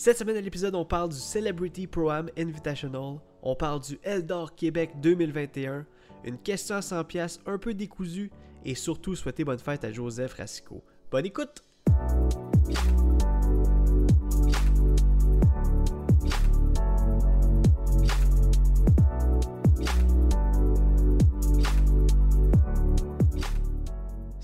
Cette 0.00 0.16
semaine 0.16 0.36
à 0.36 0.40
l'épisode, 0.40 0.76
on 0.76 0.84
parle 0.84 1.08
du 1.08 1.16
Celebrity 1.16 1.88
Pro-Am 1.88 2.30
Invitational, 2.38 3.16
on 3.42 3.56
parle 3.56 3.80
du 3.80 3.98
Eldor 4.04 4.54
Québec 4.54 4.92
2021, 5.00 5.84
une 6.22 6.38
question 6.38 6.76
à 6.76 6.82
100 6.82 7.02
pièces 7.02 7.40
un 7.46 7.58
peu 7.58 7.74
décousue 7.74 8.30
et 8.64 8.76
surtout 8.76 9.16
souhaiter 9.16 9.42
bonne 9.42 9.58
fête 9.58 9.82
à 9.82 9.90
Joseph 9.90 10.34
Racicot. 10.34 10.84
Bonne 11.10 11.26
écoute! 11.26 11.64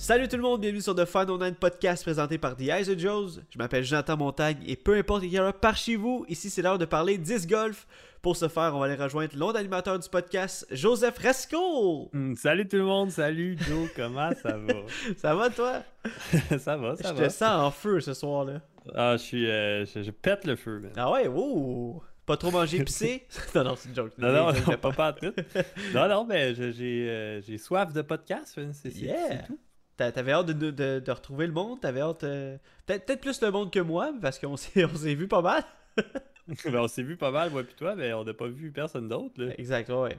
Salut 0.05 0.29
tout 0.29 0.37
le 0.37 0.43
monde, 0.43 0.61
bienvenue 0.61 0.83
sur 0.83 0.95
The 0.95 1.07
Fun 1.07 1.27
Online 1.31 1.55
Podcast 1.55 2.03
présenté 2.03 2.37
par 2.37 2.55
The 2.57 2.65
Eyes 2.65 2.91
of 2.91 2.99
Joes. 2.99 3.41
Je 3.49 3.57
m'appelle 3.57 3.85
Jonathan 3.85 4.19
Montagne 4.19 4.59
et 4.67 4.77
peu 4.77 4.99
importe 4.99 5.23
qui 5.23 5.35
est 5.35 5.53
par 5.55 5.79
chez 5.79 5.97
vous, 5.97 6.27
ici 6.29 6.51
c'est 6.51 6.61
l'heure 6.61 6.77
de 6.77 6.85
parler 6.85 7.17
10 7.17 7.47
golf. 7.47 7.87
Pour 8.21 8.37
ce 8.37 8.49
faire, 8.49 8.73
on 8.75 8.81
va 8.81 8.85
aller 8.85 9.03
rejoindre 9.03 9.35
l'onde 9.35 9.57
animateur 9.57 9.99
du 9.99 10.07
podcast, 10.07 10.67
Joseph 10.71 11.17
Resco. 11.17 12.11
Hmm, 12.13 12.35
salut 12.35 12.69
tout 12.69 12.77
le 12.77 12.85
monde, 12.85 13.13
salut 13.13 13.57
Joe, 13.59 13.89
comment 13.97 14.31
ça 14.43 14.59
va? 14.59 14.75
ça 15.17 15.35
va 15.35 15.49
toi? 15.49 15.83
ça 16.59 16.77
va, 16.77 16.97
ça 16.97 17.09
je 17.09 17.15
va. 17.15 17.23
Je 17.23 17.25
te 17.25 17.33
sens 17.33 17.65
en 17.65 17.71
feu 17.71 18.01
ce 18.01 18.13
soir-là. 18.13 18.61
Ah, 18.95 19.17
je 19.17 19.23
suis. 19.23 19.51
Euh, 19.51 19.87
je, 19.87 20.11
pète 20.11 20.45
le 20.45 20.57
feu, 20.57 20.83
Ah 20.99 21.13
ouais, 21.13 21.29
ouh! 21.29 22.03
Pas 22.27 22.37
trop 22.37 22.51
manger 22.51 22.77
épicé? 22.77 23.27
non, 23.55 23.65
non, 23.65 23.75
c'est 23.75 23.89
une 23.89 23.95
joke. 23.95 24.13
Non, 24.19 24.31
non, 24.31 24.53
non, 24.53 24.77
pas, 24.77 24.93
pas 24.93 25.13
tout. 25.15 25.33
non, 25.95 26.09
non, 26.09 26.27
mais 26.27 26.55
j'ai 26.55 27.09
euh, 27.09 27.41
soif 27.57 27.95
de 27.95 28.03
podcast, 28.03 28.61
c'est 28.75 28.95
yeah. 28.97 29.45
tout. 29.45 29.59
T'avais 29.97 30.33
hâte 30.33 30.47
de, 30.47 30.71
de, 30.71 30.99
de, 30.99 31.13
retrouver 31.13 31.47
le 31.47 31.53
monde, 31.53 31.81
t'avais 31.81 32.01
hâte. 32.01 32.25
Euh, 32.25 32.57
peut-être 32.87 33.21
plus 33.21 33.41
le 33.43 33.51
monde 33.51 33.71
que 33.71 33.79
moi, 33.79 34.13
parce 34.21 34.39
qu'on 34.39 34.57
s'est 34.57 34.85
vu 35.15 35.29
pas 35.29 35.41
mal. 35.41 35.63
ben, 36.65 36.77
on 36.77 36.89
s'est 36.89 37.05
vu 37.05 37.17
pas 37.17 37.31
mal, 37.31 37.51
moi 37.51 37.63
et 37.63 37.77
toi, 37.77 37.95
mais 37.95 38.13
on 38.13 38.25
n'a 38.25 38.35
pas 38.35 38.49
vu 38.49 38.73
personne 38.73 39.09
d'autre. 39.09 39.41
Exact, 39.57 39.89
ouais. 39.91 40.19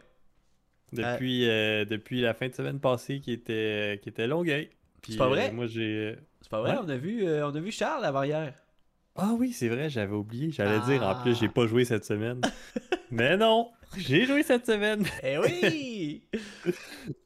Depuis, 0.94 1.50
euh, 1.50 1.83
depuis 1.83 2.22
la 2.22 2.33
fin 2.33 2.47
de 2.47 2.53
semaine 2.53 2.80
passée 2.80 3.19
qui 3.19 3.33
était, 3.33 4.00
qui 4.02 4.09
était 4.09 4.27
Longueuil. 4.27 4.69
C'est 5.08 5.17
pas 5.17 5.27
vrai? 5.27 5.50
Euh, 5.50 5.53
moi, 5.53 5.67
j'ai. 5.67 6.16
C'est 6.41 6.50
pas 6.50 6.61
vrai, 6.61 6.78
on, 6.81 6.88
a 6.88 6.95
vu, 6.95 7.28
on 7.28 7.53
a 7.53 7.59
vu 7.59 7.72
Charles 7.72 8.05
avant 8.05 8.23
hier. 8.23 8.53
Ah 9.17 9.31
oui, 9.38 9.52
c'est 9.53 9.69
vrai, 9.69 9.89
j'avais 9.89 10.13
oublié. 10.13 10.52
J'allais 10.52 10.80
dire, 10.81 11.03
en 11.03 11.22
plus, 11.22 11.38
j'ai 11.39 11.47
ah. 11.47 11.53
pas 11.53 11.67
joué 11.67 11.85
cette 11.85 12.05
semaine. 12.05 12.41
mais 13.11 13.35
non, 13.38 13.72
j'ai 13.97 14.25
joué 14.25 14.44
cette 14.44 14.66
semaine. 14.66 15.05
Eh 15.23 15.38
oui! 15.38 16.23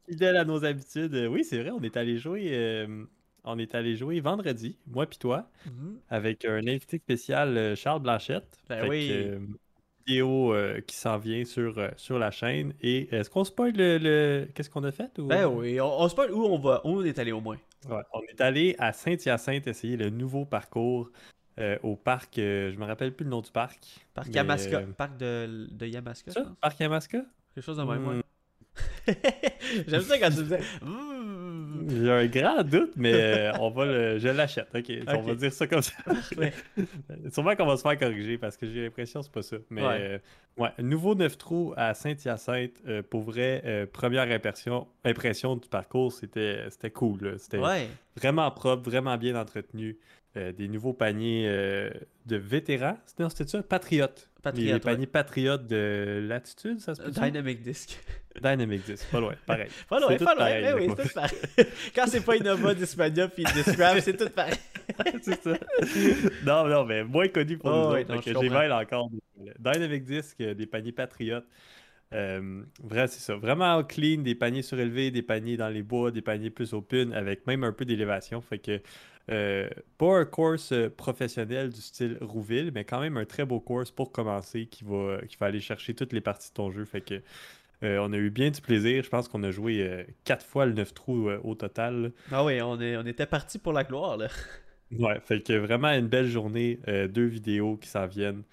Fidèle 0.08 0.38
à 0.38 0.46
nos 0.46 0.64
habitudes. 0.64 1.14
Euh, 1.14 1.28
oui, 1.28 1.44
c'est 1.44 1.62
vrai, 1.62 1.72
on 1.72 1.82
est 1.82 1.98
allé 1.98 2.18
jouer. 2.18 2.50
Euh, 2.54 3.06
on 3.44 3.58
est 3.58 3.74
allé 3.76 3.96
jouer 3.96 4.20
vendredi, 4.20 4.78
moi 4.88 5.06
puis 5.06 5.18
toi, 5.18 5.50
mhm. 5.66 6.00
avec 6.10 6.46
un 6.46 6.68
invité 6.68 6.98
spécial, 6.98 7.58
euh, 7.58 7.76
Charles 7.76 8.02
Blanchette. 8.02 8.58
Ben 8.68 8.88
oui. 8.88 9.12
vidéo 10.06 10.56
qui 10.88 10.96
s'en 10.96 11.20
vient 11.20 11.46
sur, 11.46 11.76
sur 11.96 12.18
la 12.18 12.32
chaîne. 12.32 12.74
Et 12.82 13.14
est-ce 13.16 13.30
qu'on 13.30 13.44
spoil 13.44 13.74
le, 13.76 14.48
qu'est-ce 14.54 14.70
qu'on 14.70 14.84
a 14.84 14.92
fait 14.92 15.12
Ben 15.20 15.46
oui, 15.48 15.80
on, 15.80 16.02
on, 16.02 16.10
spoil 16.10 16.32
où 16.32 16.46
on 16.46 16.58
va, 16.58 16.82
où 16.84 17.00
on 17.00 17.04
est 17.04 17.20
allé 17.20 17.32
au 17.32 17.42
moins. 17.42 17.58
on 17.88 18.22
est 18.30 18.42
allé 18.42 18.76
à 18.80 18.92
Saint-Hyacinthe 18.92 19.68
essayer 19.68 19.98
le 19.98 20.10
nouveau 20.10 20.46
parcours 20.46 21.12
au 21.84 21.96
parc, 21.96 22.34
je 22.36 22.78
me 22.78 22.86
rappelle 22.86 23.14
plus 23.14 23.24
le 23.24 23.30
nom 23.30 23.42
du 23.42 23.52
parc. 23.52 23.80
Parc 24.14 24.34
Yamaska, 24.34 24.82
parc 24.98 25.18
de, 25.18 25.68
de 25.72 25.86
Yamaska. 25.86 26.32
Ça, 26.32 26.46
parc 26.62 26.80
Yamaska? 26.80 27.20
Quelque 27.54 27.66
chose 27.66 27.78
de 27.78 27.84
même, 27.84 28.02
hmm. 28.06 28.22
J'aime 29.88 30.02
ça 30.02 30.20
quand 30.20 30.30
tu 30.30 30.36
disais. 30.44 30.62
Hmm. 30.82 31.19
J'ai 31.88 32.12
un 32.12 32.26
grand 32.28 32.64
doute, 32.64 32.94
mais 32.96 33.14
euh, 33.14 33.52
on 33.60 33.70
va 33.70 33.86
le... 33.86 34.20
je 34.20 34.28
l'achète. 34.28 34.68
ok, 34.74 34.92
on 35.08 35.22
va 35.22 35.36
dire 35.36 35.54
ça 35.54 35.68
comme 35.68 35.82
ça. 35.82 35.94
Sûrement 37.32 37.56
qu'on 37.56 37.66
va 37.66 37.78
se 37.78 37.82
faire 37.82 37.98
corriger 37.98 38.38
parce 38.38 38.58
que 38.58 38.66
j'ai 38.66 38.84
l'impression 38.84 39.22
que 39.22 39.26
c'est 39.26 39.32
pas 39.32 39.42
ça. 39.42 39.58
Mais 39.70 39.84
ouais. 39.84 40.22
Euh, 40.62 40.70
nouveau 40.80 41.16
9 41.16 41.38
trous 41.38 41.74
à 41.78 41.94
Saint-Hyacinthe. 41.94 42.82
Euh, 42.88 43.02
pour 43.02 43.22
vrai, 43.22 43.88
première 43.94 44.30
impression, 44.30 44.88
impression 45.04 45.56
du 45.56 45.68
parcours, 45.68 46.12
c'était 46.12 46.92
cool. 46.94 47.36
C'était 47.40 47.60
vraiment 48.16 48.50
propre, 48.52 48.90
vraiment 48.90 49.18
bien 49.18 49.36
entretenu. 49.36 49.98
des 50.36 50.68
nouveaux 50.68 50.94
paniers 50.94 51.48
de 52.26 52.36
vétérans. 52.36 52.98
C'était 53.06 53.48
ça? 53.48 53.64
Patriotes. 53.64 54.30
Patriote, 54.42 54.74
les 54.74 54.80
paniers 54.80 55.08
patriotes 55.08 55.68
de 55.68 56.26
latitude, 56.26 56.80
ça 56.80 56.96
se 56.96 57.02
peut 57.02 57.12
Dynamic 57.12 57.62
Disc. 57.62 58.00
Dynamic 58.40 58.86
Disc, 58.86 59.06
pas 59.12 59.20
loin, 59.20 59.34
pareil. 59.46 59.70
pas 59.90 60.00
loin, 60.00 60.18
pas 60.18 60.36
loin, 60.36 60.50
mais 60.50 60.74
oui, 60.74 60.88
c'est 60.96 61.04
tout 61.04 61.14
pareil. 61.14 61.38
Quand 61.96 62.08
c'est 62.08 62.26
pas 62.26 62.36
Innova, 62.36 62.74
Dismania 62.74 63.28
puis 63.28 63.44
Discram, 63.54 64.00
c'est 64.00 64.18
tout 64.18 64.30
pareil. 64.30 64.56
c'est 65.22 65.42
ça. 65.42 65.58
Non, 66.46 66.68
non, 66.68 66.86
mais 66.86 67.04
moins 67.04 67.28
connu 67.28 67.58
pour 67.58 67.70
oh, 67.70 67.90
nous 67.90 67.96
oui, 67.96 68.06
autres. 68.10 68.42
J'ai 68.42 68.50
mal 68.50 68.72
encore. 68.72 69.10
Dynamic 69.60 70.04
Disc, 70.04 70.38
des 70.38 70.66
paniers 70.66 70.92
patriotes. 70.92 71.46
Euh, 72.14 72.64
vrai, 72.84 73.08
c'est 73.08 73.20
ça. 73.20 73.36
Vraiment 73.36 73.84
clean, 73.84 74.22
des 74.22 74.36
paniers 74.36 74.64
surélevés, 74.64 75.12
des 75.12 75.22
paniers 75.22 75.58
dans 75.58 75.70
les 75.70 75.84
bois, 75.84 76.12
des 76.12 76.22
paniers 76.22 76.50
plus 76.50 76.74
open, 76.74 77.14
avec 77.14 77.46
même 77.46 77.64
un 77.64 77.72
peu 77.72 77.86
d'élévation. 77.86 78.42
Fait 78.42 78.58
que 78.58 78.82
euh, 79.30 79.70
pas 79.98 80.18
un 80.18 80.26
course 80.26 80.72
euh, 80.72 80.90
professionnel 80.90 81.70
du 81.70 81.82
style 81.82 82.18
Rouville, 82.20 82.72
mais 82.74 82.84
quand 82.84 83.00
même 83.00 83.18
un 83.18 83.26
très 83.26 83.46
beau 83.46 83.60
course 83.60 83.92
pour 83.92 84.12
commencer 84.12 84.66
qui 84.66 84.84
va, 84.84 85.20
qui 85.28 85.38
va 85.38 85.48
aller 85.48 85.60
chercher 85.60 85.94
toutes 85.94 86.14
les 86.14 86.22
parties 86.22 86.50
de 86.50 86.54
ton 86.56 86.72
jeu. 86.72 86.84
Fait 86.86 87.02
que 87.02 87.22
euh, 87.84 87.98
on 88.00 88.12
a 88.14 88.18
eu 88.18 88.30
bien 88.30 88.52
du 88.52 88.62
plaisir. 88.62 89.04
Je 89.04 89.10
pense 89.10 89.28
qu'on 89.28 89.44
a 89.44 89.52
joué 89.52 90.06
quatre 90.24 90.46
fois 90.46 90.66
le 90.66 90.74
9 90.74 90.94
trous 90.94 91.30
au 91.44 91.56
total. 91.56 92.12
Ah 92.32 92.44
oui, 92.44 92.62
on, 92.62 92.80
est, 92.80 92.98
on 92.98 93.06
était 93.06 93.26
parti 93.26 93.60
pour 93.60 93.74
la 93.74 93.84
gloire. 93.84 94.18
Là. 94.18 94.28
Ouais, 94.98 95.20
fait 95.24 95.42
que 95.42 95.54
vraiment 95.54 95.90
une 95.90 96.08
belle 96.08 96.28
journée. 96.28 96.80
deux 96.88 97.28
vidéos 97.28 97.78
qui 97.78 97.88
s'en 97.88 98.08
viennent. 98.08 98.44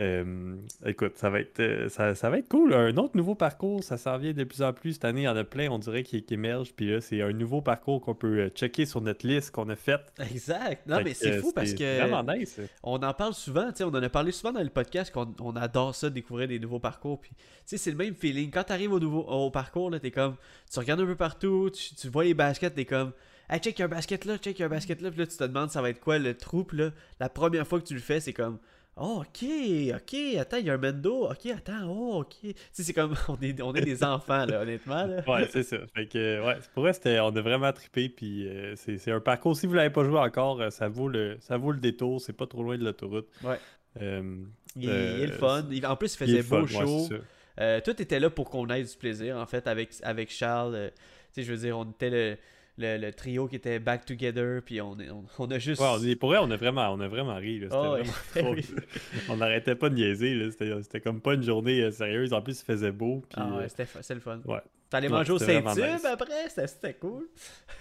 Euh, 0.00 0.56
écoute, 0.86 1.18
ça 1.18 1.28
va, 1.28 1.40
être, 1.40 1.60
euh, 1.60 1.88
ça, 1.90 2.30
va 2.30 2.38
être 2.38 2.48
cool. 2.48 2.72
Un 2.72 2.96
autre 2.96 3.14
nouveau 3.14 3.34
parcours, 3.34 3.84
ça 3.84 3.98
s'en 3.98 4.16
vient 4.16 4.32
de 4.32 4.44
plus 4.44 4.62
en 4.62 4.72
plus. 4.72 4.94
Cette 4.94 5.04
année, 5.04 5.22
il 5.22 5.24
y 5.24 5.28
en 5.28 5.36
a 5.36 5.44
plein, 5.44 5.70
on 5.70 5.78
dirait, 5.78 6.02
qui, 6.02 6.22
qui 6.22 6.34
émergent. 6.34 6.72
Puis 6.74 6.90
là, 6.90 7.02
c'est 7.02 7.20
un 7.20 7.32
nouveau 7.32 7.60
parcours 7.60 8.00
qu'on 8.00 8.14
peut 8.14 8.38
euh, 8.38 8.48
checker 8.48 8.86
sur 8.86 9.02
notre 9.02 9.26
liste 9.26 9.50
qu'on 9.50 9.68
a 9.68 9.76
faite. 9.76 10.12
Exact. 10.18 10.86
Non, 10.86 11.00
mais 11.04 11.12
c'est 11.12 11.38
fou 11.38 11.52
parce 11.52 11.74
que. 11.74 12.00
Vraiment 12.00 12.22
nice. 12.32 12.58
On 12.82 13.02
en 13.02 13.12
parle 13.12 13.34
souvent, 13.34 13.70
tu 13.70 13.78
sais, 13.78 13.84
on 13.84 13.88
en 13.88 14.02
a 14.02 14.08
parlé 14.08 14.32
souvent 14.32 14.52
dans 14.52 14.62
le 14.62 14.70
podcast 14.70 15.12
qu'on 15.12 15.34
on 15.40 15.56
adore 15.56 15.94
ça, 15.94 16.08
découvrir 16.08 16.48
des 16.48 16.58
nouveaux 16.58 16.80
parcours. 16.80 17.20
Puis, 17.20 17.32
tu 17.34 17.42
sais, 17.66 17.76
c'est 17.76 17.90
le 17.90 17.98
même 17.98 18.14
feeling. 18.14 18.50
Quand 18.50 18.64
tu 18.64 18.72
arrives 18.72 18.92
au, 18.92 19.00
nouveau, 19.00 19.20
au 19.20 19.50
parcours, 19.50 19.90
là, 19.90 20.00
t'es 20.00 20.10
comme. 20.10 20.36
Tu 20.72 20.78
regardes 20.78 21.00
un 21.00 21.06
peu 21.06 21.16
partout, 21.16 21.70
tu, 21.70 22.08
vois 22.08 22.24
les 22.24 22.34
baskets, 22.34 22.74
t'es 22.74 22.86
comme. 22.86 23.12
Hey, 23.50 23.60
check, 23.60 23.78
il 23.78 23.80
y 23.80 23.82
a 23.82 23.86
un 23.86 23.88
basket 23.88 24.24
là, 24.24 24.38
check, 24.38 24.58
il 24.58 24.60
y 24.60 24.62
a 24.62 24.66
un 24.66 24.70
basket 24.70 25.02
là. 25.02 25.10
Puis 25.10 25.20
là, 25.20 25.26
tu 25.26 25.36
te 25.36 25.44
demandes, 25.44 25.70
ça 25.70 25.82
va 25.82 25.90
être 25.90 26.00
quoi 26.00 26.18
le 26.18 26.34
troupe, 26.34 26.72
là? 26.72 26.92
La 27.20 27.28
première 27.28 27.66
fois 27.66 27.78
que 27.78 27.84
tu 27.84 27.92
le 27.92 28.00
fais, 28.00 28.18
c'est 28.18 28.32
comme 28.32 28.58
Oh, 28.94 29.22
ok, 29.22 29.48
ok, 29.94 30.36
attends, 30.38 30.58
il 30.58 30.66
y 30.66 30.70
a 30.70 30.74
un 30.74 30.78
Mendo. 30.78 31.26
Ok, 31.30 31.46
attends, 31.46 31.86
oh, 31.88 32.20
ok. 32.20 32.36
Tu 32.42 32.54
sais, 32.72 32.82
c'est 32.82 32.92
comme, 32.92 33.14
on 33.28 33.38
est, 33.40 33.60
on 33.62 33.74
est 33.74 33.80
des 33.80 34.04
enfants, 34.04 34.44
là, 34.44 34.60
honnêtement. 34.60 35.06
Là. 35.06 35.22
Ouais, 35.26 35.48
c'est 35.50 35.62
ça. 35.62 35.78
Fait 35.94 36.06
que, 36.06 36.44
ouais, 36.44 36.58
pour 36.74 36.82
vrai, 36.82 36.92
on 37.20 37.34
a 37.34 37.40
vraiment 37.40 37.72
trippé. 37.72 38.10
Puis 38.10 38.46
euh, 38.46 38.74
c'est 38.76 39.10
un 39.10 39.20
parcours, 39.20 39.56
si 39.56 39.66
vous 39.66 39.72
l'avez 39.72 39.90
pas 39.90 40.04
joué 40.04 40.18
encore, 40.18 40.60
euh, 40.60 40.68
ça 40.68 40.88
vaut 40.88 41.08
le, 41.08 41.38
ça 41.40 41.56
vaut 41.56 41.72
le 41.72 41.80
détour. 41.80 42.20
C'est 42.20 42.34
pas 42.34 42.46
trop 42.46 42.62
loin 42.62 42.76
de 42.76 42.84
l'autoroute. 42.84 43.28
Ouais. 43.42 43.58
Euh, 44.02 44.44
il, 44.76 44.90
est 44.90 45.26
le 45.26 45.32
fun. 45.32 45.64
En 45.84 45.96
plus, 45.96 46.14
il 46.14 46.18
faisait 46.18 46.42
beau 46.42 46.66
chaud. 46.66 47.08
tout 47.08 48.02
était 48.02 48.20
là 48.20 48.28
pour 48.28 48.50
qu'on 48.50 48.68
ait 48.68 48.84
du 48.84 48.96
plaisir, 48.96 49.38
en 49.38 49.46
fait, 49.46 49.66
avec, 49.68 49.90
avec 50.02 50.30
Charles. 50.30 50.92
tu 51.32 51.40
sais, 51.40 51.42
je 51.44 51.50
veux 51.50 51.58
dire, 51.58 51.78
on 51.78 51.90
était 51.90 52.10
le 52.10 52.36
le, 52.78 53.10
trio 53.10 53.48
qui 53.48 53.56
était 53.56 53.78
back 53.78 54.04
together, 54.04 54.60
puis 54.64 54.80
on, 54.80 54.92
on, 54.92 55.24
on 55.38 55.50
a 55.50 55.58
juste. 55.58 55.80
Ouais, 55.80 56.16
pour 56.16 56.30
vrai, 56.30 56.38
on 56.40 56.50
a 56.50 56.56
vraiment, 56.56 56.88
on 56.90 57.00
a 57.00 57.08
vraiment 57.08 57.36
ri. 57.36 57.60
Vraiment 57.60 57.96
trop... 58.34 58.54
on 59.28 59.36
n'arrêtait 59.36 59.74
pas 59.74 59.90
de 59.90 59.94
niaiser. 59.94 60.50
C'était 60.50 61.00
comme 61.00 61.20
pas 61.20 61.34
une 61.34 61.42
journée 61.42 61.82
euh, 61.82 61.90
sérieuse. 61.90 62.32
En 62.32 62.40
plus, 62.42 62.60
il 62.60 62.64
faisait 62.64 62.92
beau. 62.92 63.22
Puis, 63.28 63.40
ah 63.40 63.56
ouais, 63.56 63.64
euh, 63.64 63.68
c'était 63.68 64.14
le 64.14 64.20
fun. 64.20 64.40
Ouais. 64.44 64.60
T'allais 64.88 65.08
manger 65.08 65.32
au 65.32 65.38
Saint-Tube 65.38 66.04
après, 66.04 66.48
c'était 66.48 66.94
cool. 66.94 67.28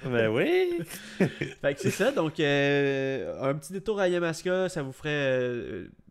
Ben 0.06 0.30
oui! 0.30 0.80
fait 1.20 1.74
que 1.74 1.82
c'est 1.82 1.92
ça, 1.92 2.12
donc 2.14 2.40
euh, 2.40 3.42
un 3.42 3.54
petit 3.56 3.74
détour 3.74 4.00
à 4.00 4.08
Yamaska, 4.08 4.70
ça 4.70 4.82
vous 4.82 4.94
ferait 4.94 5.88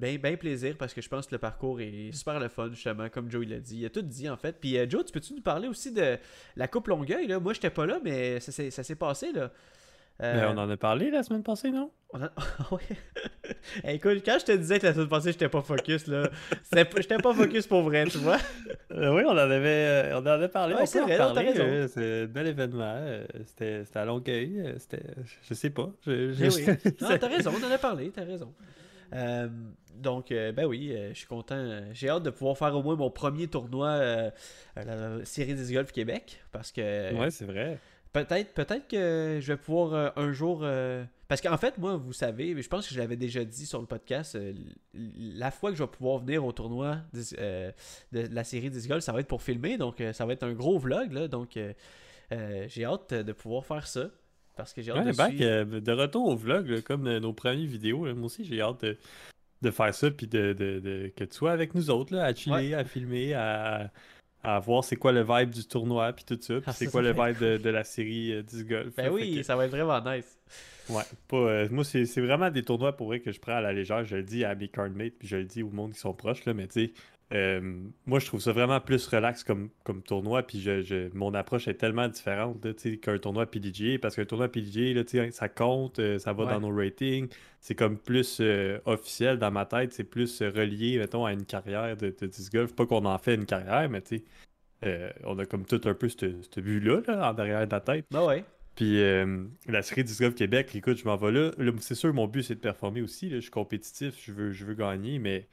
ben 0.00 0.36
plaisir 0.36 0.76
parce 0.78 0.94
que 0.94 1.00
je 1.00 1.08
pense 1.08 1.26
que 1.26 1.34
le 1.34 1.38
parcours 1.38 1.80
est 1.80 2.10
super 2.12 2.40
le 2.40 2.48
fun, 2.48 2.70
justement, 2.70 3.08
comme 3.08 3.30
Joe 3.30 3.46
l'a 3.46 3.58
dit. 3.58 3.78
Il 3.78 3.86
a 3.86 3.90
tout 3.90 4.02
dit, 4.02 4.28
en 4.28 4.36
fait. 4.36 4.56
Puis, 4.60 4.78
euh, 4.78 4.86
Joe, 4.88 5.04
tu 5.04 5.12
peux-tu 5.12 5.34
nous 5.34 5.42
parler 5.42 5.68
aussi 5.68 5.92
de 5.92 6.16
la 6.56 6.68
Coupe 6.68 6.88
Longueuil? 6.88 7.26
Là? 7.26 7.38
Moi, 7.40 7.52
j'étais 7.52 7.70
pas 7.70 7.86
là, 7.86 7.98
mais 8.02 8.40
ça, 8.40 8.52
s'est 8.52 8.94
passé, 8.96 9.32
là. 9.32 9.50
Euh, 10.22 10.34
mais 10.34 10.44
on 10.54 10.60
en 10.60 10.68
a 10.68 10.76
parlé 10.76 11.10
la 11.10 11.22
semaine 11.22 11.42
passée, 11.42 11.70
non? 11.70 11.90
On 12.10 12.22
a... 12.22 12.30
écoute, 13.90 14.22
quand 14.22 14.36
je 14.38 14.44
te 14.44 14.52
disais 14.52 14.78
que 14.78 14.86
la 14.86 14.92
semaine 14.92 15.08
passée, 15.08 15.32
j'étais 15.32 15.48
pas 15.48 15.62
focus, 15.62 16.08
là, 16.08 16.28
j'étais 16.72 17.16
pas 17.16 17.32
focus 17.32 17.66
pour 17.66 17.80
vrai, 17.82 18.04
tu 18.04 18.18
vois? 18.18 18.36
Euh, 18.92 19.14
oui, 19.14 19.22
on 19.24 19.30
en 19.30 19.38
avait, 19.38 20.10
on 20.12 20.18
en 20.18 20.26
avait 20.26 20.48
parlé. 20.48 20.74
Ouais, 20.74 20.84
c'est 20.84 21.00
vrai, 21.00 21.16
t'as 21.16 21.88
c'est 21.88 22.22
un 22.22 22.26
bel 22.26 22.48
événement. 22.48 23.00
C'était 23.46 23.84
à 23.94 24.04
Longueuil. 24.04 24.74
C'était, 24.76 25.04
je 25.48 25.54
sais 25.54 25.70
pas. 25.70 25.90
Je, 26.04 26.32
je... 26.32 26.44
Eh 26.44 26.48
oui. 26.48 26.66
non, 27.00 27.08
t'as 27.18 27.28
raison, 27.28 27.52
on 27.58 27.66
en 27.66 27.70
a 27.70 27.78
parlé, 27.78 28.10
t'as 28.10 28.24
raison. 28.24 28.52
Euh, 29.12 29.48
donc, 29.94 30.30
euh, 30.30 30.52
ben 30.52 30.66
oui, 30.66 30.92
euh, 30.92 31.10
je 31.10 31.18
suis 31.18 31.26
content. 31.26 31.82
J'ai 31.92 32.08
hâte 32.08 32.22
de 32.22 32.30
pouvoir 32.30 32.56
faire 32.56 32.74
au 32.76 32.82
moins 32.82 32.96
mon 32.96 33.10
premier 33.10 33.48
tournoi 33.48 33.90
à 34.76 34.84
la 34.84 35.24
série 35.24 35.54
des 35.54 35.72
Golf 35.72 35.92
Québec. 35.92 36.40
Parce 36.52 36.72
que. 36.72 37.14
Ouais, 37.14 37.30
c'est 37.30 37.44
vrai. 37.44 37.78
Peut-être 38.12 38.54
peut-être 38.54 38.88
que 38.88 39.38
je 39.40 39.52
vais 39.52 39.56
pouvoir 39.56 40.12
un 40.16 40.32
jour. 40.32 40.66
Parce 41.28 41.40
qu'en 41.40 41.56
fait, 41.58 41.78
moi, 41.78 41.96
vous 41.96 42.12
savez, 42.12 42.60
je 42.60 42.68
pense 42.68 42.88
que 42.88 42.94
je 42.94 42.98
l'avais 42.98 43.16
déjà 43.16 43.44
dit 43.44 43.66
sur 43.66 43.80
le 43.80 43.86
podcast, 43.86 44.36
la 44.94 45.50
fois 45.52 45.70
que 45.70 45.76
je 45.76 45.84
vais 45.84 45.88
pouvoir 45.88 46.18
venir 46.18 46.44
au 46.44 46.50
tournoi 46.50 46.98
de, 47.12 47.72
la 48.12 48.42
série 48.42 48.68
Disc 48.68 48.90
ça 49.00 49.12
va 49.12 49.20
être 49.20 49.28
pour 49.28 49.42
filmer. 49.42 49.78
Donc, 49.78 50.02
ça 50.12 50.26
va 50.26 50.32
être 50.32 50.42
un 50.42 50.54
gros 50.54 50.78
vlog. 50.78 51.12
Là, 51.12 51.28
donc, 51.28 51.56
j'ai 52.30 52.84
hâte 52.84 53.14
de 53.14 53.32
pouvoir 53.32 53.64
faire 53.64 53.86
ça. 53.86 54.10
Parce 54.60 54.72
que 54.74 54.82
j'ai 54.82 54.92
hâte 54.92 55.06
de, 55.06 55.80
de 55.80 55.92
retour 55.92 56.28
au 56.28 56.36
vlog, 56.36 56.82
comme 56.82 57.18
nos 57.18 57.32
premières 57.32 57.66
vidéos. 57.66 58.12
moi 58.14 58.26
aussi, 58.26 58.44
j'ai 58.44 58.60
hâte 58.60 58.84
de, 59.62 59.70
faire 59.70 59.94
ça. 59.94 60.10
Puis 60.10 60.26
de, 60.26 61.12
que 61.16 61.24
tu 61.24 61.36
sois 61.36 61.52
avec 61.52 61.74
nous 61.74 61.90
autres, 61.90 62.14
là, 62.14 62.24
à 62.24 62.34
chiller, 62.34 62.74
à 62.74 62.84
filmer, 62.84 63.34
à 63.34 63.90
à 64.42 64.58
voir 64.58 64.84
c'est 64.84 64.96
quoi 64.96 65.12
le 65.12 65.22
vibe 65.22 65.50
du 65.50 65.64
tournoi 65.66 66.12
puis 66.12 66.24
tout 66.24 66.38
ça, 66.40 66.54
puis 66.54 66.64
ah, 66.66 66.72
c'est 66.72 66.86
quoi 66.86 67.02
le 67.02 67.12
vibe 67.12 67.38
de, 67.38 67.70
la 67.70 67.84
série 67.84 68.32
euh, 68.32 68.42
Disc 68.42 68.66
Golf. 68.66 68.94
Ben 68.96 69.10
oui, 69.10 69.44
ça 69.44 69.54
va 69.54 69.66
être 69.66 69.70
vraiment 69.70 70.00
nice. 70.00 70.38
Ouais, 70.88 71.02
pas, 71.28 71.36
euh, 71.36 71.68
moi 71.70 71.84
c'est 71.84 72.04
vraiment 72.20 72.50
des 72.50 72.62
tournois 72.62 72.96
pour 72.96 73.08
vrai 73.08 73.20
que 73.20 73.32
je 73.32 73.40
prends 73.40 73.56
à 73.56 73.60
la 73.60 73.72
légère, 73.72 74.04
je 74.04 74.16
le 74.16 74.22
dis 74.22 74.44
à 74.44 74.54
mes 74.54 74.68
cardmates 74.68 75.14
puis 75.18 75.28
je 75.28 75.36
le 75.36 75.44
dis 75.44 75.62
au 75.62 75.70
monde 75.70 75.92
qui 75.92 76.00
sont 76.00 76.14
proches 76.14 76.44
là, 76.46 76.54
mais 76.54 76.66
tu 76.66 76.86
sais 76.86 76.92
euh, 77.32 77.60
moi, 78.06 78.18
je 78.18 78.26
trouve 78.26 78.40
ça 78.40 78.52
vraiment 78.52 78.80
plus 78.80 79.06
relax 79.06 79.44
comme, 79.44 79.70
comme 79.84 80.02
tournoi. 80.02 80.42
Puis 80.42 80.60
je, 80.60 81.14
mon 81.14 81.32
approche 81.34 81.68
est 81.68 81.74
tellement 81.74 82.08
différente 82.08 82.66
qu'un 83.00 83.18
tournoi 83.18 83.46
PDGA. 83.46 83.98
Parce 84.00 84.16
qu'un 84.16 84.24
tournoi 84.24 84.48
PDGA, 84.48 84.94
là, 84.94 85.30
ça 85.30 85.48
compte, 85.48 85.98
euh, 85.98 86.18
ça 86.18 86.32
va 86.32 86.46
dans 86.46 86.60
nos 86.60 86.74
ratings. 86.74 87.28
C'est 87.60 87.74
comme 87.74 87.98
plus 87.98 88.38
euh, 88.40 88.78
officiel 88.84 89.38
dans 89.38 89.50
ma 89.50 89.64
tête. 89.64 89.92
C'est 89.92 90.04
plus 90.04 90.42
relié, 90.42 90.98
mettons, 90.98 91.24
à 91.24 91.32
une 91.32 91.44
carrière 91.44 91.96
de, 91.96 92.14
de 92.18 92.26
disc 92.26 92.52
golf. 92.52 92.74
Pas 92.74 92.86
qu'on 92.86 93.04
en 93.04 93.18
fait 93.18 93.34
une 93.34 93.46
carrière, 93.46 93.88
mais 93.88 94.02
tu 94.02 94.24
sais, 94.82 95.14
on 95.24 95.38
a 95.38 95.44
comme 95.44 95.66
tout 95.66 95.80
un 95.84 95.94
peu 95.94 96.08
ce 96.08 96.60
but-là 96.60 97.02
en 97.08 97.34
derrière 97.34 97.66
de 97.66 97.72
la 97.72 97.80
tête. 97.80 98.06
Ah 98.12 98.24
ouais. 98.24 98.44
Puis 98.74 98.98
la 99.68 99.82
série 99.82 100.04
Disc 100.04 100.20
Golf 100.22 100.34
Québec, 100.34 100.74
écoute, 100.74 100.96
je 100.96 101.04
m'en 101.04 101.16
vais 101.16 101.30
là. 101.30 101.50
c'est 101.80 101.94
sûr, 101.94 102.14
mon 102.14 102.26
but, 102.26 102.42
c'est 102.42 102.54
de 102.54 102.60
performer 102.60 103.02
aussi. 103.02 103.28
Je 103.28 103.38
suis 103.38 103.50
compétitif, 103.50 104.14
je 104.24 104.32
veux, 104.32 104.52
je 104.52 104.64
veux 104.64 104.74
gagner, 104.74 105.18
mais 105.18 105.46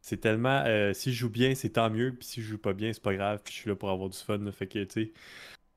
c'est 0.00 0.18
tellement. 0.18 0.62
Euh, 0.66 0.92
si 0.94 1.12
je 1.12 1.18
joue 1.18 1.30
bien, 1.30 1.54
c'est 1.54 1.70
tant 1.70 1.90
mieux. 1.90 2.12
Puis 2.12 2.26
si 2.26 2.42
je 2.42 2.48
joue 2.48 2.58
pas 2.58 2.72
bien, 2.72 2.92
c'est 2.92 3.02
pas 3.02 3.14
grave. 3.14 3.40
Puis 3.44 3.52
je 3.54 3.58
suis 3.58 3.70
là 3.70 3.76
pour 3.76 3.90
avoir 3.90 4.08
du 4.08 4.18
fun. 4.18 4.38
fait 4.52 4.66
que, 4.66 4.84
tu 4.84 5.04
sais. 5.04 5.12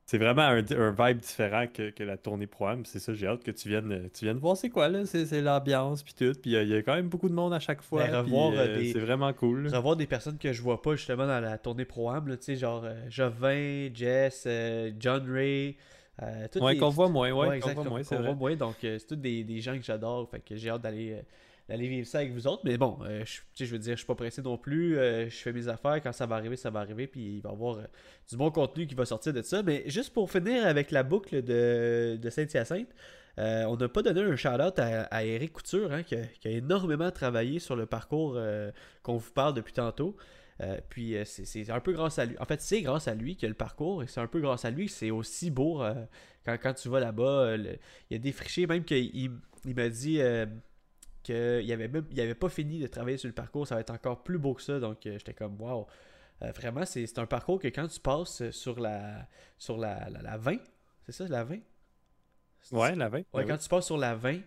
C'est 0.06 0.18
vraiment 0.18 0.42
un, 0.42 0.60
vibe 0.60 1.16
différent 1.16 1.66
que, 1.66 2.02
la 2.02 2.18
tournée 2.18 2.46
pro 2.46 2.66
C'est 2.84 2.98
ça, 2.98 3.14
j'ai 3.14 3.26
hâte 3.26 3.42
que 3.42 3.50
tu 3.50 3.70
viennes, 3.70 4.10
tu 4.12 4.26
viennes 4.26 4.36
voir 4.36 4.54
c'est 4.54 4.68
quoi, 4.68 4.88
là. 4.88 5.06
C'est 5.06 5.40
l'ambiance, 5.40 6.02
puis 6.02 6.12
tout. 6.12 6.38
Puis 6.42 6.52
il 6.52 6.68
y, 6.68 6.74
a 6.74 6.82
quand 6.82 6.94
même 6.94 7.08
beaucoup 7.08 7.30
de 7.30 7.34
monde 7.34 7.54
à 7.54 7.58
chaque 7.58 7.80
fois. 7.80 8.06
Ben, 8.06 8.18
revoir 8.18 8.52
euh, 8.54 8.82
C'est 8.92 8.98
vraiment 8.98 9.32
cool. 9.32 9.68
Revoir 9.68 9.96
des 9.96 10.06
personnes 10.06 10.36
que 10.36 10.52
je 10.52 10.60
vois 10.60 10.82
pas 10.82 10.94
justement 10.94 11.26
dans 11.26 11.40
la 11.40 11.56
tournée 11.56 11.86
pro-am, 11.86 12.28
tu 12.36 12.36
sais, 12.42 12.56
genre 12.56 12.84
euh, 12.84 12.94
Jovin, 13.08 13.88
Jess, 13.94 14.46
John 15.00 15.24
Ray. 15.30 15.78
ouais, 16.60 16.76
qu'on 16.76 16.90
voit 16.90 17.08
moins, 17.08 17.32
ouais, 17.32 17.60
qu'on 17.60 17.72
voit 17.72 17.84
moins, 17.84 18.02
c'est 18.02 18.20
voit 18.20 18.34
moins. 18.34 18.56
Donc, 18.56 18.76
c'est 18.82 19.06
tous 19.06 19.16
des, 19.16 19.42
des, 19.42 19.62
gens 19.62 19.74
que 19.74 19.84
j'adore. 19.84 20.28
Fait 20.28 20.40
que 20.40 20.54
j'ai 20.54 20.68
hâte 20.68 20.82
d'aller 20.82 21.22
d'aller 21.68 21.88
vivre 21.88 22.06
ça 22.06 22.18
avec 22.18 22.32
vous 22.32 22.46
autres. 22.46 22.62
Mais 22.64 22.76
bon, 22.76 22.98
euh, 23.02 23.24
je, 23.24 23.64
je 23.64 23.70
veux 23.70 23.78
dire, 23.78 23.92
je 23.92 23.98
suis 23.98 24.06
pas 24.06 24.14
pressé 24.14 24.42
non 24.42 24.58
plus. 24.58 24.98
Euh, 24.98 25.28
je 25.28 25.36
fais 25.36 25.52
mes 25.52 25.68
affaires. 25.68 26.00
Quand 26.02 26.12
ça 26.12 26.26
va 26.26 26.36
arriver, 26.36 26.56
ça 26.56 26.70
va 26.70 26.80
arriver. 26.80 27.06
Puis 27.06 27.36
il 27.36 27.40
va 27.40 27.50
y 27.50 27.52
avoir 27.52 27.78
euh, 27.78 27.84
du 28.28 28.36
bon 28.36 28.50
contenu 28.50 28.86
qui 28.86 28.94
va 28.94 29.04
sortir 29.04 29.32
de 29.32 29.42
ça. 29.42 29.62
Mais 29.62 29.84
juste 29.86 30.12
pour 30.12 30.30
finir 30.30 30.66
avec 30.66 30.90
la 30.90 31.02
boucle 31.02 31.42
de, 31.42 32.18
de 32.20 32.30
Saint-Hyacinthe, 32.30 32.94
on 33.36 33.76
n'a 33.76 33.88
pas 33.88 34.02
donné 34.02 34.20
un 34.20 34.36
shout-out 34.36 34.78
à, 34.78 35.24
Eric 35.24 35.54
Couture, 35.54 35.92
hein, 35.92 36.02
qui, 36.02 36.14
a, 36.14 36.26
énormément 36.44 37.10
travaillé 37.10 37.58
sur 37.58 37.76
le 37.76 37.86
parcours 37.86 38.38
qu'on 39.02 39.16
vous 39.16 39.32
parle 39.32 39.54
depuis 39.54 39.72
tantôt. 39.72 40.16
puis 40.88 41.16
c'est 41.24 41.68
un 41.70 41.80
peu 41.80 41.92
grâce 41.92 42.20
à 42.20 42.26
lui. 42.26 42.36
En 42.38 42.44
fait, 42.44 42.60
c'est 42.60 42.82
grâce 42.82 43.08
à 43.08 43.14
lui 43.14 43.36
a 43.42 43.46
le 43.48 43.54
parcours 43.54 44.04
et 44.04 44.06
c'est 44.06 44.20
un 44.20 44.28
peu 44.28 44.40
grâce 44.40 44.64
à 44.64 44.70
lui 44.70 44.86
que 44.86 44.92
c'est 44.92 45.10
aussi 45.10 45.50
beau 45.50 45.82
quand, 46.44 46.56
quand, 46.62 46.74
tu 46.74 46.88
vas 46.88 47.00
là-bas. 47.00 47.56
il 47.56 47.78
y 48.10 48.14
a 48.14 48.18
défriché, 48.18 48.68
même 48.68 48.84
qu'il 48.84 49.30
il, 49.64 49.74
m'a 49.74 49.88
dit 49.88 50.20
qu'il 51.24 51.72
avait 51.72 51.88
même 51.88 52.06
il 52.12 52.20
avait 52.20 52.34
pas 52.34 52.48
fini 52.48 52.78
de 52.78 52.86
travailler 52.86 53.16
sur 53.16 53.26
le 53.26 53.34
parcours, 53.34 53.66
ça 53.66 53.74
va 53.74 53.80
être 53.80 53.90
encore 53.90 54.22
plus 54.22 54.38
beau 54.38 54.54
que 54.54 54.62
ça. 54.62 54.78
Donc 54.78 55.04
euh, 55.06 55.18
j'étais 55.18 55.34
comme 55.34 55.60
wow. 55.60 55.86
Euh, 56.42 56.52
vraiment, 56.52 56.84
c'est 56.84 57.18
un 57.18 57.26
parcours 57.26 57.60
que 57.60 57.68
quand 57.68 57.88
tu 57.88 57.98
passes 57.98 58.50
sur 58.50 58.78
la 58.78 59.26
sur 59.58 59.76
la, 59.76 60.08
la, 60.10 60.36
20, 60.36 60.56
c'est 61.06 61.12
ça, 61.12 61.26
la 61.28 61.44
20? 61.44 61.58
Ouais, 62.72 62.94
la 62.94 63.08
20. 63.08 63.22
Ouais, 63.32 63.44
quand 63.44 63.56
tu 63.56 63.68
passes 63.68 63.86
sur 63.86 63.98
la 63.98 64.14
20, 64.14 64.38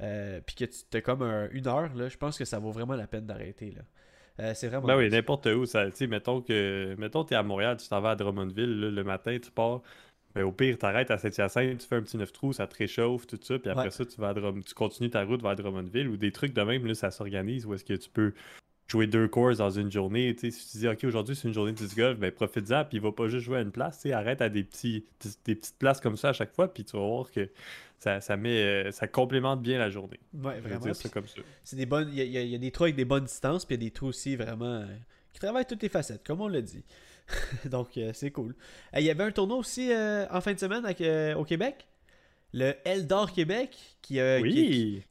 euh, 0.00 0.40
puis 0.44 0.56
que 0.56 0.64
tu 0.64 0.96
as 0.96 1.00
comme 1.00 1.22
une 1.52 1.66
heure, 1.66 1.94
là, 1.94 2.08
je 2.08 2.16
pense 2.16 2.36
que 2.38 2.44
ça 2.44 2.58
vaut 2.58 2.72
vraiment 2.72 2.94
la 2.94 3.06
peine 3.06 3.26
d'arrêter. 3.26 3.72
là. 3.72 4.54
c'est 4.54 4.68
vraiment. 4.68 4.86
Ben 4.86 4.96
oui, 4.96 5.10
n'importe 5.10 5.46
où. 5.46 5.66
Ça, 5.66 5.86
mettons 6.08 6.40
que 6.40 6.94
mettons 6.98 7.24
tu 7.24 7.34
es 7.34 7.36
à 7.36 7.42
Montréal, 7.42 7.76
tu 7.76 7.88
t'en 7.88 8.00
vas 8.00 8.10
à 8.10 8.16
Drummondville, 8.16 8.80
le 8.90 9.04
matin, 9.04 9.38
tu 9.40 9.50
pars, 9.50 9.82
mais 10.34 10.42
au 10.42 10.52
pire, 10.52 10.78
t'arrêtes 10.78 11.10
à 11.10 11.18
Saint-Hyacinthe, 11.18 11.78
tu 11.78 11.86
fais 11.86 11.96
un 11.96 12.02
petit 12.02 12.16
9 12.16 12.32
trous, 12.32 12.52
ça 12.52 12.66
te 12.66 12.76
réchauffe, 12.76 13.26
tout 13.26 13.38
ça, 13.42 13.58
puis 13.58 13.70
après 13.70 13.90
ça, 13.90 14.04
tu 14.04 14.20
vas 14.20 14.30
à 14.30 14.34
tu 14.34 14.74
continues 14.74 15.10
ta 15.10 15.24
route 15.24 15.42
vers 15.42 15.56
Drummondville 15.56 16.08
ou 16.08 16.16
des 16.16 16.32
trucs 16.32 16.52
de 16.52 16.62
même, 16.62 16.86
là, 16.86 16.94
ça 16.94 17.10
s'organise 17.10 17.66
où 17.66 17.74
est-ce 17.74 17.84
que 17.84 17.94
tu 17.94 18.08
peux 18.10 18.32
jouer 18.86 19.06
deux 19.06 19.28
courses 19.28 19.58
dans 19.58 19.70
une 19.70 19.90
journée. 19.90 20.34
si 20.38 20.50
tu 20.50 20.78
dis, 20.78 20.88
OK, 20.88 21.04
aujourd'hui, 21.04 21.34
c'est 21.34 21.48
une 21.48 21.54
journée 21.54 21.72
de 21.72 21.76
disc 21.76 21.96
golf, 21.96 22.18
ben 22.18 22.30
profite-en, 22.30 22.84
puis 22.84 22.98
il 22.98 23.00
va 23.00 23.12
pas 23.12 23.28
juste 23.28 23.44
jouer 23.44 23.58
à 23.58 23.60
une 23.62 23.70
place. 23.70 24.04
Arrête 24.06 24.42
à 24.42 24.48
des, 24.48 24.62
petits, 24.62 25.04
des 25.44 25.54
petites 25.54 25.78
places 25.78 26.00
comme 26.00 26.16
ça 26.16 26.30
à 26.30 26.32
chaque 26.32 26.52
fois, 26.52 26.72
puis 26.72 26.84
tu 26.84 26.96
vas 26.96 27.04
voir 27.04 27.30
que 27.30 27.48
ça, 27.98 28.20
ça, 28.20 28.36
met, 28.36 28.62
euh, 28.62 28.90
ça 28.92 29.08
complémente 29.08 29.62
bien 29.62 29.78
la 29.78 29.88
journée. 29.88 30.20
Ouais, 30.34 30.60
vraiment. 30.60 30.92
C'est 30.92 31.10
comme 31.10 31.26
ça. 31.26 31.40
C'est 31.62 31.76
des 31.76 31.86
bonnes, 31.86 32.10
il 32.12 32.22
y, 32.22 32.50
y, 32.50 32.54
a 32.54 32.58
des 32.58 32.70
trous 32.70 32.84
avec 32.84 32.96
des 32.96 33.06
bonnes 33.06 33.24
distances, 33.24 33.64
puis 33.64 33.76
il 33.76 33.82
y 33.82 33.86
a 33.86 33.88
des 33.88 33.90
trous 33.92 34.08
aussi 34.08 34.36
vraiment 34.36 34.80
euh, 34.80 34.86
qui 35.34 35.40
travaillent 35.40 35.66
toutes 35.66 35.82
les 35.82 35.88
facettes, 35.88 36.24
comme 36.24 36.40
on 36.40 36.48
l'a 36.48 36.62
dit. 36.62 36.84
Donc, 37.66 37.98
euh, 37.98 38.12
c'est 38.14 38.30
cool. 38.30 38.54
Il 38.96 39.02
y 39.02 39.10
avait 39.10 39.24
un 39.24 39.32
tournoi 39.32 39.58
aussi 39.58 39.92
euh, 39.92 40.26
en 40.30 40.40
fin 40.40 40.54
de 40.54 40.58
semaine 40.58 40.84
euh, 41.00 41.34
au 41.34 41.44
Québec. 41.44 41.86
Le 42.52 42.74
Eldor 42.84 43.32
Québec 43.32 43.76
qui, 44.00 44.20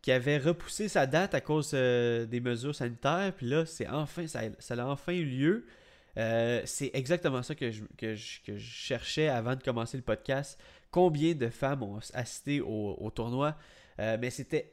qui, 0.02 0.12
avait 0.14 0.38
repoussé 0.38 0.88
sa 0.88 1.06
date 1.06 1.36
à 1.36 1.42
cause 1.42 1.72
des 1.72 2.40
mesures 2.42 2.74
sanitaires. 2.74 3.34
Puis 3.36 3.48
là, 3.48 3.66
c'est 3.66 3.90
enfin, 3.90 4.28
ça, 4.28 4.44
ça, 4.60 4.76
a 4.76 4.86
enfin 4.86 5.12
eu 5.12 5.26
lieu. 5.26 5.66
c'est 6.16 6.92
exactement 6.94 7.44
ça 7.44 7.54
que 7.54 7.70
je, 7.70 7.84
que, 7.98 8.16
je, 8.16 8.58
cherchais 8.58 9.28
avant 9.28 9.58
de 9.58 9.62
commencer 9.62 9.98
le 9.98 10.04
podcast. 10.04 10.58
Combien 10.90 11.34
de 11.34 11.50
femmes 11.50 11.84
ont 11.84 12.00
assisté 12.14 12.62
au, 12.62 12.96
au 12.98 13.12
tournoi? 13.12 13.58
mais 13.98 14.30
c'était 14.30 14.73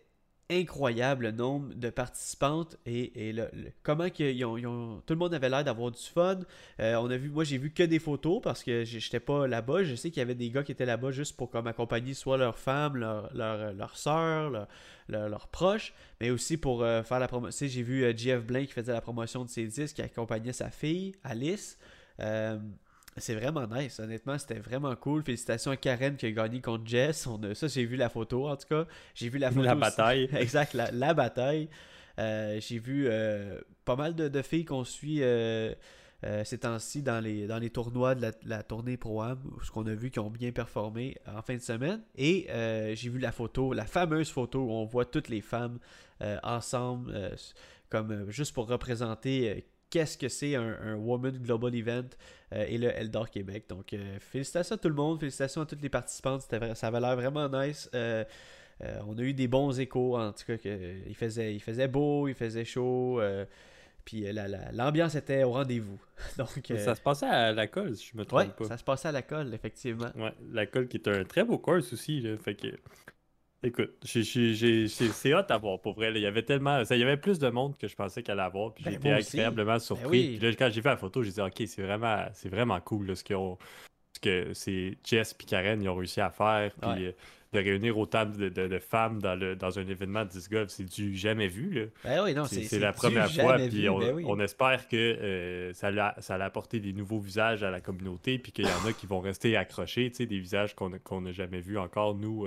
incroyable 0.50 1.26
le 1.26 1.30
nombre 1.32 1.72
de 1.74 1.90
participantes 1.90 2.76
et, 2.84 3.34
comment 3.82 4.10
que 4.10 5.00
tout 5.00 5.12
le 5.12 5.18
monde 5.18 5.32
avait 5.32 5.48
l'air 5.48 5.64
d'avoir 5.64 5.92
du 5.92 6.02
fun. 6.02 6.40
Euh, 6.80 6.96
on 6.96 7.10
a 7.10 7.16
vu, 7.16 7.30
moi 7.30 7.44
j'ai 7.44 7.58
vu 7.58 7.70
que 7.70 7.84
des 7.84 7.98
photos 7.98 8.40
parce 8.42 8.62
que 8.62 8.84
j'étais 8.84 9.20
pas 9.20 9.46
là-bas. 9.46 9.84
Je 9.84 9.94
sais 9.94 10.10
qu'il 10.10 10.18
y 10.18 10.22
avait 10.22 10.34
des 10.34 10.50
gars 10.50 10.62
qui 10.62 10.72
étaient 10.72 10.86
là-bas 10.86 11.12
juste 11.12 11.36
pour 11.36 11.50
comme 11.50 11.66
accompagner 11.66 12.14
soit 12.14 12.36
leur 12.36 12.58
femme, 12.58 12.96
leur, 12.96 13.34
leur, 13.34 13.72
leur 13.72 13.96
soeur, 13.96 14.66
leurs 15.08 15.48
proches, 15.48 15.94
mais 16.20 16.30
aussi 16.30 16.56
pour 16.56 16.82
euh, 16.82 17.02
faire 17.02 17.20
la 17.20 17.28
promotion. 17.28 17.66
J'ai 17.68 17.82
vu 17.82 18.04
euh, 18.04 18.12
Jeff 18.16 18.44
Blaine 18.44 18.66
qui 18.66 18.72
faisait 18.72 18.92
la 18.92 19.00
promotion 19.00 19.44
de 19.44 19.50
ses 19.50 19.66
disques, 19.66 19.96
qui 19.96 20.02
accompagnait 20.02 20.52
sa 20.52 20.70
fille, 20.70 21.14
Alice. 21.22 21.78
C'est 23.16 23.34
vraiment 23.34 23.66
nice, 23.66 23.98
honnêtement, 23.98 24.38
c'était 24.38 24.60
vraiment 24.60 24.94
cool. 24.94 25.22
Félicitations 25.22 25.72
à 25.72 25.76
Karen 25.76 26.16
qui 26.16 26.26
a 26.26 26.30
gagné 26.30 26.60
contre 26.60 26.86
Jess. 26.86 27.26
On 27.26 27.42
a, 27.42 27.54
ça, 27.54 27.66
j'ai 27.66 27.84
vu 27.84 27.96
la 27.96 28.08
photo 28.08 28.48
en 28.48 28.56
tout 28.56 28.68
cas. 28.68 28.86
J'ai 29.14 29.28
vu 29.28 29.38
la 29.38 29.50
photo. 29.50 29.62
La 29.64 29.74
bataille. 29.74 30.28
exact, 30.32 30.74
la, 30.74 31.14
bataille. 31.14 31.68
Euh, 32.18 32.58
j'ai 32.60 32.78
vu 32.78 33.06
euh, 33.08 33.60
pas 33.84 33.96
mal 33.96 34.14
de, 34.14 34.42
filles 34.42 34.64
qu'on 34.64 34.84
suit 34.84 35.22
euh, 35.22 35.74
ces 36.44 36.58
temps-ci 36.58 37.02
dans 37.02 37.20
les, 37.20 37.46
dans 37.46 37.58
les 37.58 37.70
tournois 37.70 38.14
de 38.14 38.30
la, 38.44 38.62
tournée 38.62 38.96
Pro-Am, 38.96 39.40
ce 39.62 39.70
qu'on 39.70 39.86
a 39.86 39.94
vu 39.94 40.10
qui 40.10 40.18
ont 40.20 40.30
bien 40.30 40.52
performé 40.52 41.16
en 41.26 41.42
fin 41.42 41.56
de 41.56 41.62
semaine. 41.62 42.02
Et 42.16 42.46
j'ai 42.94 43.08
vu 43.08 43.18
la 43.18 43.32
photo, 43.32 43.72
la 43.72 43.86
fameuse 43.86 44.30
photo 44.30 44.60
où 44.60 44.70
on 44.70 44.84
voit 44.84 45.04
toutes 45.04 45.28
les 45.28 45.40
femmes 45.40 45.78
ensemble, 46.42 47.12
comme 47.88 48.30
juste 48.30 48.54
pour 48.54 48.68
représenter 48.68 49.66
qu'est-ce 49.90 50.16
que 50.16 50.28
c'est 50.28 50.54
un, 50.54 50.94
Woman 50.96 51.36
Global 51.36 51.74
Event 51.74 52.08
euh, 52.52 52.64
et 52.68 52.78
le 52.78 52.88
Eldor 52.96 53.28
Québec. 53.28 53.64
Donc, 53.68 53.92
euh, 53.92 54.18
félicitations 54.20 54.76
à 54.76 54.78
tout 54.78 54.88
le 54.88 54.94
monde, 54.94 55.18
félicitations 55.18 55.62
à 55.62 55.66
toutes 55.66 55.82
les 55.82 55.88
participantes. 55.88 56.42
ça 56.74 56.86
avait 56.86 57.00
l'air 57.00 57.16
vraiment 57.16 57.48
nice. 57.48 57.90
Euh, 57.94 58.24
on 59.06 59.18
a 59.18 59.22
eu 59.22 59.34
des 59.34 59.48
bons 59.48 59.78
échos, 59.78 60.16
en 60.16 60.32
tout 60.32 60.44
cas, 60.46 60.56
que, 60.56 61.06
il, 61.06 61.14
faisait, 61.14 61.54
il 61.54 61.60
faisait 61.60 61.88
beau, 61.88 62.28
il 62.28 62.34
faisait 62.34 62.64
chaud. 62.64 63.20
puis 64.06 64.24
l'ambiance 64.72 65.14
était 65.16 65.42
au 65.42 65.52
rendez-vous. 65.52 66.00
Donc, 66.38 66.62
ça 66.78 66.94
se 66.94 67.02
passait 67.02 67.26
à 67.26 67.52
la 67.52 67.66
colle, 67.66 67.94
si 67.94 68.10
je 68.12 68.16
me 68.16 68.24
trompe 68.24 68.56
pas. 68.56 68.64
Ça 68.64 68.78
se 68.78 68.84
passait 68.84 69.08
à 69.08 69.12
la 69.12 69.22
colle, 69.22 69.52
effectivement. 69.52 70.10
Ouais, 70.16 70.32
la 70.50 70.64
colle 70.64 70.88
qui 70.88 70.96
est 70.96 71.08
un 71.08 71.24
très 71.24 71.44
beau 71.44 71.58
course 71.58 71.92
aussi. 71.92 72.26
fait 72.42 72.54
que 72.54 72.68
Écoute, 73.62 73.92
c'est 74.02 75.34
hot 75.34 75.44
à 75.48 75.58
voir, 75.58 75.80
pour 75.80 75.94
vrai. 75.94 76.12
Il 76.14 76.20
y 76.20 76.26
avait 76.26 76.42
tellement. 76.42 76.82
il 76.88 76.98
y 76.98 77.02
avait 77.02 77.18
plus 77.18 77.38
de 77.38 77.50
monde 77.50 77.76
que 77.76 77.88
je 77.88 77.94
pensais 77.94 78.22
qu'elle 78.22 78.40
allait 78.40 78.46
avoir. 78.46 78.72
Puis 78.72 78.84
ben, 78.84 78.90
j'ai 78.92 78.96
été 78.96 79.12
agréablement 79.12 79.72
ben 79.72 79.78
surpris. 79.78 80.38
Puis 80.38 80.38
là, 80.38 80.54
quand 80.56 80.70
j'ai 80.70 80.80
vu 80.80 80.88
la 80.88 80.96
photo, 80.96 81.22
j'ai 81.22 81.32
dit, 81.32 81.40
OK, 81.40 81.62
c'est 81.66 81.82
vraiment, 81.82 82.24
vraiment 82.44 82.80
cool 82.80 83.14
ce 83.14 83.22
qu'ils 83.22 83.36
ont, 83.36 83.58
que 84.22 84.52
c'est 84.54 84.96
Jess 85.04 85.34
et 85.38 85.44
Karen 85.44 85.82
ils 85.82 85.88
ont 85.88 85.96
réussi 85.96 86.20
à 86.20 86.30
faire. 86.30 86.72
Puis 86.80 87.06
euh, 87.06 87.12
de 87.52 87.58
réunir 87.58 87.98
autant 87.98 88.24
de, 88.26 88.78
femmes 88.78 89.20
dans, 89.20 89.34
le, 89.34 89.56
dans 89.56 89.78
un 89.78 89.86
événement 89.86 90.24
de 90.24 90.30
disc 90.30 90.52
golf, 90.52 90.70
c'est 90.70 90.84
du 90.84 91.16
jamais 91.16 91.48
vu. 91.48 91.90
Ben 92.04 92.46
c'est 92.46 92.78
la 92.78 92.92
première 92.92 93.30
fois. 93.30 93.56
Puis 93.56 93.88
ben 93.88 94.24
on, 94.24 94.38
espère 94.38 94.86
que 94.88 94.96
euh, 94.96 95.72
ça, 95.74 95.88
a, 95.88 96.20
ça 96.20 96.36
a 96.36 96.44
apporté 96.44 96.78
des 96.78 96.92
nouveaux 96.92 97.18
visages 97.18 97.62
à 97.64 97.70
la 97.70 97.80
communauté. 97.80 98.38
Puis 98.38 98.52
qu'il 98.52 98.66
y 98.66 98.68
en 98.68 98.88
a 98.88 98.92
qui 98.92 99.06
vont 99.06 99.20
rester 99.20 99.56
accrochés. 99.56 100.10
Des 100.10 100.38
visages 100.38 100.74
qu'on 100.74 101.20
n'a 101.20 101.32
jamais 101.32 101.60
vus 101.60 101.76
encore, 101.76 102.14
nous, 102.14 102.46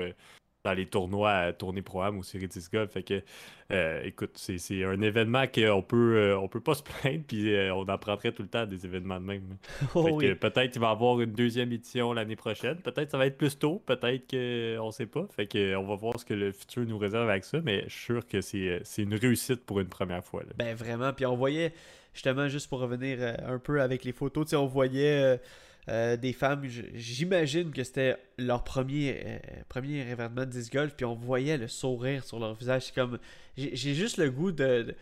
dans 0.64 0.74
les 0.74 0.86
tournois 0.86 1.32
à 1.32 1.54
tournée 1.54 1.82
pro-am 1.82 2.18
ou 2.18 2.24
série 2.24 2.48
disc 2.48 2.72
golf. 2.72 2.92
Fait 2.92 3.04
que, 3.04 3.22
euh, 3.72 4.02
écoute, 4.04 4.32
c'est 4.36 4.84
un 4.84 5.02
événement 5.02 5.46
qu'on 5.48 5.82
peut, 5.82 6.16
euh, 6.18 6.40
on 6.40 6.48
peut 6.48 6.62
pas 6.62 6.74
se 6.76 6.84
plaindre, 6.84 7.24
puis 7.28 7.54
euh, 7.54 7.74
on 7.74 7.82
en 7.82 7.98
prendrait 7.98 8.32
tout 8.32 8.44
le 8.44 8.48
temps 8.48 8.66
des 8.66 8.86
événements 8.86 9.20
de 9.20 9.26
même. 9.26 9.58
Oh 9.96 10.18
peut-être 10.18 10.72
qu'il 10.72 10.82
va 10.82 10.88
y 10.88 10.92
avoir 10.92 11.20
une 11.22 11.34
deuxième 11.34 11.72
édition 11.72 12.14
l'année 12.14 12.36
prochaine. 12.36 12.78
Peut-être 12.78 13.12
ça 13.12 13.18
va 13.18 13.26
être 13.26 13.38
plus 13.38 13.58
tôt, 13.58 13.82
peut-être 13.86 14.30
qu'on 14.30 14.92
sait 14.92 15.06
pas. 15.06 15.28
Fait 15.36 15.46
que, 15.46 15.76
on 15.76 15.84
va 15.84 15.96
voir 15.96 16.20
ce 16.20 16.26
que 16.26 16.34
le 16.34 16.52
futur 16.52 16.86
nous 16.86 16.98
réserve 16.98 17.30
avec 17.30 17.44
ça, 17.44 17.60
mais 17.62 17.84
je 17.88 17.94
suis 17.94 18.06
sûr 18.06 18.26
que 18.26 18.42
c'est 18.42 18.82
une 18.98 19.16
réussite 19.16 19.66
pour 19.66 19.80
une 19.80 19.88
première 19.88 20.24
fois. 20.24 20.44
Ben 20.58 20.76
vraiment, 20.76 21.14
puis 21.14 21.26
on 21.26 21.36
voyait, 21.36 21.74
justement, 22.14 22.48
juste 22.48 22.70
pour 22.70 22.80
revenir 22.80 23.20
un 23.46 23.60
peu 23.60 23.82
avec 23.82 24.04
les 24.04 24.14
photos, 24.14 24.54
on 24.54 24.66
voyait 24.66 25.40
euh, 25.90 26.16
des 26.16 26.34
femmes, 26.34 26.64
j'imagine 26.94 27.72
que 27.72 27.84
c'était 27.84 28.18
leur 28.38 28.64
premier, 28.64 29.22
euh, 29.26 29.38
premier 29.68 30.00
événement 30.00 30.42
de 30.42 30.52
disc 30.52 30.72
golf, 30.72 30.94
puis 30.96 31.06
on 31.06 31.16
voyait 31.16 31.58
le 31.58 31.68
sourire 31.68 32.24
sur 32.24 32.40
leur 32.40 32.54
visage. 32.56 32.84
C'est 32.84 32.96
comme. 32.96 33.20
J'ai 33.58 33.94
juste 33.94 34.18
le 34.18 34.32
goût 34.32 34.52
de. 34.52 34.96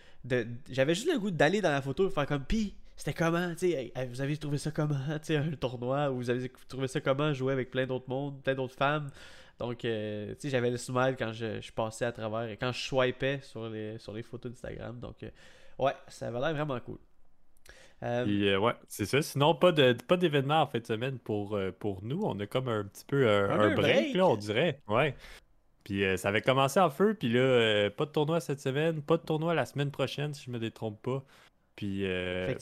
J'avais 0.69 0.95
juste 0.95 1.11
le 1.11 1.19
goût 1.19 1.31
d'aller 1.31 1.61
dans 1.61 1.71
la 1.71 1.81
photo 1.81 2.07
et 2.07 2.11
faire 2.11 2.25
comme. 2.25 2.43
Pis, 2.43 2.75
c'était 2.95 3.13
comment 3.13 3.53
Vous 4.09 4.21
avez 4.21 4.37
trouvé 4.37 4.57
ça 4.57 4.71
comment 4.71 4.95
Un 5.29 5.51
tournoi 5.51 6.11
Ou 6.11 6.17
vous 6.17 6.29
avez 6.29 6.51
trouvé 6.67 6.87
ça 6.87 6.99
comment 6.99 7.33
jouer 7.33 7.53
avec 7.53 7.71
plein 7.71 7.85
d'autres 7.85 8.09
mondes, 8.09 8.41
plein 8.41 8.55
d'autres 8.55 8.75
femmes 8.75 9.09
donc, 9.61 9.85
euh, 9.85 10.33
tu 10.39 10.49
j'avais 10.49 10.71
le 10.71 10.77
smile 10.77 11.15
quand 11.19 11.33
je, 11.33 11.71
passais 11.71 12.05
à 12.05 12.11
travers 12.11 12.49
et 12.49 12.57
quand 12.57 12.71
je 12.71 12.81
swipais 12.81 13.41
sur 13.43 13.69
les, 13.69 13.99
sur 13.99 14.11
les 14.11 14.23
photos 14.23 14.51
d'Instagram. 14.51 14.99
Donc, 14.99 15.17
ouais, 15.77 15.93
ça 16.07 16.29
avait 16.29 16.39
l'air 16.39 16.53
vraiment 16.55 16.79
cool. 16.79 16.97
Euh, 18.03 18.25
euh, 18.27 18.57
ouais, 18.57 18.73
c'est 18.87 19.05
ça. 19.05 19.21
Sinon, 19.21 19.53
pas 19.53 19.71
de 19.71 19.93
pas 19.93 20.17
d'événement 20.17 20.61
en 20.61 20.67
fin 20.67 20.79
de 20.79 20.85
semaine 20.85 21.19
pour, 21.19 21.55
euh, 21.55 21.71
pour 21.71 22.03
nous. 22.03 22.21
On 22.23 22.39
a 22.39 22.47
comme 22.47 22.67
un 22.67 22.83
petit 22.83 23.05
peu 23.05 23.29
un, 23.29 23.75
break, 23.75 24.15
là, 24.15 24.27
on 24.27 24.35
dirait. 24.35 24.79
Ouais. 24.87 25.15
Puis 25.83 26.03
ça 26.17 26.29
avait 26.29 26.41
commencé 26.41 26.79
en 26.79 26.91
feu, 26.91 27.15
puis 27.15 27.29
là, 27.29 27.89
pas 27.89 28.05
de 28.05 28.11
tournoi 28.11 28.39
cette 28.39 28.59
semaine, 28.59 29.01
pas 29.01 29.17
de 29.17 29.23
tournoi 29.23 29.55
la 29.55 29.65
semaine 29.65 29.89
prochaine, 29.89 30.33
si 30.33 30.45
je 30.45 30.51
me 30.51 30.59
détrompe 30.59 31.01
pas. 31.01 31.23
Puis 31.75 32.05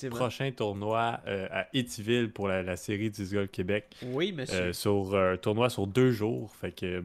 prochain 0.09 0.51
tournoi 0.51 1.19
à 1.25 1.67
Etiville 1.73 2.29
pour 2.29 2.47
la, 2.47 2.77
série 2.77 3.11
du 3.11 3.47
Québec. 3.49 3.95
Oui, 4.05 4.31
monsieur. 4.31 4.71
sur 4.71 5.15
un 5.15 5.37
tournoi 5.37 5.69
sur 5.69 5.85
deux 5.85 6.11
jours. 6.11 6.53
Fait 6.55 6.71
que 6.71 7.03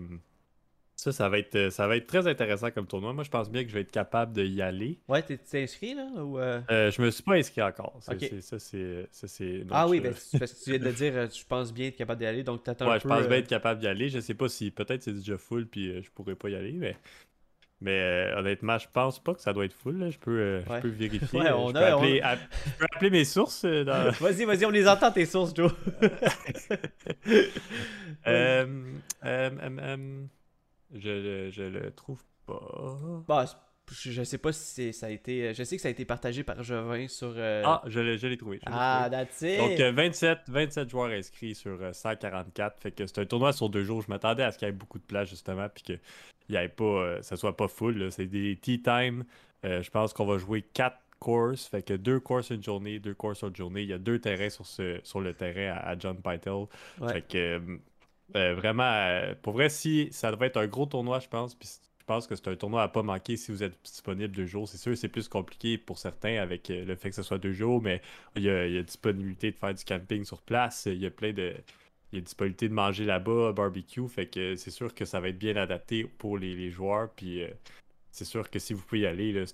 ça, 1.05 1.13
ça 1.13 1.29
va, 1.29 1.39
être, 1.39 1.71
ça 1.71 1.87
va 1.87 1.99
être 1.99 2.07
très 2.07 2.27
intéressant 2.27 2.71
comme 2.71 2.87
tournoi. 2.87 3.13
Moi, 3.13 3.25
je 3.25 3.29
pense 3.29 3.51
bien 3.51 3.63
que 3.63 3.69
je 3.69 3.75
vais 3.75 3.83
être 3.83 3.91
capable 3.91 4.33
d'y 4.33 4.63
aller. 4.63 4.99
Ouais, 5.07 5.21
t'es 5.21 5.39
inscrit 5.63 5.95
là 5.95 6.07
ou 6.17 6.39
euh... 6.39 6.63
euh 6.71 6.91
je 6.91 7.03
me 7.03 7.11
suis 7.11 7.23
pas 7.23 7.35
inscrit 7.35 7.61
encore. 7.61 7.99
ça, 8.01 8.15
c'est. 8.59 9.67
Ah 9.71 9.87
oui, 9.87 10.01
ben, 10.01 10.15
parce 10.39 10.55
que 10.55 10.65
tu 10.65 10.71
viens 10.71 10.79
de 10.79 10.91
dire, 10.91 11.13
euh, 11.15 11.27
je 11.31 11.45
pense 11.45 11.75
bien 11.75 11.89
être 11.89 11.97
capable 11.97 12.21
d'y 12.21 12.27
aller, 12.27 12.43
donc 12.43 12.63
t'attends 12.63 12.87
ouais, 12.87 12.97
un 12.97 13.01
peu. 13.01 13.09
Ouais, 13.09 13.17
je 13.17 13.21
pense 13.21 13.29
bien 13.29 13.37
euh, 13.37 13.41
être 13.41 13.49
capable 13.49 13.81
d'y 13.81 13.87
aller. 13.87 14.09
Je 14.09 14.19
sais 14.19 14.33
pas 14.33 14.49
si 14.49 14.71
peut-être 14.71 15.03
c'est 15.03 15.13
déjà 15.13 15.37
full 15.37 15.67
puis 15.67 16.03
je 16.03 16.11
pourrais 16.11 16.37
pas 16.37 16.49
y 16.49 16.55
aller, 16.55 16.73
mais. 16.73 16.97
Mais 17.81 18.31
honnêtement, 18.35 18.79
je 18.79 18.87
pense 18.91 19.23
pas 19.23 19.35
que 19.35 19.43
ça 19.43 19.53
doit 19.53 19.67
être 19.67 19.75
full. 19.75 20.11
Je, 20.11 20.19
peux, 20.19 20.61
je 20.61 20.81
peux 20.81 20.89
vérifier. 20.89 21.29
Ouais, 21.39 21.53
on 21.53 21.69
je, 21.69 21.75
peux 21.75 21.85
appeler, 21.85 22.23
je, 22.25 22.71
peux 22.79 22.87
appeler, 22.95 23.11
mes 23.11 23.27
sources. 23.27 23.65
vas-y, 23.67 24.47
vas-y, 24.47 24.65
on 24.65 24.71
les 24.71 24.89
entend 24.89 25.11
tes 25.11 25.27
sources, 25.27 25.53
Joe. 25.55 25.71
Je, 30.93 31.51
je 31.51 31.63
le 31.63 31.91
trouve 31.91 32.23
pas. 32.47 32.99
Bah, 33.27 33.47
je 33.93 34.23
sais 34.25 34.39
pas 34.39 34.53
si 34.53 34.93
ça 34.93 35.07
a 35.07 35.11
été. 35.11 35.53
Je 35.55 35.63
sais 35.63 35.77
que 35.77 35.83
ça 35.83 35.89
a 35.89 35.91
été 35.91 36.05
partagé 36.05 36.43
par 36.43 36.63
Jovin 36.63 37.07
sur. 37.09 37.35
Euh, 37.37 37.63
ah, 37.65 37.83
je 37.87 38.01
l'ai 38.01 38.37
trouvé. 38.37 38.61
Ah, 38.67 39.09
that's 39.11 39.43
it. 39.43 39.59
Donc, 39.59 39.79
27, 39.79 40.39
euh, 40.49 40.53
27 40.53 40.91
joueurs 40.91 41.11
inscrits 41.11 41.55
sur 41.55 41.79
144. 41.93 42.77
Euh, 42.77 42.81
fait 42.81 42.93
que 42.93 43.07
c'est 43.07 43.19
un 43.21 43.27
tournoi 43.27 43.53
sur 43.53 43.69
deux 43.69 43.85
jours. 43.85 44.03
Je 44.03 44.09
m'attendais 44.09 44.43
à 44.43 44.53
ce 44.53 44.59
qu'il 44.59 44.67
y 44.67 44.71
ait 44.71 44.73
beaucoup 44.75 44.99
de 44.99 45.05
plages, 45.05 45.31
justement, 45.31 45.69
puis 45.69 45.83
que 45.83 45.93
y 46.49 46.57
ait 46.57 46.69
pas, 46.69 47.23
ça 47.23 47.37
soit 47.37 47.57
pas 47.57 47.69
full. 47.69 48.11
C'est 48.11 48.27
des 48.27 48.57
tea 48.57 48.81
time. 48.83 49.25
je 49.63 49.91
pense 49.91 50.13
qu'on 50.13 50.27
va 50.27 50.39
jouer 50.39 50.63
quatre 50.63 50.99
courses. 51.25 51.67
Fait 51.67 51.83
que 51.83 51.95
deux 51.95 52.21
courses 52.21 52.51
une 52.51 52.63
journée, 52.63 52.99
deux 52.99 53.15
courses 53.15 53.43
une 53.43 53.57
journée. 53.57 53.83
Il 53.83 53.89
y 53.89 53.93
a 53.93 53.99
deux 53.99 54.19
terrains 54.19 54.51
sur, 54.51 54.67
ce, 54.67 55.01
sur 55.03 55.21
le 55.21 55.33
terrain 55.33 55.79
à, 55.83 55.99
John 55.99 56.17
Pytel. 56.17 56.67
Fait 57.09 57.23
que 57.23 57.39
euh, 57.39 57.79
vraiment, 58.33 58.91
euh, 58.91 59.35
pour 59.43 59.53
vrai, 59.53 59.69
si 59.69 60.09
ça 60.13 60.31
devrait 60.31 60.49
être 60.49 60.57
un 60.57 60.67
gros 60.67 60.87
tournoi, 60.87 61.19
je 61.19 61.29
pense. 61.29 61.55
Puis 61.55 61.69
je 61.99 62.05
pense 62.05 62.27
que 62.27 62.35
c'est 62.35 62.49
un 62.49 62.57
tournoi 62.57 62.83
à 62.83 62.89
pas 62.89 63.03
manquer 63.03 63.37
si 63.37 63.51
vous 63.51 63.63
êtes 63.63 63.79
disponible 63.83 64.35
deux 64.35 64.47
jours. 64.47 64.69
C'est 64.69 64.79
sûr, 64.79 64.97
c'est 64.97 65.09
plus 65.09 65.29
compliqué 65.29 65.79
pour 65.79 65.99
certains 65.99 66.37
avec 66.37 66.71
euh, 66.71 66.85
le 66.85 66.97
fait 66.97 67.11
que 67.11 67.17
ce 67.17 67.23
soit 67.23 67.39
deux 67.39 67.53
jours, 67.53 67.81
mais 67.83 68.03
il 68.37 68.43
y 68.43 68.51
a, 68.51 68.83
disponibilité 68.83 69.51
de 69.51 69.57
faire 69.57 69.75
du 69.75 69.85
camping 69.85 70.25
sur 70.25 70.43
place. 70.43 70.87
Il 70.87 71.01
y 71.01 71.07
a 71.07 71.11
plein 71.11 71.33
de. 71.33 71.55
Il 72.13 72.19
y 72.19 72.21
a 72.21 72.23
disponibilité 72.23 72.69
de 72.69 72.75
manger 72.75 73.05
là-bas, 73.05 73.53
barbecue. 73.53 74.07
Fait 74.09 74.27
que 74.27 74.55
c'est 74.55 74.71
sûr 74.71 74.95
que 74.95 75.05
ça 75.05 75.19
va 75.19 75.31
être 75.31 75.39
bien 75.39 75.57
adapté 75.57 76.05
pour 76.05 76.39
les, 76.39 76.71
joueurs. 76.71 77.11
Puis 77.11 77.43
c'est 78.13 78.25
sûr 78.25 78.49
que 78.49 78.61
si 78.61 78.73
vous 78.73 78.83
pouvez 78.83 79.01
y 79.01 79.07
aller, 79.07 79.45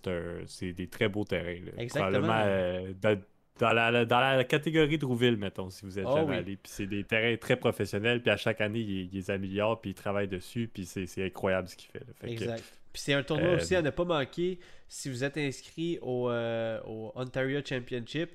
c'est 0.46 0.72
des 0.74 0.86
très 0.86 1.08
beaux 1.08 1.24
terrains. 1.24 1.56
Exactement. 1.78 2.20
Probablement 2.20 3.22
dans 3.60 3.72
la, 3.72 4.04
dans 4.06 4.20
la 4.20 4.42
catégorie 4.44 4.96
de 4.96 5.04
Rouville, 5.04 5.36
mettons, 5.36 5.68
si 5.68 5.84
vous 5.84 5.98
êtes 5.98 6.06
oh 6.08 6.16
jamais 6.16 6.38
allé. 6.38 6.56
Puis 6.56 6.72
c'est 6.72 6.86
des 6.86 7.04
terrains 7.04 7.36
très 7.36 7.56
professionnels, 7.56 8.22
puis 8.22 8.30
à 8.30 8.36
chaque 8.36 8.60
année, 8.60 8.80
ils, 8.80 9.10
les 9.12 9.30
améliorent, 9.30 9.80
puis 9.80 9.90
ils 9.90 9.94
travaillent 9.94 10.28
dessus, 10.28 10.68
puis 10.72 10.86
c'est 10.86 11.24
incroyable 11.24 11.68
ce 11.68 11.76
qu'il 11.76 11.90
fait. 11.90 12.02
exact. 12.24 12.64
puis 12.92 13.02
c'est 13.02 13.12
un 13.12 13.22
tournoi 13.22 13.52
aussi 13.54 13.74
à 13.74 13.80
euh, 13.80 13.82
ne 13.82 13.90
pas 13.90 14.04
manquer 14.04 14.58
si 14.88 15.10
vous 15.10 15.22
êtes 15.24 15.36
inscrit 15.36 15.98
au, 16.00 16.30
euh, 16.30 16.80
au 16.86 17.12
Ontario 17.14 17.60
Championship, 17.64 18.30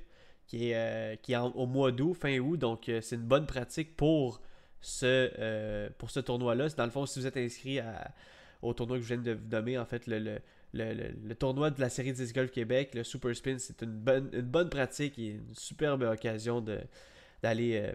qui 0.45 0.69
est, 0.69 0.75
euh, 0.75 1.15
qui 1.15 1.33
est 1.33 1.37
au 1.37 1.65
mois 1.65 1.91
d'août, 1.91 2.13
fin 2.13 2.37
août, 2.37 2.57
donc 2.57 2.83
c'est 2.85 3.15
une 3.15 3.23
bonne 3.23 3.47
pratique 3.47 3.97
pour 3.97 4.41
ce, 4.79 5.89
pour 5.97 6.11
ce 6.11 6.19
tournoi-là. 6.19 6.67
Dans 6.77 6.85
le 6.85 6.91
fond, 6.91 7.07
si 7.07 7.19
vous 7.19 7.25
êtes 7.25 7.37
inscrit 7.37 7.79
au 8.61 8.73
tournoi 8.75 8.97
que 8.97 9.03
je 9.03 9.07
viens 9.07 9.23
de 9.23 9.31
vous 9.31 9.47
nommer, 9.49 9.79
en 9.79 9.85
fait, 9.85 10.05
le 10.05 10.19
le, 10.19 10.39
tournoi 11.35 11.71
de 11.71 11.81
la 11.81 11.89
série 11.89 12.13
10 12.13 12.33
Golf 12.33 12.51
Québec, 12.51 12.91
le 12.93 13.03
Super 13.03 13.35
Spin, 13.35 13.57
c'est 13.59 13.81
une 13.81 13.91
bonne, 13.91 14.29
une 14.33 14.41
bonne 14.41 14.69
pratique 14.69 15.17
et 15.19 15.31
une 15.31 15.55
superbe 15.55 16.03
occasion 16.03 16.61
d'aller 16.61 17.77
euh, 17.77 17.93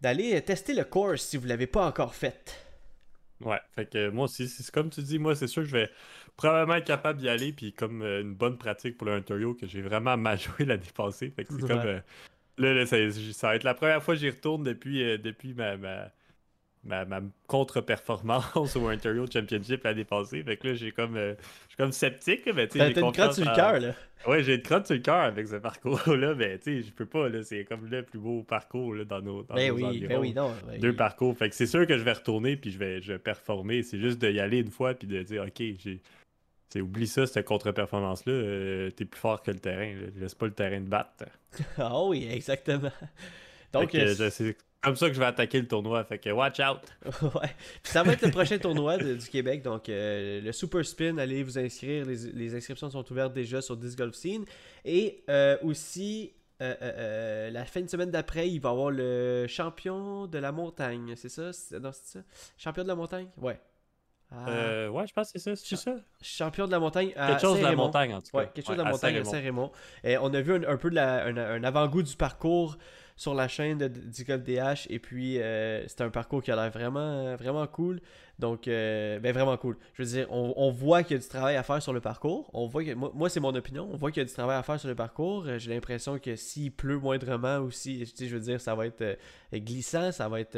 d'aller 0.00 0.40
tester 0.42 0.74
le 0.74 0.84
course 0.84 1.22
si 1.22 1.36
vous 1.36 1.44
ne 1.44 1.48
l'avez 1.48 1.66
pas 1.66 1.86
encore 1.86 2.14
fait. 2.14 2.64
Ouais, 3.40 3.60
fait 3.74 3.88
que 3.88 4.08
moi 4.10 4.24
aussi, 4.24 4.48
c'est 4.48 4.68
comme 4.70 4.90
tu 4.90 5.02
dis, 5.02 5.18
moi 5.18 5.34
c'est 5.34 5.46
sûr 5.46 5.62
que 5.62 5.68
je 5.68 5.76
vais 5.76 5.90
probablement 6.36 6.76
être 6.76 6.86
capable 6.86 7.20
d'y 7.20 7.28
aller, 7.28 7.52
puis 7.52 7.72
comme 7.72 8.02
euh, 8.02 8.20
une 8.22 8.34
bonne 8.34 8.58
pratique 8.58 8.96
pour 8.96 9.06
le 9.06 9.14
Ontario 9.14 9.54
que 9.54 9.66
j'ai 9.66 9.82
vraiment 9.82 10.16
mal 10.18 10.38
joué 10.38 10.64
l'année 10.64 10.82
passée. 10.94 11.30
Fait 11.30 11.44
que 11.44 11.54
c'est 11.54 11.66
comme. 11.66 11.78
Euh, 11.78 12.00
là, 12.58 12.86
ça, 12.86 12.96
va 13.48 13.56
être 13.56 13.64
la 13.64 13.74
première 13.74 14.02
fois 14.02 14.14
que 14.14 14.20
j'y 14.20 14.30
retourne 14.30 14.64
depuis, 14.64 15.18
depuis 15.18 15.54
ma, 15.54 15.76
ma, 15.76 16.10
ma 16.84 17.20
contre-performance 17.46 18.76
au 18.76 18.90
Ontario 18.90 19.26
Championship 19.30 19.84
l'année 19.84 20.04
passée. 20.04 20.42
Fait 20.42 20.56
que 20.56 20.68
là, 20.68 20.74
j'ai 20.74 20.92
comme, 20.92 21.16
euh, 21.16 21.34
je 21.64 21.68
suis 21.68 21.76
comme 21.76 21.92
sceptique. 21.92 22.48
Mais 22.54 22.66
T'as 22.68 22.90
une 22.90 23.12
crotte 23.12 23.34
sur 23.34 23.44
le 23.44 23.54
cœur, 23.54 23.80
là. 23.80 23.94
Ouais, 24.26 24.42
j'ai 24.42 24.56
une 24.56 24.62
crotte 24.62 24.86
sur 24.86 24.96
le 24.96 25.02
cœur 25.02 25.24
avec 25.24 25.46
ce 25.46 25.56
parcours-là. 25.56 26.34
Mais 26.34 26.58
tu 26.58 26.82
sais, 26.82 26.88
je 26.88 26.92
peux 26.92 27.06
pas, 27.06 27.28
là. 27.28 27.42
C'est 27.42 27.64
comme 27.64 27.86
le 27.86 28.02
plus 28.02 28.18
beau 28.18 28.42
parcours 28.42 28.94
là, 28.94 29.04
dans 29.04 29.20
nos, 29.20 29.42
dans 29.42 29.54
ben 29.54 29.70
oui, 29.70 30.06
ben 30.06 30.18
oui, 30.18 30.32
non. 30.32 30.52
Ben 30.66 30.80
Deux 30.80 30.94
parcours. 30.94 31.36
Fait 31.36 31.48
que 31.48 31.54
c'est 31.54 31.66
sûr 31.66 31.86
que 31.86 31.96
je 31.98 32.02
vais 32.02 32.12
retourner 32.12 32.56
puis 32.56 32.70
je 32.70 32.78
vais, 32.78 33.00
je 33.00 33.12
vais 33.12 33.18
performer. 33.18 33.82
C'est 33.82 33.98
juste 33.98 34.18
d'y 34.18 34.40
aller 34.40 34.58
une 34.58 34.70
fois 34.70 34.94
puis 34.94 35.06
de 35.06 35.22
dire, 35.22 35.42
OK, 35.42 35.62
j'ai. 35.78 36.00
C'est 36.70 36.82
oublie 36.82 37.06
ça, 37.06 37.26
cette 37.26 37.46
contre-performance-là. 37.46 38.32
Euh, 38.32 38.90
t'es 38.90 39.06
plus 39.06 39.18
fort 39.18 39.42
que 39.42 39.50
le 39.50 39.58
terrain. 39.58 39.94
Laisse 40.16 40.34
pas 40.34 40.44
le 40.44 40.52
terrain 40.52 40.80
de 40.80 40.86
battre. 40.86 41.24
ah 41.78 42.04
oui, 42.04 42.28
exactement. 42.30 42.90
Donc, 43.72 43.94
euh, 43.94 44.14
comme 44.80 44.96
ça 44.96 45.08
que 45.08 45.14
je 45.14 45.18
vais 45.18 45.26
attaquer 45.26 45.60
le 45.60 45.66
tournoi. 45.66 46.04
Fait 46.04 46.18
que 46.18 46.30
watch 46.30 46.60
out. 46.60 46.80
ouais. 47.22 47.54
Puis 47.82 47.92
ça 47.92 48.02
va 48.02 48.12
être 48.12 48.22
le 48.22 48.30
prochain 48.30 48.58
tournoi 48.58 48.96
du 48.96 49.28
Québec. 49.28 49.62
Donc, 49.62 49.88
euh, 49.88 50.40
le 50.40 50.52
Super 50.52 50.84
Spin, 50.84 51.18
allez 51.18 51.42
vous 51.42 51.58
inscrire. 51.58 52.06
Les, 52.06 52.54
inscriptions 52.54 52.90
sont 52.90 53.10
ouvertes 53.10 53.32
déjà 53.32 53.60
sur 53.60 53.76
Disc 53.76 53.98
Golf 53.98 54.14
Scene. 54.14 54.44
Et 54.84 55.24
euh, 55.28 55.56
aussi, 55.62 56.32
euh, 56.62 57.50
la 57.50 57.64
fin 57.64 57.80
de 57.80 57.88
semaine 57.88 58.10
d'après, 58.10 58.48
il 58.48 58.60
va 58.60 58.68
y 58.68 58.72
avoir 58.72 58.90
le 58.90 59.46
champion 59.48 60.26
de 60.26 60.38
la 60.38 60.52
montagne. 60.52 61.14
C'est 61.16 61.28
ça? 61.28 61.50
Non, 61.80 61.90
c'est 61.92 62.18
ça? 62.18 62.20
Champion 62.56 62.84
de 62.84 62.88
la 62.88 62.94
montagne? 62.94 63.28
Ouais. 63.36 63.60
Ah. 64.30 64.90
ouais, 64.90 65.06
je 65.06 65.12
pense 65.14 65.32
que 65.32 65.38
c'est 65.38 65.56
ça. 65.56 65.64
C'est 65.64 65.76
ça? 65.76 65.96
Champion 66.20 66.66
de 66.66 66.70
la 66.70 66.78
montagne. 66.78 67.12
quelque 67.14 67.40
chose 67.40 67.58
de 67.58 67.64
la 67.64 67.74
montagne, 67.74 68.14
en 68.14 68.20
tout 68.20 68.30
cas. 68.30 68.38
Ouais, 68.38 68.50
quelque 68.54 68.66
chose 68.66 68.76
de 68.76 68.82
la 68.82 68.90
montagne 68.90 69.16
à 69.16 69.24
Saint-Raymond. 69.24 69.72
on 70.04 70.34
a 70.34 70.40
vu 70.40 70.54
un, 70.54 70.76
peu 70.76 70.90
de 70.90 70.98
un 70.98 71.64
avant-goût 71.64 72.02
du 72.02 72.14
parcours 72.14 72.78
sur 73.18 73.34
la 73.34 73.48
chaîne 73.48 73.76
de 73.76 73.88
Disc 73.88 74.26
Golf 74.26 74.42
DH. 74.42 74.86
Et 74.88 74.98
puis, 74.98 75.34
c'est 75.86 76.00
un 76.00 76.08
parcours 76.08 76.42
qui 76.42 76.50
a 76.50 76.56
l'air 76.56 76.70
vraiment, 76.70 77.36
vraiment 77.36 77.66
cool. 77.66 78.00
Donc, 78.38 78.68
euh, 78.68 79.18
ben 79.18 79.32
vraiment 79.32 79.56
cool. 79.56 79.76
Je 79.94 80.02
veux 80.02 80.08
dire, 80.08 80.28
on, 80.30 80.70
voit 80.70 81.02
qu'il 81.02 81.16
y 81.16 81.18
a 81.18 81.22
du 81.22 81.28
travail 81.28 81.56
à 81.56 81.64
faire 81.64 81.82
sur 81.82 81.92
le 81.92 82.00
parcours. 82.00 82.48
On 82.52 82.66
voit 82.66 82.84
que, 82.84 82.92
moi, 82.92 83.28
c'est 83.28 83.40
mon 83.40 83.54
opinion. 83.54 83.88
On 83.92 83.96
voit 83.96 84.12
qu'il 84.12 84.20
y 84.20 84.24
a 84.24 84.26
du 84.26 84.32
travail 84.32 84.56
à 84.56 84.62
faire 84.62 84.78
sur 84.78 84.88
le 84.88 84.94
parcours. 84.94 85.44
Euh, 85.46 85.58
j'ai 85.58 85.74
l'impression 85.74 86.20
que 86.20 86.36
s'il 86.36 86.70
pleut 86.70 86.98
moindrement 86.98 87.58
aussi, 87.58 88.04
je 88.04 88.26
veux 88.26 88.40
dire, 88.40 88.60
ça 88.60 88.76
va 88.76 88.86
être 88.86 89.02
euh, 89.02 89.16
glissant, 89.54 90.12
ça 90.12 90.28
va 90.28 90.40
être 90.40 90.56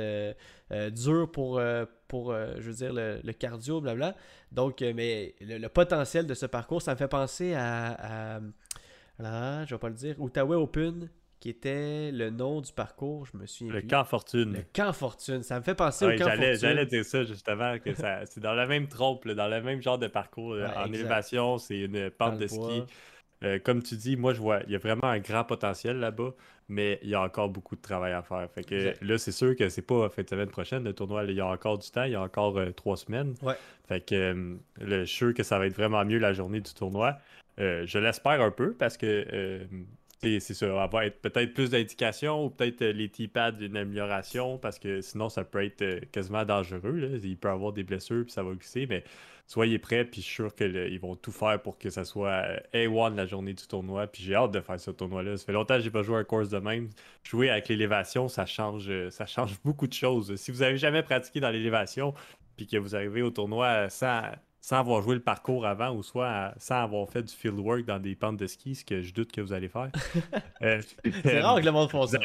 dur 0.90 1.31
pour, 1.33 1.61
pour 2.07 2.33
je 2.33 2.61
veux 2.61 2.75
dire, 2.75 2.93
le, 2.93 3.33
cardio, 3.33 3.81
blabla. 3.81 4.14
Donc, 4.52 4.83
mais 4.83 5.35
le, 5.40 5.69
potentiel 5.69 6.26
de 6.26 6.35
ce 6.35 6.47
parcours, 6.47 6.83
ça 6.83 6.93
me 6.93 6.99
fait 6.99 7.09
penser 7.09 7.55
à, 7.55 8.37
à 8.37 8.40
là, 9.19 9.64
je 9.64 9.75
vais 9.75 9.79
pas 9.79 9.88
le 9.88 9.95
dire, 9.95 10.21
Outaouais 10.21 10.57
Open 10.57 11.09
qui 11.40 11.49
était 11.49 12.12
le 12.12 12.30
nom 12.30 12.61
du 12.61 12.73
parcours, 12.73 13.26
je 13.26 13.37
me 13.37 13.47
suis 13.47 13.66
Le 13.66 13.80
Camp 13.82 14.04
Fortune. 14.04 14.52
Le 14.52 14.64
Camp 14.75 14.92
Fortune, 14.92 15.42
ça 15.42 15.59
me 15.59 15.64
fait 15.64 15.75
penser 15.75 16.04
au 16.04 16.11
Camp 16.11 16.26
Fortune. 16.26 16.54
J'allais 16.54 16.87
dire 16.87 17.04
ça 17.04 17.25
justement, 17.25 17.78
que 17.78 17.90
c'est 18.26 18.40
dans 18.40 18.54
la 18.54 18.66
même 18.66 18.87
trompe, 18.87 19.26
dans 19.26 19.49
le 19.49 19.62
même 19.62 19.80
genre 19.82 19.99
de 19.99 20.06
parcours. 20.06 20.56
en 20.76 20.87
élévation, 20.87 21.59
c'est 21.59 21.80
une 21.80 22.11
pente 22.11 22.38
de 22.38 22.47
ski. 22.47 22.85
Euh, 23.42 23.59
comme 23.59 23.82
tu 23.82 23.97
dis, 23.97 24.16
moi 24.16 24.35
je 24.35 24.40
vois, 24.40 24.61
il 24.66 24.73
y 24.73 24.75
a 24.75 24.78
vraiment 24.78 25.06
un 25.06 25.18
grand 25.18 25.44
potentiel 25.44 25.99
là-bas, 25.99 26.35
mais 26.68 26.99
il 27.02 27.09
y 27.09 27.14
a 27.14 27.23
encore 27.23 27.49
beaucoup 27.49 27.75
de 27.75 27.80
travail 27.80 28.12
à 28.12 28.23
faire. 28.23 28.47
Fait 28.50 28.62
que 28.62 28.92
là, 29.00 29.16
c'est 29.16 29.32
sûr 29.32 29.56
que 29.56 29.68
c'est 29.70 29.82
pas 29.82 30.11
fin 30.11 30.23
de 30.23 30.28
semaine 30.28 30.50
prochaine 30.50 30.85
le 30.85 30.92
tournoi, 30.92 31.25
il 31.25 31.35
y 31.35 31.40
a 31.40 31.47
encore 31.47 31.78
du 31.78 31.90
temps, 31.90 32.04
il 32.04 32.12
y 32.12 32.16
a 32.16 32.20
encore 32.20 32.59
euh, 32.59 32.70
trois 32.73 32.99
semaines. 32.99 33.35
Ouais. 33.40 33.54
Fait 33.88 34.04
que 34.04 34.14
euh, 34.14 34.56
je 34.80 35.04
suis 35.04 35.16
sûr 35.16 35.35
que 35.35 35.42
ça 35.42 35.59
va 35.59 35.66
être 35.66 35.75
vraiment 35.75 36.04
mieux 36.04 36.18
la 36.18 36.35
journée 36.35 36.61
du 36.61 36.75
tournoi. 36.75 37.16
je 37.59 37.99
l'espère 37.99 38.42
un 38.42 38.50
peu 38.50 38.75
parce 38.75 38.97
que 38.99 39.66
c'est 40.23 40.55
ça, 40.55 40.83
avoir 40.83 41.05
peut-être 41.23 41.55
plus 41.55 41.71
d'indications 41.71 42.45
ou 42.45 42.50
peut-être 42.50 42.83
euh, 42.83 42.93
les 42.93 43.09
T-pads 43.09 43.53
d'une 43.53 43.77
amélioration 43.77 44.59
parce 44.59 44.79
que 44.79 45.00
sinon 45.00 45.31
ça 45.31 45.45
peut 45.45 45.65
être 45.65 45.81
euh, 45.81 46.00
quasiment 46.12 46.45
dangereux. 46.45 46.93
Là. 46.93 47.19
Il 47.23 47.39
peut 47.39 47.49
avoir 47.49 47.73
des 47.73 47.85
blessures 47.85 48.25
puis 48.25 48.33
ça 48.33 48.43
va 48.43 48.53
glisser, 48.53 48.87
mais 48.87 49.03
soyez 49.47 49.79
prêts 49.79 50.05
puis 50.05 50.21
je 50.21 50.27
suis 50.27 50.35
sûr 50.35 50.55
qu'ils 50.55 51.00
vont 51.00 51.17
tout 51.17 51.33
faire 51.33 51.62
pour 51.62 51.79
que 51.79 51.89
ça 51.89 52.05
soit 52.05 52.45
euh, 52.75 52.87
A1 52.87 53.15
la 53.15 53.25
journée 53.25 53.55
du 53.55 53.67
tournoi. 53.67 54.07
Puis 54.09 54.23
j'ai 54.23 54.35
hâte 54.35 54.53
de 54.53 54.61
faire 54.61 54.79
ce 54.79 54.91
tournoi-là. 54.91 55.39
Ça 55.39 55.47
fait 55.47 55.53
longtemps 55.53 55.77
que 55.77 55.81
j'ai 55.81 55.91
pas 55.91 56.03
joué 56.03 56.19
un 56.19 56.25
course 56.25 56.50
de 56.50 56.59
même. 56.59 56.91
Jouer 57.25 57.49
avec 57.49 57.69
l'élévation, 57.69 58.29
ça 58.29 58.45
change, 58.45 58.91
ça 59.09 59.25
change 59.25 59.59
beaucoup 59.65 59.87
de 59.87 59.95
choses. 59.95 60.37
Si 60.37 60.50
vous 60.50 60.62
avez 60.62 60.77
jamais 60.77 61.03
pratiqué 61.03 61.41
dans 61.41 61.50
l'élévation 61.50 62.12
puis 62.59 62.67
que 62.67 62.77
vous 62.77 62.95
arrivez 62.95 63.23
au 63.23 63.31
tournoi 63.31 63.89
sans 63.89 64.21
sans 64.61 64.79
avoir 64.79 65.02
joué 65.02 65.14
le 65.14 65.21
parcours 65.21 65.67
avant 65.67 65.90
ou 65.90 66.02
soit 66.02 66.52
sans 66.59 66.83
avoir 66.83 67.09
fait 67.09 67.23
du 67.23 67.35
fieldwork 67.35 67.85
dans 67.85 67.99
des 67.99 68.14
pentes 68.14 68.37
de 68.37 68.47
ski, 68.47 68.75
ce 68.75 68.85
que 68.85 69.00
je 69.00 69.14
doute 69.14 69.33
que 69.33 69.40
vous 69.40 69.52
allez 69.52 69.69
faire. 69.69 69.90
Euh, 70.62 70.83
c'est 71.23 71.40
rare 71.40 71.59
que 71.59 71.64
le 71.64 71.73
monde 71.73 71.90
fasse 71.90 72.11
ça. 72.11 72.19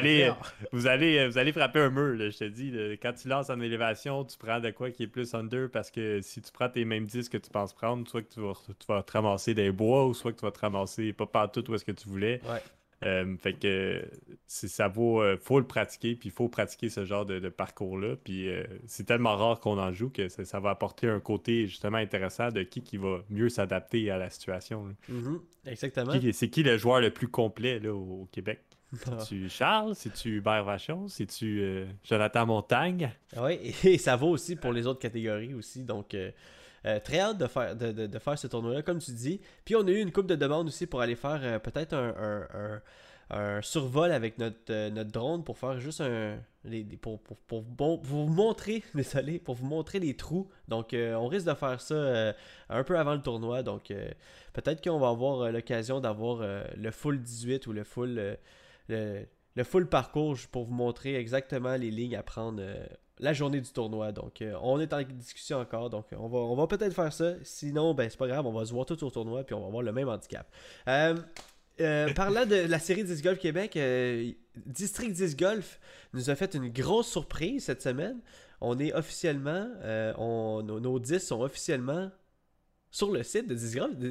Vous 0.70 0.86
allez, 0.86 1.26
vous 1.26 1.38
allez 1.38 1.52
frapper 1.52 1.80
un 1.80 1.88
mur, 1.88 2.18
je 2.18 2.36
te 2.36 2.44
dis. 2.44 2.70
quand 3.00 3.14
tu 3.14 3.28
lances 3.28 3.48
en 3.48 3.58
élévation, 3.60 4.24
tu 4.24 4.36
prends 4.36 4.60
de 4.60 4.70
quoi 4.70 4.90
qui 4.90 5.04
est 5.04 5.06
plus 5.06 5.32
under 5.32 5.70
parce 5.70 5.90
que 5.90 6.20
si 6.20 6.42
tu 6.42 6.52
prends 6.52 6.68
tes 6.68 6.84
mêmes 6.84 7.06
disques 7.06 7.32
que 7.32 7.38
tu 7.38 7.48
penses 7.48 7.72
prendre, 7.72 8.06
soit 8.06 8.20
que 8.20 8.34
tu 8.34 8.40
vas, 8.40 8.52
tu 8.78 8.86
vas 8.86 9.02
te 9.02 9.12
ramasser 9.12 9.54
des 9.54 9.70
bois 9.70 10.06
ou 10.06 10.12
soit 10.12 10.32
que 10.32 10.40
tu 10.40 10.44
vas 10.44 10.50
te 10.50 10.60
ramasser 10.60 11.14
pas 11.14 11.24
partout 11.24 11.64
où 11.70 11.74
est-ce 11.74 11.84
que 11.86 11.92
tu 11.92 12.08
voulais. 12.10 12.40
Ouais. 12.44 12.60
Euh, 13.04 13.36
fait 13.36 13.52
que 13.52 14.08
ça 14.46 14.88
vaut, 14.88 15.20
euh, 15.20 15.36
faut 15.36 15.58
le 15.58 15.66
pratiquer, 15.66 16.14
puis 16.14 16.30
il 16.30 16.32
faut 16.32 16.48
pratiquer 16.48 16.88
ce 16.88 17.04
genre 17.04 17.26
de, 17.26 17.48
parcours-là. 17.48 18.16
Puis 18.24 18.48
euh, 18.48 18.64
c'est 18.86 19.04
tellement 19.04 19.36
rare 19.36 19.60
qu'on 19.60 19.78
en 19.78 19.92
joue 19.92 20.08
que 20.08 20.28
ça, 20.28 20.60
va 20.60 20.70
apporter 20.70 21.08
un 21.08 21.20
côté 21.20 21.66
justement 21.66 21.98
intéressant 21.98 22.48
de 22.48 22.62
qui 22.62 22.82
qui 22.82 22.96
va 22.96 23.18
mieux 23.28 23.50
s'adapter 23.50 24.10
à 24.10 24.16
la 24.16 24.30
situation. 24.30 24.96
Mm-hmm. 25.10 25.40
Exactement. 25.66 26.12
C'est 26.32 26.48
qui 26.48 26.62
le 26.62 26.78
joueur 26.78 27.00
le 27.00 27.10
plus 27.10 27.28
complet 27.28 27.78
là, 27.80 27.92
au, 27.92 28.28
Québec? 28.32 28.60
C'est-tu 28.92 29.48
Charles? 29.50 29.94
C'est-tu 29.94 30.36
Hubert 30.36 30.64
Vachon? 30.64 31.08
C'est-tu 31.08 31.84
Jonathan 32.02 32.46
Montagne? 32.46 33.12
Oui, 33.36 33.74
et 33.84 33.98
ça 33.98 34.16
vaut 34.16 34.30
aussi 34.30 34.56
pour 34.56 34.72
les 34.72 34.86
autres 34.86 35.00
catégories 35.00 35.52
aussi. 35.52 35.82
Donc, 35.82 36.16
très 37.04 37.20
hâte 37.20 37.38
de 37.38 37.46
faire, 37.46 37.74
de, 37.76 38.18
faire 38.18 38.38
ce 38.38 38.46
tournoi-là, 38.46 38.82
comme 38.82 38.98
tu 38.98 39.10
dis. 39.12 39.40
Puis 39.64 39.74
on 39.76 39.86
a 39.86 39.90
eu 39.90 39.98
une 39.98 40.12
coupe 40.12 40.26
de 40.26 40.36
demandes 40.36 40.68
aussi 40.68 40.86
pour 40.86 41.00
aller 41.00 41.16
faire 41.16 41.60
peut-être 41.60 41.94
un, 41.94 42.80
un 43.30 43.60
survol 43.62 44.12
avec 44.12 44.38
notre, 44.38 44.70
euh, 44.70 44.90
notre 44.90 45.10
drone 45.10 45.42
pour 45.42 45.58
faire 45.58 45.80
juste 45.80 46.00
un. 46.00 46.38
pour, 47.00 47.20
pour, 47.20 47.62
vous 48.02 48.26
montrer, 48.26 48.84
désolé, 48.94 49.38
pour 49.38 49.56
vous 49.56 49.66
montrer 49.66 49.98
les 49.98 50.14
trous. 50.14 50.48
Donc, 50.68 50.94
euh, 50.94 51.14
on 51.14 51.26
risque 51.26 51.46
de 51.46 51.54
faire 51.54 51.80
ça 51.80 51.94
euh, 51.94 52.32
un 52.68 52.84
peu 52.84 52.98
avant 52.98 53.14
le 53.14 53.22
tournoi. 53.22 53.62
Donc, 53.62 53.92
peut-être 54.52 54.82
qu'on 54.82 54.98
va 54.98 55.08
avoir 55.08 55.50
l'occasion 55.50 56.00
d'avoir 56.00 56.42
le 56.76 56.90
full 56.90 57.20
18 57.20 57.66
ou 57.66 57.72
le 57.72 57.84
full, 57.84 58.38
le, 58.88 59.64
full 59.64 59.88
parcours 59.88 60.36
pour 60.52 60.64
vous 60.64 60.74
montrer 60.74 61.16
exactement 61.16 61.76
les 61.76 61.90
lignes 61.90 62.16
à 62.16 62.22
prendre 62.22 62.62
la 63.18 63.32
journée 63.32 63.60
du 63.60 63.70
tournoi. 63.70 64.12
Donc, 64.12 64.42
on 64.62 64.80
est 64.80 64.92
en 64.92 65.02
discussion 65.02 65.58
encore. 65.58 65.90
Donc, 65.90 66.06
on 66.16 66.28
va, 66.28 66.38
on 66.38 66.66
peut-être 66.66 66.94
faire 66.94 67.12
ça. 67.12 67.34
Sinon, 67.42 67.94
ben, 67.94 68.08
c'est 68.10 68.18
pas 68.18 68.28
grave. 68.28 68.46
On 68.46 68.52
va 68.52 68.64
se 68.64 68.72
voir 68.72 68.86
tout 68.86 69.02
au 69.04 69.10
tournoi. 69.10 69.44
Puis, 69.44 69.54
on 69.54 69.60
va 69.60 69.66
avoir 69.66 69.82
le 69.82 69.92
même 69.92 70.08
handicap. 70.08 70.46
Euh, 71.80 72.12
parlant 72.14 72.46
de 72.46 72.56
la 72.56 72.78
série 72.78 73.04
10 73.04 73.22
Golf 73.22 73.38
Québec, 73.38 73.76
euh, 73.76 74.32
District 74.64 75.12
10 75.12 75.36
Golf 75.36 75.78
nous 76.14 76.30
a 76.30 76.34
fait 76.34 76.54
une 76.54 76.68
grosse 76.68 77.08
surprise 77.08 77.64
cette 77.64 77.82
semaine. 77.82 78.20
On 78.62 78.78
est 78.78 78.94
officiellement, 78.94 79.68
euh, 79.82 80.62
nos, 80.62 80.80
nos 80.80 80.98
10 80.98 81.18
sont 81.18 81.42
officiellement 81.42 82.10
sur 82.96 83.10
le 83.10 83.22
site 83.22 83.46
de, 83.46 83.54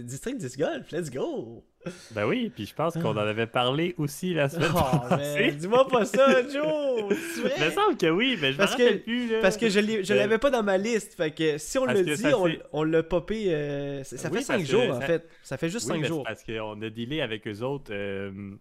District 0.04 0.38
10 0.38 0.58
Golf. 0.60 0.92
Let's 0.92 1.10
go! 1.10 1.66
Ben 2.12 2.28
oui, 2.28 2.52
puis 2.54 2.68
je 2.68 2.76
pense 2.76 2.94
qu'on 2.94 3.14
en 3.14 3.18
avait 3.18 3.48
parlé 3.48 3.96
aussi 3.98 4.36
la 4.36 4.48
semaine 4.48 4.70
oh. 4.76 5.16
Dis-moi 5.58 5.88
pas 5.88 6.06
ça, 6.06 6.48
Joe! 6.48 7.12
Il 7.58 7.66
me 7.66 7.72
semble 7.72 7.98
que 7.98 8.12
oui, 8.12 8.38
mais 8.40 8.54
je 8.54 8.58
parce 8.58 8.78
me 8.78 8.84
rappelle 8.84 9.02
plus. 9.02 9.32
Là. 9.32 9.40
Parce 9.42 9.58
que 9.58 9.70
je 9.70 9.80
ne 9.80 10.12
euh, 10.12 10.16
l'avais 10.16 10.38
pas 10.38 10.52
dans 10.52 10.62
ma 10.62 10.78
liste. 10.78 11.16
Fait 11.16 11.32
que 11.32 11.58
si 11.58 11.80
on 11.80 11.86
le 11.86 12.04
dit, 12.04 12.26
on, 12.72 12.84
l'a 12.84 13.02
popé. 13.02 13.46
Euh, 13.56 14.04
ça, 14.04 14.30
fait 14.30 14.42
5 14.42 14.64
jours, 14.64 14.96
en 14.96 15.02
fait. 15.02 15.28
Ça 15.42 15.58
fait 15.58 15.70
juste 15.70 15.88
5 15.88 16.06
jours. 16.06 16.24
Parce 16.24 16.44
qu'on 16.44 16.80
a 16.80 16.90
dealé 16.92 17.22
avec 17.22 17.48
eux 17.48 17.62
autres. 17.62 17.92
Euh, 17.92 18.56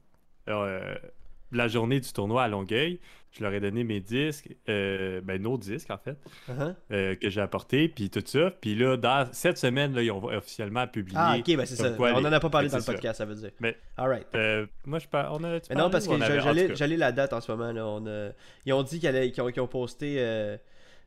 la 1.57 1.69
journée 1.69 2.01
du 2.01 2.13
tournoi 2.13 2.45
à 2.45 2.49
Longueuil. 2.49 3.01
Je 3.33 3.43
leur 3.43 3.53
ai 3.53 3.59
donné 3.59 3.83
mes 3.83 3.99
disques, 3.99 4.55
euh, 4.69 5.21
ben 5.21 5.43
nos 5.43 5.59
disques 5.59 5.91
en 5.91 5.99
fait, 5.99 6.17
euh, 6.93 7.17
que 7.17 7.29
j'ai 7.29 7.41
apportés, 7.41 7.89
puis 7.89 8.09
tout 8.09 8.23
ça. 8.25 8.53
Puis 8.61 8.77
là, 8.77 8.97
dans 8.97 9.29
cette 9.33 9.59
semaine, 9.59 9.93
là, 9.93 10.03
ils 10.03 10.13
ont 10.13 10.23
officiellement 10.27 10.87
publié. 10.87 11.19
Ah, 11.21 11.35
ok, 11.37 11.57
ben 11.57 11.67
c'est 11.67 11.75
ça. 11.75 11.97
on 11.99 12.21
n'en 12.21 12.31
a 12.31 12.39
pas 12.39 12.51
parlé 12.51 12.69
dans 12.69 12.79
le 12.79 12.85
podcast, 12.85 13.19
ça. 13.19 13.25
veut 13.25 13.35
dire. 13.35 13.51
Mais, 13.59 13.77
Alright. 13.97 14.29
Euh, 14.37 14.67
moi, 14.87 15.01
je 15.01 15.09
parle. 15.09 15.33
On 15.33 15.45
a, 15.45 15.59
mais 15.69 15.75
non, 15.75 15.91
parce 15.91 16.07
que 16.07 16.75
j'allais 16.77 16.97
la 16.97 17.11
date 17.11 17.33
en 17.33 17.41
ce 17.41 17.51
moment. 17.51 17.73
Là, 17.73 17.85
on 17.85 18.33
Ils 18.67 18.73
ont 18.73 18.83
dit 18.85 19.01
qu'ils 19.01 19.41
ont, 19.41 19.63
ont, 19.65 19.69
posté. 19.69 20.15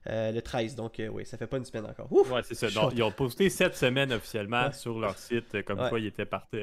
le 0.06 0.40
13. 0.42 0.76
Donc, 0.76 1.02
oui, 1.12 1.26
ça 1.26 1.38
fait 1.38 1.48
pas 1.48 1.58
une 1.58 1.66
semaine 1.66 1.86
encore. 1.86 2.12
Ouf, 2.12 2.30
ouais, 2.30 2.42
c'est 2.44 2.56
ça. 2.56 2.70
Donc, 2.70 2.92
ils 2.94 3.04
ont 3.04 3.12
posté 3.12 3.50
cette 3.50 3.78
semaine 3.78 4.12
officiellement 4.12 4.74
sur 4.74 5.00
leur 5.00 5.18
site, 5.18 5.64
comme 5.64 5.88
quoi 5.88 5.98
ils 5.98 6.08
étaient 6.08 6.26
partis 6.26 6.58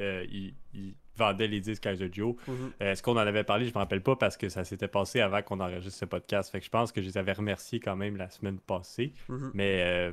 vendait 1.17 1.47
les 1.47 1.59
disques 1.59 1.83
Kaiser 1.83 2.09
Joe. 2.11 2.35
Mhm. 2.47 2.71
Euh, 2.81 2.91
est-ce 2.91 3.03
qu'on 3.03 3.13
en 3.13 3.17
avait 3.17 3.43
parlé? 3.43 3.65
Je 3.65 3.69
ne 3.69 3.75
me 3.75 3.79
rappelle 3.79 4.01
pas 4.01 4.15
parce 4.15 4.37
que 4.37 4.49
ça 4.49 4.63
s'était 4.63 4.87
passé 4.87 5.19
avant 5.19 5.41
qu'on 5.41 5.59
enregistre 5.59 5.99
ce 5.99 6.05
podcast. 6.05 6.51
Fait 6.51 6.59
que 6.59 6.65
je 6.65 6.69
pense 6.69 6.91
que 6.91 7.01
je 7.01 7.07
les 7.07 7.17
avais 7.17 7.33
remerciés 7.33 7.79
quand 7.79 7.95
même 7.95 8.17
la 8.17 8.29
semaine 8.29 8.59
passée. 8.59 9.13
Mhm. 9.29 9.51
Mais 9.53 9.81
euh, 9.83 10.11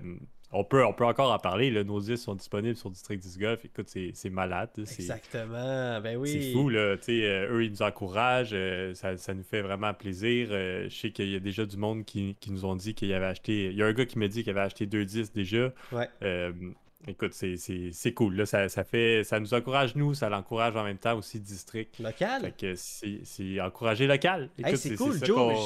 on, 0.52 0.64
peut, 0.64 0.84
on 0.84 0.92
peut 0.92 1.04
encore 1.04 1.32
en 1.32 1.38
parler. 1.38 1.70
Nos 1.84 2.00
disques 2.00 2.24
sont 2.24 2.34
disponibles 2.34 2.76
sur 2.76 2.90
District 2.90 3.18
10 3.18 3.38
Golf. 3.38 3.64
Écoute, 3.64 3.88
c'est 3.88 4.30
malade. 4.30 4.70
Exactement. 4.76 6.00
Ben 6.00 6.16
oui. 6.16 6.28
C'est 6.30 6.52
fou. 6.52 6.68
Là. 6.68 6.96
Euh, 7.08 7.48
eux, 7.50 7.64
ils 7.64 7.70
nous 7.70 7.82
encouragent. 7.82 8.56
Ça, 8.94 9.16
ça, 9.16 9.34
nous 9.34 9.44
fait 9.44 9.62
vraiment 9.62 9.94
plaisir. 9.94 10.48
je 10.50 10.88
sais 10.88 11.10
qu'il 11.10 11.30
y 11.30 11.36
a 11.36 11.40
déjà 11.40 11.66
du 11.66 11.76
monde 11.76 12.04
qui, 12.04 12.36
qui 12.40 12.52
nous 12.52 12.64
ont 12.64 12.76
dit 12.76 12.94
qu'il 12.94 13.12
avait 13.12 13.26
acheté. 13.26 13.66
Il 13.66 13.76
y 13.76 13.82
a 13.82 13.86
un 13.86 13.92
gars 13.92 14.06
qui 14.06 14.18
m'a 14.18 14.28
dit 14.28 14.42
qu'il 14.42 14.50
avait 14.50 14.60
acheté 14.60 14.86
deux 14.86 15.04
disques 15.04 15.34
déjà. 15.34 15.72
Ouais. 15.92 16.08
Écoute, 17.06 17.32
c'est 17.34 18.14
cool. 18.14 18.36
Là, 18.36 18.46
ça, 18.46 18.68
ça, 18.68 18.84
fait, 18.84 19.24
ça 19.24 19.40
nous 19.40 19.54
encourage, 19.54 19.96
nous, 19.96 20.14
ça 20.14 20.28
l'encourage 20.28 20.76
en 20.76 20.84
même 20.84 20.98
temps 20.98 21.16
aussi 21.16 21.40
district. 21.40 21.98
Local. 21.98 22.42
Fait 22.42 22.52
que 22.52 22.74
c'est 22.76 23.60
encourager 23.60 24.06
local. 24.06 24.50
Écoute, 24.58 24.76
c'est 24.76 24.96
cool, 24.96 25.14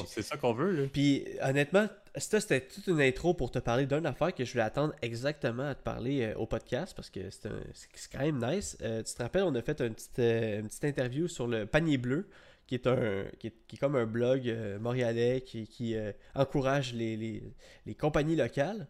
C'est 0.07 0.23
ça 0.23 0.37
qu'on 0.37 0.53
veut. 0.53 0.73
Là. 0.73 0.83
Puis 0.93 1.25
honnêtement, 1.43 1.89
ça, 2.17 2.41
c'était 2.41 2.63
toute 2.63 2.87
une 2.87 3.01
intro 3.01 3.35
pour 3.35 3.51
te 3.51 3.59
parler 3.59 3.87
d'une 3.87 4.07
affaire 4.07 4.35
que 4.35 4.45
je 4.45 4.53
voulais 4.53 4.65
attendre 4.65 4.95
exactement 5.03 5.69
à 5.69 5.75
te 5.75 5.83
parler 5.83 6.23
euh, 6.23 6.39
au 6.39 6.47
podcast 6.47 6.95
parce 6.97 7.11
que 7.11 7.21
c'est 7.31 7.51
quand 8.11 8.21
même 8.21 8.39
nice. 8.39 8.79
Euh, 8.81 9.03
tu 9.03 9.15
te 9.15 9.23
rappelles, 9.23 9.43
on 9.43 9.55
a 9.55 9.63
fait 9.63 9.81
une 9.81 9.95
petite, 9.95 10.19
euh, 10.19 10.61
une 10.61 10.69
petite 10.69 10.85
interview 10.85 11.29
sur 11.29 11.47
le 11.47 11.67
panier 11.67 11.99
bleu 11.99 12.29
qui 12.67 12.75
est 12.75 12.87
un 12.87 13.25
qui 13.39 13.49
est, 13.49 13.77
comme 13.79 13.95
un 13.95 14.07
blog 14.07 14.53
montréalais 14.81 15.43
qui, 15.43 15.69
qui 15.69 15.95
encourage 16.35 16.95
les, 16.95 17.17
les, 17.17 17.41
les, 17.85 17.95
compagnies 17.95 18.35
locales. 18.35 18.89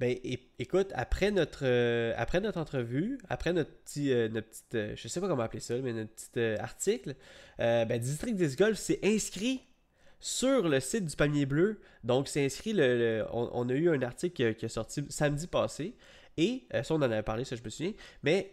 Ben, 0.00 0.16
écoute, 0.58 0.90
après 0.94 1.30
notre, 1.30 1.60
euh, 1.62 2.12
après 2.16 2.40
notre 2.40 2.58
entrevue, 2.58 3.18
après 3.28 3.52
notre 3.52 3.70
petit, 3.70 4.12
euh, 4.12 4.28
notre 4.28 4.48
petite, 4.48 4.74
euh, 4.74 4.92
je 4.96 5.08
sais 5.08 5.20
pas 5.20 5.28
comment 5.28 5.42
appeler 5.42 5.60
ça, 5.60 5.76
mais 5.78 5.92
notre 5.92 6.12
petit 6.12 6.40
article, 6.58 7.14
ben, 7.58 7.98
District 7.98 8.34
10 8.34 8.56
Golf 8.56 8.78
s'est 8.78 9.00
inscrit 9.04 9.62
sur 10.18 10.68
le 10.68 10.80
site 10.80 11.06
du 11.06 11.16
Palmier 11.16 11.46
Bleu. 11.46 11.80
Donc, 12.04 12.28
c'est 12.28 12.44
inscrit, 12.44 12.72
le, 12.72 13.24
on, 13.32 13.68
a 13.68 13.72
eu 13.74 13.88
un 13.90 14.02
article 14.02 14.54
qui, 14.54 14.64
est 14.64 14.68
sorti 14.68 15.04
samedi 15.08 15.46
passé. 15.46 15.94
Et, 16.36 16.66
ça, 16.72 16.94
on 16.94 16.96
en 16.96 17.02
avait 17.02 17.22
parlé, 17.22 17.44
ça, 17.44 17.56
je 17.56 17.62
me 17.62 17.70
souviens. 17.70 17.92
Mais, 18.22 18.52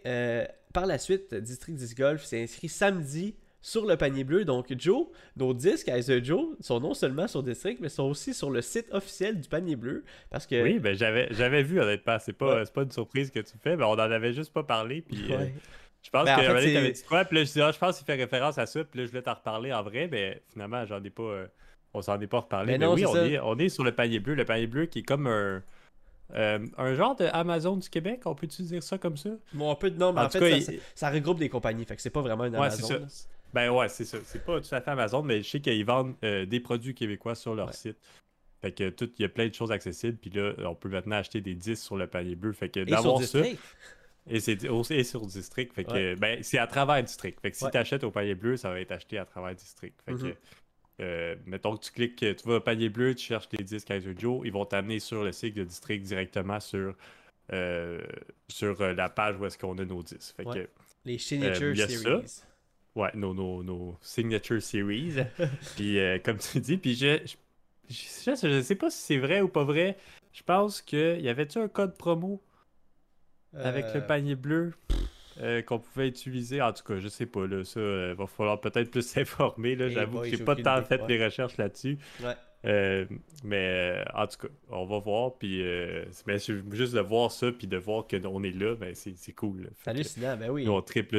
par 0.72 0.86
la 0.86 0.98
suite, 0.98 1.34
District 1.34 1.74
10 1.74 1.94
Golf 1.94 2.24
s'est 2.24 2.42
inscrit 2.42 2.68
samedi 2.68 3.34
sur 3.62 3.86
le 3.86 3.96
panier 3.96 4.24
bleu. 4.24 4.44
Donc, 4.44 4.72
Joe, 4.78 5.06
nos 5.36 5.52
disques 5.54 5.86
Kaiser 5.86 6.22
Joe 6.24 6.56
sont 6.60 6.80
non 6.80 6.94
seulement 6.94 7.28
sur 7.28 7.42
District, 7.42 7.78
mais 7.80 7.88
sont 7.88 8.04
aussi 8.04 8.34
sur 8.34 8.50
le 8.50 8.62
site 8.62 8.86
officiel 8.92 9.40
du 9.40 9.48
panier 9.48 9.76
bleu. 9.76 10.04
Parce 10.30 10.46
que... 10.46 10.62
Oui, 10.62 10.78
ben 10.78 10.94
j'avais, 10.94 11.28
j'avais 11.30 11.62
vu, 11.62 11.80
honnêtement. 11.80 12.16
C'est 12.18 12.32
pas, 12.32 12.64
pas 12.66 12.82
une 12.82 12.90
surprise 12.90 13.30
que 13.30 13.40
tu 13.40 13.52
fais, 13.62 13.76
mais 13.76 13.84
on 13.84 13.92
en 13.92 13.98
avait 13.98 14.32
juste 14.32 14.52
pas 14.52 14.62
parlé. 14.62 15.02
Puis, 15.02 15.32
euh, 15.32 15.46
je 16.02 16.10
pense 16.10 16.24
ben, 16.24 16.36
que 16.36 16.92
dit 16.92 17.02
quoi, 17.04 17.24
puis 17.24 17.38
là, 17.38 17.44
je 17.44 17.52
dis, 17.52 17.60
ah, 17.60 17.72
je 17.72 17.78
pense 17.78 17.98
qu'il 17.98 18.06
fait 18.06 18.14
référence 18.14 18.58
à 18.58 18.66
ça, 18.66 18.82
puis 18.84 19.00
là, 19.00 19.06
je 19.06 19.10
voulais 19.10 19.22
t'en 19.22 19.34
reparler 19.34 19.72
en 19.72 19.82
vrai, 19.82 20.08
mais 20.10 20.42
finalement, 20.52 20.86
j'en 20.86 21.02
ai 21.02 21.10
pas. 21.10 21.22
Euh, 21.22 21.46
on 21.92 22.02
s'en 22.02 22.20
est 22.20 22.26
pas 22.26 22.40
reparlé. 22.40 22.78
Mais, 22.78 22.86
oui, 22.86 23.04
on 23.04 23.16
est, 23.16 23.38
on 23.40 23.58
est 23.58 23.68
sur 23.68 23.84
le 23.84 23.92
panier 23.92 24.20
bleu. 24.20 24.34
Le 24.34 24.44
panier 24.44 24.66
bleu 24.66 24.86
qui 24.86 25.00
est 25.00 25.02
comme 25.02 25.26
un. 25.26 25.62
Euh, 26.36 26.64
un 26.78 26.94
genre 26.94 27.16
de 27.16 27.24
Amazon 27.32 27.76
du 27.76 27.90
Québec, 27.90 28.20
on 28.24 28.36
peut-tu 28.36 28.62
dire 28.62 28.84
ça 28.84 28.98
comme 28.98 29.16
ça? 29.16 29.30
Bon, 29.52 29.68
on 29.68 29.74
peut, 29.74 29.90
non, 29.90 30.12
mais 30.12 30.20
en, 30.20 30.30
fait, 30.30 30.80
ça, 30.94 31.10
regroupe 31.10 31.40
des 31.40 31.48
compagnies, 31.48 31.84
fait 31.84 31.96
que 31.96 32.02
c'est 32.02 32.08
pas 32.08 32.20
vraiment 32.20 32.44
une 32.44 32.54
Amazon. 32.54 33.00
Ben 33.52 33.70
ouais, 33.70 33.88
c'est 33.88 34.04
ça. 34.04 34.18
C'est 34.24 34.44
pas 34.44 34.60
tout 34.60 34.74
à 34.74 34.80
fait 34.80 34.90
Amazon, 34.90 35.22
mais 35.22 35.42
je 35.42 35.48
sais 35.48 35.60
qu'ils 35.60 35.84
vendent 35.84 36.14
euh, 36.24 36.46
des 36.46 36.60
produits 36.60 36.94
québécois 36.94 37.34
sur 37.34 37.54
leur 37.54 37.74
site. 37.74 37.96
Fait 38.60 38.72
que 38.72 38.90
tout, 38.90 39.10
il 39.18 39.22
y 39.22 39.24
a 39.24 39.28
plein 39.28 39.48
de 39.48 39.54
choses 39.54 39.72
accessibles. 39.72 40.18
Puis 40.18 40.30
là, 40.30 40.52
on 40.66 40.74
peut 40.74 40.88
maintenant 40.88 41.16
acheter 41.16 41.40
des 41.40 41.54
disques 41.54 41.82
sur 41.82 41.96
le 41.96 42.06
panier 42.06 42.36
bleu. 42.36 42.52
Fait 42.52 42.68
que 42.68 42.80
d'avoir 42.80 43.22
ça. 43.22 43.40
Et 44.28 44.38
c'est 44.38 44.62
et 44.62 45.04
sur 45.04 45.26
District. 45.26 45.72
Fait 45.72 45.84
que 45.84 46.14
ben, 46.14 46.42
c'est 46.42 46.58
à 46.58 46.66
travers 46.66 47.02
District. 47.02 47.40
Fait 47.40 47.50
que 47.50 47.56
si 47.56 47.68
tu 47.70 47.76
achètes 47.76 48.04
au 48.04 48.10
panier 48.10 48.34
bleu, 48.34 48.56
ça 48.56 48.70
va 48.70 48.80
être 48.80 48.92
acheté 48.92 49.18
à 49.18 49.24
travers 49.24 49.54
District. 49.54 49.98
Fait 50.04 50.12
que, 50.12 50.18
mm-hmm. 50.18 50.36
euh, 51.00 51.36
mettons 51.46 51.76
que 51.76 51.84
tu 51.84 51.90
cliques, 51.90 52.16
tu 52.16 52.48
vas 52.48 52.56
au 52.56 52.60
panier 52.60 52.90
bleu, 52.90 53.14
tu 53.14 53.24
cherches 53.24 53.48
tes 53.48 53.64
disques 53.64 53.88
Kaiser 53.88 54.14
Joe, 54.16 54.42
ils 54.44 54.52
vont 54.52 54.66
t'amener 54.66 55.00
sur 55.00 55.24
le 55.24 55.32
site 55.32 55.56
de 55.56 55.64
District 55.64 56.02
directement 56.02 56.60
sur, 56.60 56.94
euh, 57.52 58.00
sur 58.48 58.80
la 58.80 59.08
page 59.08 59.36
où 59.40 59.46
est-ce 59.46 59.56
qu'on 59.56 59.76
a 59.78 59.84
nos 59.84 60.02
disques. 60.02 60.36
Fait 60.36 60.44
que, 60.44 60.68
Les 61.06 61.18
Signature 61.18 61.74
Series. 61.74 62.42
Ouais, 62.96 63.10
nos, 63.14 63.34
nos, 63.34 63.62
nos 63.62 63.96
signature 64.00 64.60
series. 64.60 65.14
puis 65.76 65.98
euh, 65.98 66.18
comme 66.18 66.38
tu 66.38 66.60
dis, 66.60 66.76
puis 66.76 66.94
je, 66.94 67.18
je, 67.88 68.34
je, 68.34 68.60
sais 68.62 68.74
pas 68.74 68.90
si 68.90 68.98
c'est 68.98 69.18
vrai 69.18 69.40
ou 69.40 69.48
pas 69.48 69.64
vrai. 69.64 69.96
Je 70.32 70.42
pense 70.42 70.80
qu'il 70.82 71.20
y 71.20 71.28
avait-tu 71.28 71.58
un 71.58 71.68
code 71.68 71.96
promo 71.96 72.42
avec 73.54 73.86
le 73.94 74.00
euh. 74.00 74.06
panier 74.06 74.36
bleu 74.36 74.72
euh, 75.40 75.62
qu'on 75.62 75.78
pouvait 75.78 76.08
utiliser? 76.08 76.62
En 76.62 76.72
tout 76.72 76.84
cas, 76.84 76.98
je 76.98 77.08
sais 77.08 77.26
pas, 77.26 77.46
là, 77.46 77.64
ça, 77.64 77.80
va 78.14 78.26
falloir 78.26 78.60
peut-être 78.60 78.90
plus 78.90 79.02
s'informer. 79.06 79.76
J'avoue 79.90 80.20
que 80.20 80.28
j'ai 80.28 80.44
pas 80.44 80.56
tant 80.56 80.82
fait 80.82 81.04
des 81.06 81.22
recherches 81.24 81.56
là-dessus. 81.56 81.98
Ouais. 82.22 82.34
Euh, 82.66 83.06
mais 83.42 84.02
euh, 84.02 84.04
en 84.14 84.26
tout 84.26 84.46
cas, 84.46 84.54
on 84.70 84.84
va 84.84 84.98
voir. 84.98 85.34
Puis, 85.38 85.62
euh, 85.62 86.04
juste 86.70 86.94
de 86.94 87.00
voir 87.00 87.30
ça, 87.30 87.50
puis 87.52 87.66
de 87.66 87.76
voir 87.76 88.06
qu'on 88.06 88.42
est 88.42 88.56
là, 88.56 88.74
ben, 88.74 88.94
c'est 88.94 89.32
cool. 89.32 89.70
C'est 89.82 89.90
hallucinant, 89.90 90.36
ben 90.36 90.50
oui. 90.50 90.68
on 90.68 90.80
triple. 90.82 91.18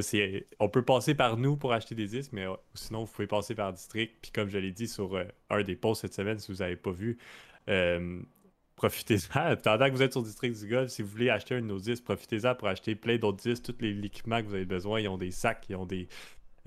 On 0.60 0.70
peut 0.70 0.84
passer 0.84 1.16
par 1.16 1.38
nous 1.38 1.58
pour 1.58 1.74
acheter 1.74 1.96
des 1.96 2.08
disques, 2.08 2.32
mais 2.34 2.46
sinon, 2.74 3.04
vous 3.06 3.12
pouvez 3.12 3.28
passer 3.28 3.56
par 3.56 3.74
District. 3.74 4.14
Puis, 4.22 4.32
comme 4.32 4.50
je 4.50 4.58
l'ai 4.58 4.72
dit 4.72 4.88
sur 4.88 5.20
un 5.50 5.64
des 5.64 5.76
posts 5.76 6.02
cette 6.02 6.14
semaine, 6.14 6.38
si 6.38 6.52
vous 6.52 6.60
n'avez 6.60 6.76
pas 6.76 6.92
vu, 6.92 7.18
profitez-en. 8.76 9.56
Pendant 9.64 9.88
que 9.88 9.92
vous 9.92 10.04
êtes 10.04 10.12
sur 10.12 10.24
District 10.24 10.60
du 10.60 10.68
Golf, 10.68 10.90
si 10.90 11.02
vous 11.02 11.10
voulez 11.10 11.30
acheter 11.30 11.56
un 11.56 11.62
de 11.62 11.68
nos 11.68 11.80
disques, 11.80 12.04
profitez-en 12.04 12.56
pour 12.56 12.68
acheter 12.68 12.96
plein 12.96 13.18
d'autres 13.18 13.42
disques, 13.42 13.64
tous 13.64 13.76
les 13.80 13.98
équipements 14.06 14.42
que 14.42 14.48
vous 14.48 14.56
avez 14.56 14.66
besoin. 14.66 15.00
Ils 15.00 15.08
ont 15.08 15.18
des 15.18 15.32
sacs, 15.32 15.66
ils 15.70 15.76
ont 15.76 15.86
des 15.86 16.08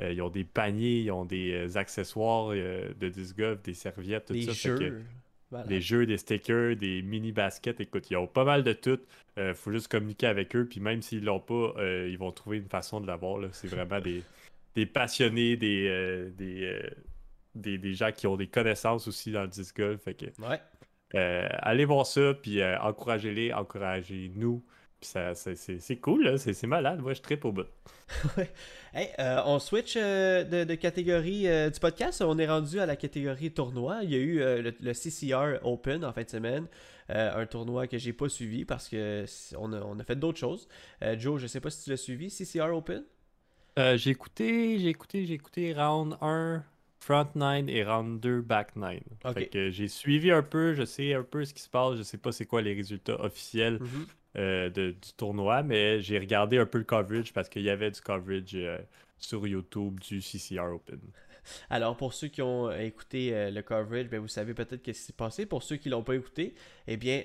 euh, 0.02 0.12
ils 0.12 0.22
ont 0.22 0.30
des 0.30 0.44
paniers, 0.44 1.00
ils 1.02 1.10
ont 1.10 1.24
des 1.24 1.52
euh, 1.52 1.78
accessoires 1.78 2.50
euh, 2.50 2.92
de 2.98 3.08
disc 3.08 3.36
golf, 3.36 3.62
des 3.62 3.74
serviettes, 3.74 4.26
tout 4.26 4.32
des 4.32 4.42
ça. 4.42 4.52
Jeux. 4.52 5.02
Des 5.68 5.80
jeux, 5.80 6.04
des 6.04 6.18
stickers, 6.18 6.74
des 6.74 7.00
mini 7.02 7.30
baskets. 7.30 7.80
Écoute, 7.80 8.10
ils 8.10 8.16
ont 8.16 8.26
pas 8.26 8.42
mal 8.42 8.64
de 8.64 8.72
tout. 8.72 8.98
Il 9.36 9.54
faut 9.54 9.70
juste 9.70 9.86
communiquer 9.86 10.26
avec 10.26 10.56
eux. 10.56 10.66
Puis 10.66 10.80
même 10.80 11.00
s'ils 11.00 11.24
l'ont 11.24 11.38
pas, 11.38 11.74
ils 12.08 12.18
vont 12.18 12.32
trouver 12.32 12.56
une 12.56 12.68
façon 12.68 13.00
de 13.00 13.06
l'avoir. 13.06 13.40
C'est 13.52 13.68
vraiment 13.68 14.00
des, 14.00 14.24
des 14.74 14.84
passionnés, 14.84 15.56
des, 15.56 16.32
des, 17.54 17.78
des, 17.78 17.94
gens 17.94 18.10
qui 18.10 18.26
ont 18.26 18.36
des 18.36 18.48
connaissances 18.48 19.06
aussi 19.06 19.30
dans 19.30 19.42
le 19.42 19.48
disc 19.48 19.76
golf. 19.76 20.00
Fait 20.02 20.14
que, 20.14 20.26
allez 21.12 21.84
voir 21.84 22.04
ça, 22.04 22.34
puis 22.34 22.60
encouragez-les, 22.64 23.52
encouragez-nous 23.52 24.60
c'est 25.04 25.96
cool, 25.96 26.38
c'est 26.38 26.66
malade. 26.66 27.00
Moi, 27.00 27.14
je 27.14 27.22
tripe 27.22 27.44
au 27.44 27.52
bout. 27.52 27.66
Euh, 29.18 29.42
on 29.44 29.58
switch 29.58 29.96
euh, 29.96 30.44
de, 30.64 30.74
catégorie 30.76 31.48
euh, 31.48 31.68
du 31.68 31.80
podcast. 31.80 32.22
On 32.22 32.38
est 32.38 32.46
rendu 32.46 32.78
à 32.78 32.86
la 32.86 32.94
catégorie 32.94 33.50
tournoi. 33.50 34.04
Il 34.04 34.10
y 34.10 34.14
a 34.14 34.18
eu 34.18 34.62
le, 34.62 34.92
CCR 34.92 35.58
Open 35.64 36.04
en 36.04 36.12
fin 36.12 36.22
de 36.22 36.30
semaine. 36.30 36.68
un 37.08 37.44
tournoi 37.46 37.88
que 37.88 37.98
j'ai 37.98 38.12
pas 38.12 38.28
suivi 38.28 38.64
parce 38.64 38.88
que 38.88 39.24
on 39.58 39.98
a, 39.98 40.04
fait 40.04 40.14
d'autres 40.14 40.38
choses. 40.38 40.68
Joe, 41.18 41.40
je 41.40 41.48
sais 41.48 41.58
pas 41.58 41.70
si 41.70 41.82
tu 41.82 41.90
l'as 41.90 41.96
suivi, 41.96 42.30
CCR 42.30 42.72
Open? 42.72 43.02
j'ai 43.76 44.10
écouté, 44.10 44.78
j'ai 44.78 44.90
écouté, 44.90 45.26
j'ai 45.26 45.34
écouté 45.34 45.74
round 45.74 46.16
1, 46.20 46.62
front 47.00 47.26
9 47.34 47.68
et 47.68 47.82
round 47.82 48.20
2, 48.20 48.42
back 48.42 48.76
9. 48.76 49.00
j'ai 49.70 49.88
suivi 49.88 50.30
un 50.30 50.44
peu, 50.44 50.74
je 50.74 50.84
sais 50.84 51.14
un 51.14 51.24
peu 51.24 51.44
ce 51.44 51.52
qui 51.52 51.62
se 51.62 51.68
passe, 51.68 51.96
je 51.96 52.02
sais 52.02 52.18
pas 52.18 52.30
c'est 52.30 52.46
quoi 52.46 52.62
les 52.62 52.74
résultats 52.74 53.20
officiels. 53.20 53.78
Mm-hmm. 53.78 54.06
Euh, 54.36 54.68
du 54.68 54.96
tournoi, 55.16 55.62
mais 55.62 56.00
j'ai 56.00 56.18
regardé 56.18 56.58
un 56.58 56.66
peu 56.66 56.78
le 56.78 56.84
coverage 56.84 57.32
parce 57.32 57.48
qu'il 57.48 57.62
y 57.62 57.70
avait 57.70 57.92
du 57.92 58.00
coverage 58.00 58.50
euh, 58.54 58.78
sur 59.16 59.46
YouTube 59.46 60.00
du 60.00 60.20
CCR 60.20 60.74
Open. 60.74 60.98
Alors, 61.70 61.96
pour 61.96 62.12
ceux 62.14 62.26
qui 62.26 62.42
ont 62.42 62.68
écouté 62.72 63.32
euh, 63.32 63.52
le 63.52 63.62
coverage, 63.62 64.08
ben, 64.08 64.18
vous 64.18 64.26
savez 64.26 64.52
peut-être 64.52 64.84
ce 64.84 64.90
qui 64.90 64.94
s'est 64.94 65.12
passé. 65.12 65.46
Pour 65.46 65.62
ceux 65.62 65.76
qui 65.76 65.88
ne 65.88 65.94
l'ont 65.94 66.02
pas 66.02 66.16
écouté, 66.16 66.56
eh 66.88 66.96
bien, 66.96 67.22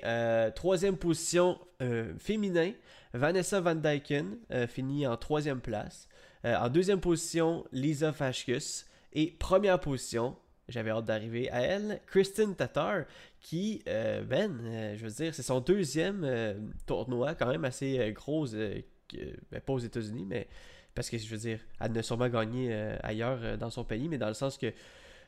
troisième 0.54 0.98
position 0.98 1.60
féminin, 2.20 2.74
Vanessa 3.16 3.60
Van 3.60 3.74
Dyken 3.74 4.38
finit 4.68 5.08
en 5.08 5.18
troisième 5.18 5.62
place. 5.62 6.08
en 6.44 6.70
deuxième 6.70 7.00
position, 7.00 7.66
Lisa 7.72 8.14
Fashkus. 8.14 8.86
Et 9.14 9.32
première 9.32 9.80
position, 9.80 10.36
j'avais 10.70 10.92
hâte 10.92 11.06
d'arriver 11.06 11.50
à 11.52 11.62
elle. 11.62 12.00
Kristen 12.08 12.56
Tatar, 12.56 13.04
qui, 13.42 13.82
euh, 13.88 14.24
Ben, 14.24 14.60
euh, 14.64 14.96
je 14.96 15.06
veux 15.06 15.12
dire, 15.12 15.34
c'est 15.34 15.44
son 15.44 15.60
deuxième 15.60 16.24
euh, 16.24 16.54
tournoi, 16.86 17.36
quand 17.36 17.48
même 17.48 17.66
assez 17.66 18.12
gros, 18.14 18.48
ben, 18.48 19.62
pas 19.66 19.74
aux 19.74 19.80
États-Unis, 19.80 20.26
mais 20.28 20.48
parce 20.96 21.10
que 21.10 21.18
je 21.18 21.28
veux 21.30 21.38
dire, 21.38 21.60
elle 21.80 21.98
a 21.98 22.04
sûrement 22.04 22.30
gagné 22.30 22.74
ailleurs 23.04 23.58
dans 23.58 23.70
son 23.70 23.84
pays, 23.84 24.08
mais 24.08 24.18
dans 24.18 24.28
le 24.28 24.34
sens 24.34 24.58
que 24.58 24.74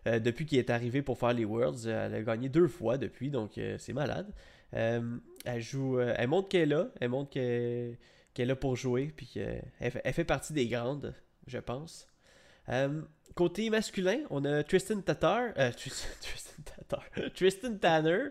depuis 0.05 0.45
qu'il 0.45 0.57
est 0.57 0.69
arrivé 0.69 1.01
pour 1.01 1.17
faire 1.17 1.33
les 1.33 1.45
Worlds, 1.45 1.87
elle 1.87 2.13
a 2.13 2.21
gagné 2.21 2.49
deux 2.49 2.67
fois 2.67 2.97
depuis, 2.97 3.29
donc 3.29 3.59
c'est 3.77 3.93
malade. 3.93 4.27
elle 4.71 5.61
joue, 5.61 5.99
elle 5.99 6.27
montre 6.27 6.49
qu'elle 6.49 6.61
est 6.63 6.75
là, 6.75 6.89
elle 6.99 7.09
montre 7.09 7.29
qu'elle 7.29 7.97
est 8.37 8.45
là 8.45 8.55
pour 8.55 8.75
jouer, 8.75 9.13
puis 9.15 9.35
elle 9.79 10.13
fait 10.13 10.25
partie 10.25 10.51
des 10.51 10.67
grandes, 10.67 11.15
je 11.47 11.59
pense. 11.59 12.07
Côté 13.35 13.69
masculin, 13.69 14.19
on 14.29 14.43
a 14.43 14.63
Tristan 14.63 15.01
Tatar. 15.01 15.51
Euh, 15.57 15.71
Tristan, 15.77 16.63
Tatar. 16.65 17.03
Tristan 17.35 17.75
Tanner. 17.75 18.29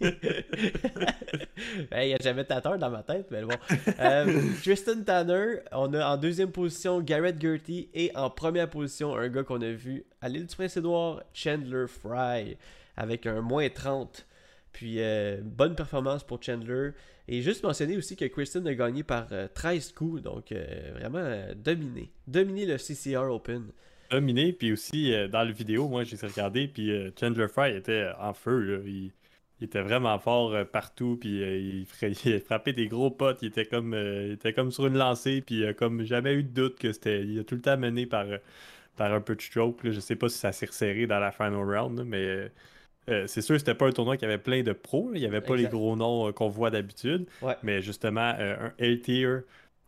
Il 0.00 1.86
n'y 1.92 2.14
a 2.14 2.18
jamais 2.18 2.44
Tatar 2.44 2.78
dans 2.78 2.90
ma 2.90 3.02
tête, 3.02 3.28
mais 3.30 3.42
bon. 3.42 3.54
Euh, 3.98 4.42
Tristan 4.62 5.02
Tanner. 5.04 5.60
On 5.72 5.92
a 5.94 6.14
en 6.14 6.16
deuxième 6.18 6.52
position 6.52 7.00
Garrett 7.00 7.40
Gertie. 7.40 7.88
Et 7.94 8.14
en 8.14 8.28
première 8.28 8.68
position, 8.68 9.16
un 9.16 9.28
gars 9.28 9.42
qu'on 9.42 9.62
a 9.62 9.70
vu 9.70 10.04
à 10.20 10.28
l'île 10.28 10.46
du 10.46 10.54
Prince-Édouard, 10.54 11.22
Chandler 11.32 11.86
Fry. 11.88 12.58
Avec 12.96 13.26
un 13.26 13.40
moins 13.40 13.68
30. 13.68 14.26
Puis, 14.72 15.00
euh, 15.00 15.40
bonne 15.42 15.74
performance 15.74 16.24
pour 16.24 16.42
Chandler. 16.42 16.90
Et 17.28 17.40
juste 17.40 17.64
mentionner 17.64 17.96
aussi 17.96 18.16
que 18.16 18.26
Kristen 18.26 18.66
a 18.66 18.74
gagné 18.74 19.02
par 19.02 19.28
13 19.54 19.92
coups. 19.92 20.22
Donc, 20.22 20.54
vraiment 20.94 21.46
dominé. 21.56 22.12
Dominé 22.26 22.66
le 22.66 22.76
CCR 22.76 23.30
Open 23.30 23.72
dominé. 24.10 24.52
Puis 24.52 24.72
aussi, 24.72 25.12
euh, 25.12 25.28
dans 25.28 25.44
le 25.44 25.52
vidéo, 25.52 25.88
moi, 25.88 26.04
j'ai 26.04 26.16
regardé, 26.16 26.68
puis 26.68 26.90
euh, 26.90 27.10
Chandler 27.18 27.48
Fry 27.48 27.76
était 27.76 28.08
en 28.18 28.32
feu. 28.32 28.82
Il, 28.86 29.12
était 29.62 29.80
vraiment 29.80 30.18
fort 30.18 30.52
euh, 30.52 30.64
partout, 30.64 31.16
puis 31.18 31.40
il, 31.40 31.86
frappait 32.40 32.72
des 32.72 32.88
gros 32.88 33.10
potes. 33.10 33.38
Il 33.42 33.48
était 33.48 33.64
comme, 33.64 33.94
était 33.94 34.52
comme 34.52 34.70
sur 34.70 34.86
une 34.86 34.96
lancée, 34.98 35.40
puis 35.40 35.64
comme 35.76 36.04
jamais 36.04 36.34
eu 36.34 36.42
de 36.42 36.48
doute 36.48 36.78
que 36.78 36.92
c'était. 36.92 37.24
Il 37.24 37.38
a 37.38 37.44
tout 37.44 37.54
le 37.54 37.62
temps 37.62 37.76
mené 37.76 38.06
par, 38.06 38.26
par 38.96 39.12
un 39.12 39.20
peu 39.20 39.34
de 39.34 39.40
stroke. 39.42 39.80
Je 39.84 40.00
sais 40.00 40.16
pas 40.16 40.28
si 40.28 40.38
ça 40.38 40.52
s'est 40.52 40.66
resserré 40.66 41.06
dans 41.06 41.18
la 41.18 41.32
final 41.32 41.54
round, 41.54 42.04
mais. 42.04 42.50
c'est 43.26 43.40
sûr, 43.40 43.58
c'était 43.58 43.74
pas 43.74 43.86
un 43.86 43.92
tournoi 43.92 44.16
qui 44.16 44.24
avait 44.24 44.38
plein 44.38 44.62
de 44.62 44.72
pros. 44.72 45.10
Il 45.14 45.20
n'y 45.20 45.26
avait 45.26 45.40
pas 45.40 45.56
les 45.56 45.68
gros 45.68 45.96
noms 45.96 46.32
qu'on 46.32 46.48
voit 46.48 46.70
d'habitude. 46.70 47.26
Mais 47.62 47.80
justement, 47.80 48.34
un 48.38 48.72
A-tier, 48.78 49.38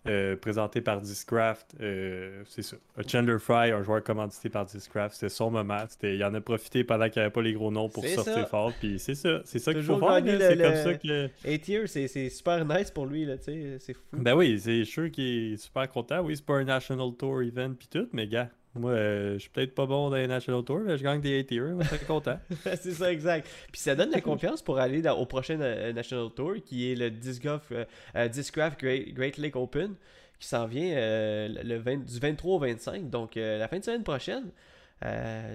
euh, 0.09 0.37
présenté 0.37 0.81
par 0.81 1.01
Discraft. 1.01 1.75
Euh, 1.81 2.43
c'est 2.47 2.63
ça. 2.63 2.77
Chandler 3.07 3.39
Fry, 3.39 3.71
un 3.71 3.83
joueur 3.83 4.03
commandité 4.03 4.49
par 4.49 4.65
Discraft. 4.65 5.15
C'était 5.15 5.29
son 5.29 5.51
moment. 5.51 5.85
Il 6.03 6.23
en 6.25 6.35
a 6.35 6.41
profité 6.41 6.85
pendant 6.85 7.09
qu'il 7.09 7.21
n'y 7.21 7.25
avait 7.25 7.33
pas 7.33 7.43
les 7.43 7.53
gros 7.53 7.71
noms 7.71 7.89
pour 7.89 8.05
sortir 8.07 8.49
fort. 8.49 8.73
Puis 8.79 8.99
c'est 8.99 9.15
ça. 9.15 9.41
C'est 9.45 9.59
ça 9.59 9.73
qu'il 9.73 9.83
faut 9.83 9.99
faire. 9.99 10.23
C'est 10.25 10.57
comme 10.57 10.77
ça 10.77 10.95
que. 10.95 11.29
A-tier, 11.47 11.87
c'est 11.87 12.29
super 12.29 12.65
nice 12.65 12.91
pour 12.91 13.07
lui. 13.07 13.29
C'est 13.41 13.95
fou. 13.95 14.01
Ben 14.13 14.35
oui, 14.35 14.59
c'est 14.59 14.85
sûr 14.85 15.11
qu'il 15.11 15.55
est 15.55 15.57
super 15.57 15.89
content. 15.91 16.21
Oui, 16.21 16.37
c'est 16.37 16.45
pas 16.45 16.55
un 16.55 16.65
National 16.65 17.13
Tour 17.19 17.43
event 17.43 17.75
puis 17.79 17.89
tout. 17.89 18.09
Mais 18.13 18.27
gars, 18.27 18.51
Moi, 18.75 18.93
euh, 18.93 19.35
je 19.35 19.39
suis 19.39 19.51
peut-être 19.51 19.75
pas 19.75 19.87
bon 19.87 20.11
dans 20.11 20.17
les 20.17 20.27
National 20.27 20.63
Tour, 20.63 20.81
mais 20.81 20.97
je 20.99 21.03
gagne 21.03 21.21
des 21.21 21.41
A-tier, 21.41 21.63
je 21.81 21.97
suis 21.97 22.07
content. 22.07 22.39
c'est 22.65 22.93
ça, 22.93 23.13
exact. 23.13 23.49
Puis 23.73 23.81
ça 23.81 23.95
donne 23.95 24.11
la 24.11 24.21
confiance 24.21 24.63
pour 24.63 24.79
aller 24.79 25.03
au 25.09 25.27
prochain 25.27 25.61
euh, 25.61 25.93
National 25.93 26.31
Tour, 26.35 26.57
qui 26.65 26.93
est 26.93 26.95
le 26.95 27.11
Discraft 27.11 28.81
Great, 28.81 29.39
Lake 29.39 29.57
Open, 29.57 29.95
qui 30.39 30.47
s'en 30.47 30.67
vient 30.67 30.95
le 30.95 31.97
du 31.97 32.19
23 32.19 32.55
au 32.55 32.59
25, 32.59 33.11
donc 33.11 33.35
la 33.35 33.67
fin 33.67 33.79
de 33.79 33.85
semaine 33.85 34.05
prochaine. 34.05 34.51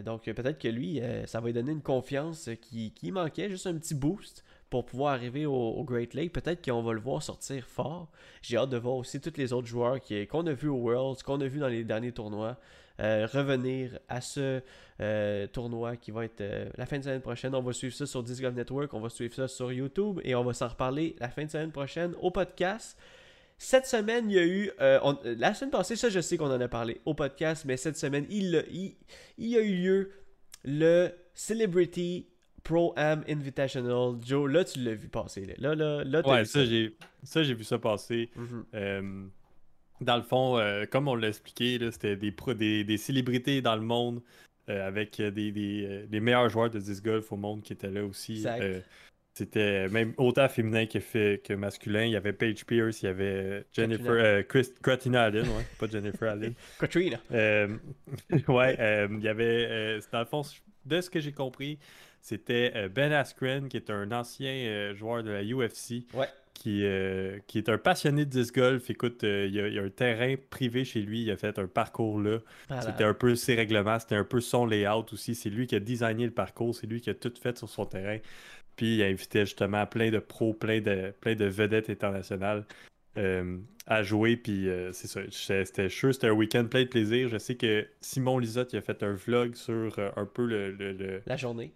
donc 0.04 0.26
peut-être 0.26 0.60
que 0.60 0.68
lui, 0.68 1.02
ça 1.26 1.40
va 1.40 1.48
lui 1.48 1.54
donner 1.54 1.72
une 1.72 1.82
confiance 1.82 2.50
qui, 2.62 2.92
qui 2.92 3.12
manquait, 3.12 3.50
juste 3.50 3.68
un 3.68 3.76
petit 3.76 3.96
boost 3.96 4.44
pour 4.74 4.86
pouvoir 4.86 5.14
arriver 5.14 5.46
au, 5.46 5.84
Great 5.84 6.16
Lake. 6.16 6.34
Peut-être 6.34 6.66
qu'on 6.66 6.82
va 6.82 6.94
le 6.94 7.00
voir 7.00 7.22
sortir 7.22 7.64
fort. 7.64 8.10
J'ai 8.42 8.58
hâte 8.58 8.72
de 8.72 8.78
voir 8.78 8.96
aussi 8.96 9.22
tous 9.22 9.38
les 9.38 9.54
autres 9.54 9.68
joueurs 9.68 10.00
qu'on 10.32 10.48
a 10.48 10.54
vus 10.54 10.68
au 10.68 10.78
Worlds, 10.78 11.22
qu'on 11.22 11.40
a 11.42 11.48
vus 11.48 11.60
dans 11.60 11.68
les 11.68 11.84
derniers 11.84 12.12
tournois, 12.12 12.58
euh, 13.00 13.28
revenir 13.32 13.98
à 14.08 14.22
ce 14.22 14.62
euh, 15.02 15.48
tournoi 15.48 15.98
qui 15.98 16.12
va 16.12 16.26
être 16.26 16.42
euh, 16.42 16.70
la 16.78 16.86
fin 16.86 17.00
de 17.00 17.04
semaine 17.04 17.22
prochaine. 17.22 17.56
On 17.56 17.62
va 17.62 17.74
suivre 17.74 17.94
ça 17.94 18.06
sur 18.06 18.24
Disc 18.24 18.42
Golf 18.42 18.56
Network, 18.56 18.94
on 18.94 19.00
va 19.00 19.10
suivre 19.10 19.34
ça 19.34 19.48
sur 19.48 19.72
YouTube 19.72 20.20
et 20.24 20.36
on 20.36 20.44
va 20.44 20.54
s'en 20.54 20.68
reparler 20.68 21.16
la 21.20 21.30
fin 21.30 21.46
de 21.46 21.50
semaine 21.50 21.72
prochaine 21.72 22.14
au 22.22 22.32
podcast. 22.32 22.98
Cette 23.58 23.86
semaine, 23.86 24.30
il 24.30 24.36
y 24.36 24.40
a 24.40 24.46
eu. 24.46 24.72
la 24.80 25.54
semaine 25.54 25.72
passée, 25.72 25.96
ça, 25.96 26.10
je 26.10 26.20
sais 26.20 26.38
qu'on 26.38 26.52
en 26.52 26.60
a 26.60 26.68
parlé 26.68 27.00
au 27.06 27.14
podcast, 27.14 27.66
mais 27.66 27.78
cette 27.78 27.98
semaine, 27.98 28.26
il, 28.30 28.66
il, 28.72 28.96
il 29.38 29.48
y 29.48 29.58
a 29.58 29.62
eu 29.62 29.76
lieu 29.76 30.12
le 30.66 31.12
Celebrity 31.34 32.28
Pro-Am 32.64 33.24
Invitational. 33.28 34.16
Joe, 34.22 34.50
là, 34.50 34.64
tu 34.64 34.80
l'as 34.80 34.96
vu 34.96 35.10
passer. 35.10 35.54
Là, 35.58 35.76
là, 35.76 36.04
là, 36.04 36.28
ouais, 36.28 36.46
ça, 36.46 36.66
j'ai, 36.66 36.96
ça, 37.24 37.44
j'ai 37.44 37.54
vu 37.54 37.64
ça 37.64 37.78
passer. 37.78 38.30
Mm-hmm. 38.38 38.64
Euh, 38.74 39.26
dans 40.02 40.18
le 40.18 40.24
fond, 40.24 40.58
euh, 40.58 40.86
comme 40.86 41.08
on 41.08 41.16
l'a 41.16 41.30
expliqué, 41.30 41.80
c'était 41.92 42.16
des, 42.16 42.34
des, 42.56 42.84
des, 42.84 42.98
célébrités 42.98 43.62
dans 43.62 43.76
le 43.76 43.82
monde 43.82 44.22
euh, 44.70 44.88
avec 44.88 45.22
des, 45.22 45.52
des, 45.52 46.08
les 46.10 46.20
meilleurs 46.20 46.50
joueurs 46.50 46.70
de 46.70 46.80
disc 46.80 47.04
golf 47.04 47.32
au 47.32 47.38
monde 47.38 47.62
qui 47.62 47.74
étaient 47.74 47.92
là 47.92 48.04
aussi. 48.04 48.46
c'était 49.36 49.88
même 49.90 50.14
autant 50.18 50.48
féminin 50.48 50.86
que, 50.86 51.00
fait, 51.00 51.42
que 51.44 51.54
masculin. 51.54 52.06
Il 52.06 52.12
y 52.12 52.16
avait 52.16 52.34
Paige 52.34 52.66
Pierce, 52.66 53.02
il 53.02 53.06
y 53.06 53.10
avait 53.10 53.66
Jennifer, 53.74 54.48
Chris, 54.48 54.70
Katrina 54.84 55.24
Allen, 55.24 55.48
ouais, 55.48 55.66
pas 55.80 55.88
Jennifer 55.88 56.32
Allen. 56.32 56.54
Katrina. 56.80 57.20
ouais, 57.32 59.08
il 59.10 59.22
y 59.22 59.28
avait, 59.28 60.00
dans 60.12 60.20
le 60.20 60.26
fond, 60.26 60.44
de 60.86 61.02
ce 61.02 61.10
que 61.10 61.20
j'ai 61.20 61.32
compris, 61.32 61.80
c'était 62.24 62.72
euh, 62.76 62.88
Ben 62.88 63.12
Askren, 63.12 63.68
qui 63.68 63.76
est 63.76 63.90
un 63.90 64.12
ancien 64.14 64.50
euh, 64.50 64.96
joueur 64.96 65.24
de 65.24 65.32
la 65.32 65.44
UFC. 65.44 66.08
Qui, 66.54 66.86
euh, 66.86 67.40
qui, 67.48 67.58
est 67.58 67.68
un 67.68 67.78
passionné 67.78 68.26
de 68.26 68.30
disc 68.30 68.56
golf. 68.56 68.90
Écoute, 68.90 69.24
il, 69.24 69.54
y 69.54 69.80
a, 69.80 69.84
un 69.84 69.90
terrain 69.90 70.36
privé 70.50 70.86
chez 70.86 71.02
lui. 71.02 71.24
Il 71.24 71.32
a 71.32 71.36
fait 71.36 71.58
un 71.60 71.68
parcours 71.68 72.20
là. 72.20 72.40
C'était 72.82 73.04
un 73.04 73.14
peu 73.14 73.36
ses 73.36 73.56
règlements, 73.56 74.00
c'était 74.00 74.16
un 74.16 74.24
peu 74.24 74.40
son 74.40 74.66
layout 74.66 75.06
aussi. 75.12 75.36
C'est 75.36 75.50
lui 75.50 75.68
qui 75.68 75.76
a 75.76 75.80
designé 75.80 76.26
le 76.26 76.32
parcours, 76.32 76.74
c'est 76.76 76.88
lui 76.88 77.02
qui 77.02 77.10
a 77.10 77.16
tout 77.16 77.34
fait 77.42 77.58
sur 77.58 77.68
son 77.68 77.86
terrain. 77.86 78.20
Puis 78.76 78.96
il 78.96 79.04
a 79.04 79.08
invité 79.08 79.42
justement 79.42 79.86
plein 79.86 80.10
de 80.10 80.20
pros, 80.20 80.54
plein 80.54 80.80
de, 80.80 81.14
plein 81.20 81.36
de 81.36 81.46
vedettes 81.46 81.90
internationales 81.90 82.66
à 83.16 84.04
jouer. 84.04 84.38
Puis 84.38 84.70
c'est 84.94 85.08
ça. 85.08 85.22
C'était 85.32 85.90
sûr, 85.90 86.14
c'était 86.14 86.28
un 86.28 86.34
week-end 86.34 86.66
plein 86.66 86.84
de 86.84 86.90
plaisir. 86.90 87.30
Je 87.30 87.40
sais 87.40 87.56
que 87.56 87.86
Simon 88.00 88.38
Lisotte 88.40 88.74
il 88.74 88.78
a 88.78 88.82
fait 88.82 89.04
un 89.04 89.14
vlog 89.14 89.56
sur 89.56 90.00
un 90.16 90.26
peu 90.26 90.46
le, 90.46 91.22
La 91.26 91.36
journée 91.36 91.74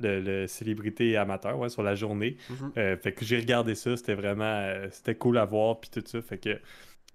le, 0.00 0.46
célébrité 0.46 1.16
amateur 1.16 1.58
ouais, 1.58 1.68
sur 1.68 1.82
la 1.82 1.94
journée. 1.94 2.36
Mhm. 2.50 2.72
Euh, 2.76 2.96
fait 2.96 3.12
que 3.12 3.24
j'ai 3.24 3.38
regardé 3.38 3.74
ça, 3.74 3.96
c'était 3.96 4.14
vraiment 4.14 4.44
euh, 4.44 4.88
c'était 4.90 5.14
cool 5.14 5.38
à 5.38 5.44
voir 5.44 5.80
puis 5.80 5.90
tout 5.90 6.02
ça. 6.04 6.20
Fait 6.22 6.38
que 6.38 6.58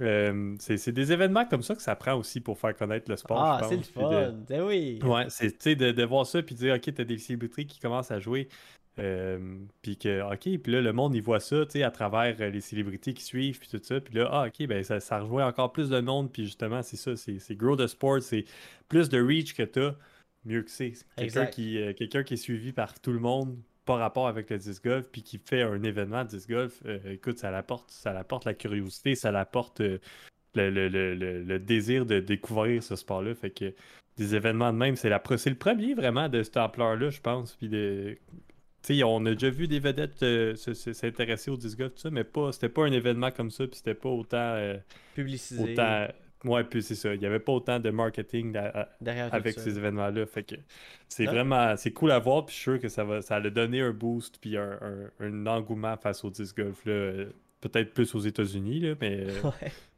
euh, 0.01 0.55
c'est 0.59 0.91
des 0.91 1.11
événements 1.11 1.45
comme 1.45 1.61
ça 1.61 1.75
que 1.75 1.81
ça 1.81 1.95
prend 1.95 2.15
aussi 2.15 2.39
pour 2.39 2.57
faire 2.57 2.75
connaître 2.75 3.09
le 3.09 3.17
sport. 3.17 3.39
Ah, 3.39 3.61
c'est 3.67 3.77
le 3.77 3.83
fun, 3.83 4.33
ben 4.47 4.63
oui. 4.63 4.99
Ouais, 5.03 5.25
c'est 5.29 5.75
de, 5.75 5.91
de 5.91 6.03
voir 6.03 6.25
ça 6.25 6.41
puis 6.41 6.55
de 6.55 6.59
dire 6.59 6.75
ok, 6.75 6.93
t'as 6.93 7.03
des 7.03 7.17
célébrités 7.17 7.65
qui 7.65 7.79
commencent 7.79 8.11
à 8.11 8.19
jouer. 8.19 8.47
puis 8.95 9.97
que, 9.97 10.33
ok, 10.33 10.59
puis 10.61 10.71
là, 10.73 10.81
le 10.81 10.93
monde, 10.93 11.15
il 11.15 11.21
voit 11.21 11.39
ça, 11.39 11.65
tu 11.65 11.73
sais, 11.73 11.83
à 11.83 11.91
travers 11.91 12.35
les 12.37 12.61
célébrités 12.61 13.13
qui 13.13 13.23
suivent, 13.23 13.59
puis 13.59 13.69
tout 13.69 13.79
ça. 13.83 13.99
Puis 13.99 14.15
là, 14.15 14.29
ah, 14.31 14.47
ok, 14.47 14.67
ben 14.67 14.83
ça, 14.83 14.99
ça 14.99 15.19
rejoint 15.19 15.45
encore 15.45 15.71
plus 15.71 15.89
de 15.89 15.99
monde, 15.99 16.31
puis 16.31 16.45
justement, 16.45 16.81
c'est 16.81 16.97
ça, 16.97 17.15
c'est 17.15 17.55
grow 17.55 17.75
the 17.75 17.87
sport, 17.87 18.21
c'est 18.21 18.45
plus 18.89 19.07
de 19.07 19.21
reach 19.21 19.53
que 19.53 19.63
t'as 19.63 19.91
mieux 20.45 20.63
que 20.63 20.69
c'est. 20.69 20.93
Quelqu'un 21.15 21.45
qui, 21.45 21.77
euh, 21.77 21.93
quelqu'un 21.93 22.23
qui 22.23 22.35
est 22.35 22.37
suivi 22.37 22.71
par 22.71 22.99
tout 22.99 23.11
le 23.11 23.19
monde 23.19 23.57
par 23.85 23.97
rapport 23.97 24.27
avec 24.27 24.49
le 24.49 24.57
disc 24.57 24.83
golf, 24.83 25.07
puis 25.11 25.23
qui 25.23 25.39
fait 25.39 25.63
un 25.63 25.81
événement 25.83 26.23
de 26.23 26.29
disc 26.29 26.49
golf, 26.49 26.81
euh, 26.85 26.99
écoute, 27.13 27.39
ça 27.39 27.51
l'apporte, 27.51 27.89
ça 27.89 28.13
l'apporte 28.13 28.45
la 28.45 28.53
curiosité, 28.53 29.15
ça 29.15 29.31
l'apporte 29.31 29.81
euh, 29.81 29.97
le, 30.55 31.57
désir 31.57 32.05
de 32.05 32.19
découvrir 32.19 32.83
ce 32.83 32.95
sport-là. 32.95 33.33
Fait 33.33 33.49
que 33.49 33.73
des 34.17 34.35
événements 34.35 34.71
de 34.71 34.77
même, 34.77 34.95
c'est, 34.95 35.09
la, 35.09 35.21
c'est 35.37 35.49
le 35.49 35.55
premier 35.55 35.95
vraiment 35.95 36.29
de 36.29 36.43
cette 36.43 36.57
ampleur-là, 36.57 37.09
je 37.09 37.21
pense. 37.21 37.55
Puis 37.55 37.69
de, 37.69 38.17
on 39.03 39.25
a 39.25 39.33
déjà 39.33 39.49
vu 39.49 39.67
des 39.67 39.79
vedettes 39.79 40.23
s'intéresser 40.55 41.49
au 41.49 41.57
disc 41.57 41.77
golf, 41.77 41.95
tout 41.95 42.01
ça, 42.01 42.11
mais 42.11 42.23
pas, 42.23 42.51
c'était 42.51 42.69
pas 42.69 42.85
un 42.85 42.91
événement 42.91 43.31
comme 43.31 43.49
ça, 43.49 43.65
puis 43.65 43.77
c'était 43.77 43.95
pas 43.95 44.09
autant. 44.09 44.75
Publicisé. 45.15 45.73
Autant, 45.73 46.07
Ouais, 46.43 46.63
puis 46.63 46.81
c'est 46.81 46.95
ça. 46.95 47.13
Il 47.13 47.19
n'y 47.19 47.25
avait 47.25 47.39
pas 47.39 47.51
autant 47.51 47.79
de 47.79 47.89
marketing 47.89 48.55
avec 49.05 49.59
ces 49.59 49.77
événements-là. 49.77 50.25
Fait 50.25 50.43
que 50.43 50.55
c'est 51.07 51.25
vraiment 51.25 51.75
c'est 51.77 51.91
cool 51.91 52.11
à 52.11 52.19
voir. 52.19 52.45
Puis 52.45 52.55
je 52.55 52.59
suis 52.61 52.71
sûr 52.71 52.79
que 52.79 52.89
ça 52.89 53.03
va 53.03 53.21
ça 53.21 53.35
a 53.35 53.49
donné 53.49 53.81
un 53.81 53.91
boost 53.91 54.37
puis 54.39 54.57
un, 54.57 54.79
un, 55.19 55.45
engouement 55.47 55.95
face 55.97 56.23
au 56.23 56.29
disc 56.29 56.57
golf. 56.57 56.83
Peut-être 57.61 57.93
plus 57.93 58.13
aux 58.15 58.19
États-Unis, 58.19 58.95
mais 58.99 59.25
euh, 59.45 59.51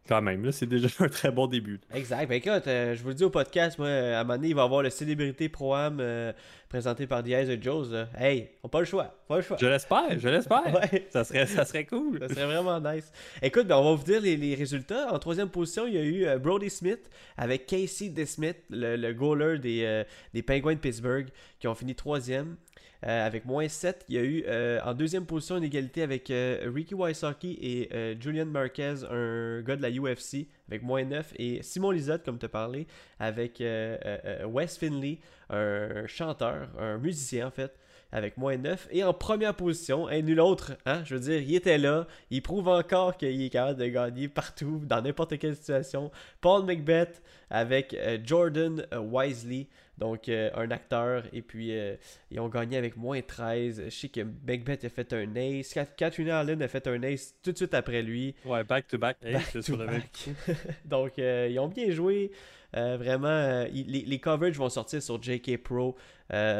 quand 0.07 0.21
même, 0.21 0.43
là, 0.43 0.51
c'est 0.51 0.65
déjà 0.65 0.89
un 0.99 1.07
très 1.07 1.31
bon 1.31 1.47
début. 1.47 1.79
Exact. 1.93 2.27
Ben 2.27 2.35
écoute, 2.35 2.67
euh, 2.67 2.93
je 2.93 3.01
vous 3.01 3.09
le 3.09 3.13
dis 3.13 3.23
au 3.23 3.29
podcast, 3.29 3.77
moi, 3.79 3.87
à 3.87 4.19
un 4.19 4.23
moment 4.23 4.35
donné, 4.35 4.49
il 4.49 4.55
va 4.55 4.63
y 4.63 4.65
avoir 4.65 4.81
le 4.81 4.89
Célébrité 4.89 5.47
Pro-Am 5.47 5.97
euh, 6.01 6.33
présenté 6.67 7.07
par 7.07 7.23
Diaz 7.23 7.49
et 7.49 7.61
Joes. 7.61 7.93
Hey, 8.17 8.49
on 8.63 8.67
n'a 8.67 8.69
pas 8.69 8.79
le 8.79 8.85
choix. 8.85 9.15
Pas 9.27 9.37
le 9.37 9.41
choix. 9.43 9.57
Je 9.59 9.65
l'espère, 9.65 10.19
je 10.19 10.27
l'espère. 10.27 10.63
ça, 11.09 11.23
serait, 11.23 11.45
ça 11.45 11.63
serait 11.63 11.85
cool. 11.85 12.19
ça 12.19 12.27
serait 12.27 12.45
vraiment 12.45 12.81
nice. 12.81 13.11
Écoute, 13.41 13.67
ben, 13.67 13.77
on 13.77 13.83
va 13.91 13.95
vous 13.95 14.03
dire 14.03 14.19
les, 14.21 14.55
résultats. 14.55 15.13
En 15.13 15.19
troisième 15.19 15.49
position, 15.49 15.87
il 15.87 15.93
y 15.93 15.97
a 15.97 16.03
eu 16.03 16.25
euh, 16.25 16.37
Brody 16.37 16.69
Smith 16.69 17.09
avec 17.37 17.65
Casey 17.65 18.09
DeSmith, 18.09 18.57
le, 18.69 18.97
le 18.97 19.13
goaler 19.13 19.57
des, 19.59 20.03
des 20.33 20.43
Penguins 20.43 20.73
de 20.73 20.79
Pittsburgh, 20.79 21.27
qui 21.59 21.67
ont 21.67 21.75
fini 21.75 21.95
troisième. 21.95 22.57
Euh, 23.05 23.27
avec 23.27 23.43
moins 23.43 23.67
7. 23.67 24.05
Il 24.07 24.15
y 24.15 24.17
a 24.17 24.23
eu 24.23 24.43
euh, 24.47 24.79
en 24.85 24.93
deuxième 24.93 25.25
position 25.25 25.57
une 25.57 25.63
égalité 25.65 26.03
avec 26.03 26.31
euh, 26.31 26.71
Ricky 26.73 26.95
Wysocki 26.95 27.57
et 27.61 28.15
Julian 28.19 28.45
Marquez, 28.45 29.03
un 29.09 29.61
gars 29.61 29.75
de 29.75 29.81
la 29.81 29.89
UFC, 29.89 30.47
avec 30.69 30.83
moins 30.83 31.03
9. 31.03 31.33
Et 31.37 31.61
Simon 31.63 31.91
Lizotte, 31.91 32.23
comme 32.23 32.39
tu 32.39 32.45
as 32.45 32.49
parlé, 32.49 32.87
avec 33.19 33.59
Wes 33.59 34.77
Finley, 34.77 35.19
un 35.49 36.07
chanteur, 36.07 36.69
un 36.79 36.97
musicien 36.97 37.47
en 37.47 37.51
fait, 37.51 37.77
avec 38.13 38.37
moins 38.37 38.55
9. 38.55 38.87
Et 38.91 39.03
en 39.03 39.13
première 39.13 39.55
position, 39.55 40.07
un 40.07 40.21
nul 40.21 40.39
autre, 40.39 40.77
hein, 40.85 41.01
je 41.03 41.15
veux 41.15 41.21
dire, 41.21 41.41
il 41.41 41.55
était 41.55 41.77
là, 41.77 42.07
il 42.29 42.41
prouve 42.41 42.69
encore 42.69 43.17
qu'il 43.17 43.41
est 43.41 43.49
capable 43.49 43.79
de 43.79 43.87
gagner 43.87 44.27
partout, 44.29 44.81
dans 44.85 45.01
n'importe 45.01 45.37
quelle 45.39 45.55
situation. 45.55 46.09
Paul 46.39 46.65
McBeth 46.65 47.21
avec 47.49 47.97
Jordan 48.23 48.85
Wisely. 48.93 49.67
Donc, 49.97 50.27
euh, 50.27 50.49
un 50.55 50.71
acteur. 50.71 51.23
Et 51.33 51.41
puis, 51.41 51.77
euh, 51.77 51.95
ils 52.31 52.39
ont 52.39 52.49
gagné 52.49 52.77
avec 52.77 52.97
moins 52.97 53.21
13. 53.21 53.83
Je 53.85 53.89
sais 53.89 54.09
que 54.09 54.21
Macbeth 54.21 54.83
a 54.83 54.89
fait 54.89 55.13
un 55.13 55.35
ace. 55.35 55.77
Katrina 55.97 56.39
Allen 56.39 56.61
a 56.61 56.67
fait 56.67 56.87
un 56.87 57.01
ace 57.03 57.35
tout 57.43 57.51
de 57.51 57.57
suite 57.57 57.73
après 57.73 58.01
lui. 58.01 58.35
Ouais, 58.45 58.63
back 58.63 58.87
to 58.87 58.97
back. 58.97 59.17
ace 59.23 59.61
sur 59.61 59.77
Donc, 60.85 61.19
euh, 61.19 61.47
ils 61.49 61.59
ont 61.59 61.67
bien 61.67 61.91
joué. 61.91 62.31
vraiment, 62.73 63.65
les, 63.71 63.83
les, 63.83 64.19
coverages 64.19 64.57
vont 64.57 64.69
sortir 64.69 65.01
sur 65.01 65.21
JK 65.21 65.57
Pro 65.57 65.95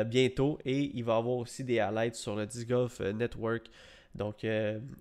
bientôt. 0.06 0.60
Et 0.64 0.92
il 0.94 1.04
va 1.04 1.16
y 1.16 1.18
avoir 1.18 1.38
aussi 1.38 1.64
des 1.64 1.80
highlights 1.80 2.16
sur 2.16 2.36
le 2.36 2.46
Disc 2.46 2.68
Golf 2.68 3.00
Network. 3.00 3.66
Donc, 4.14 4.46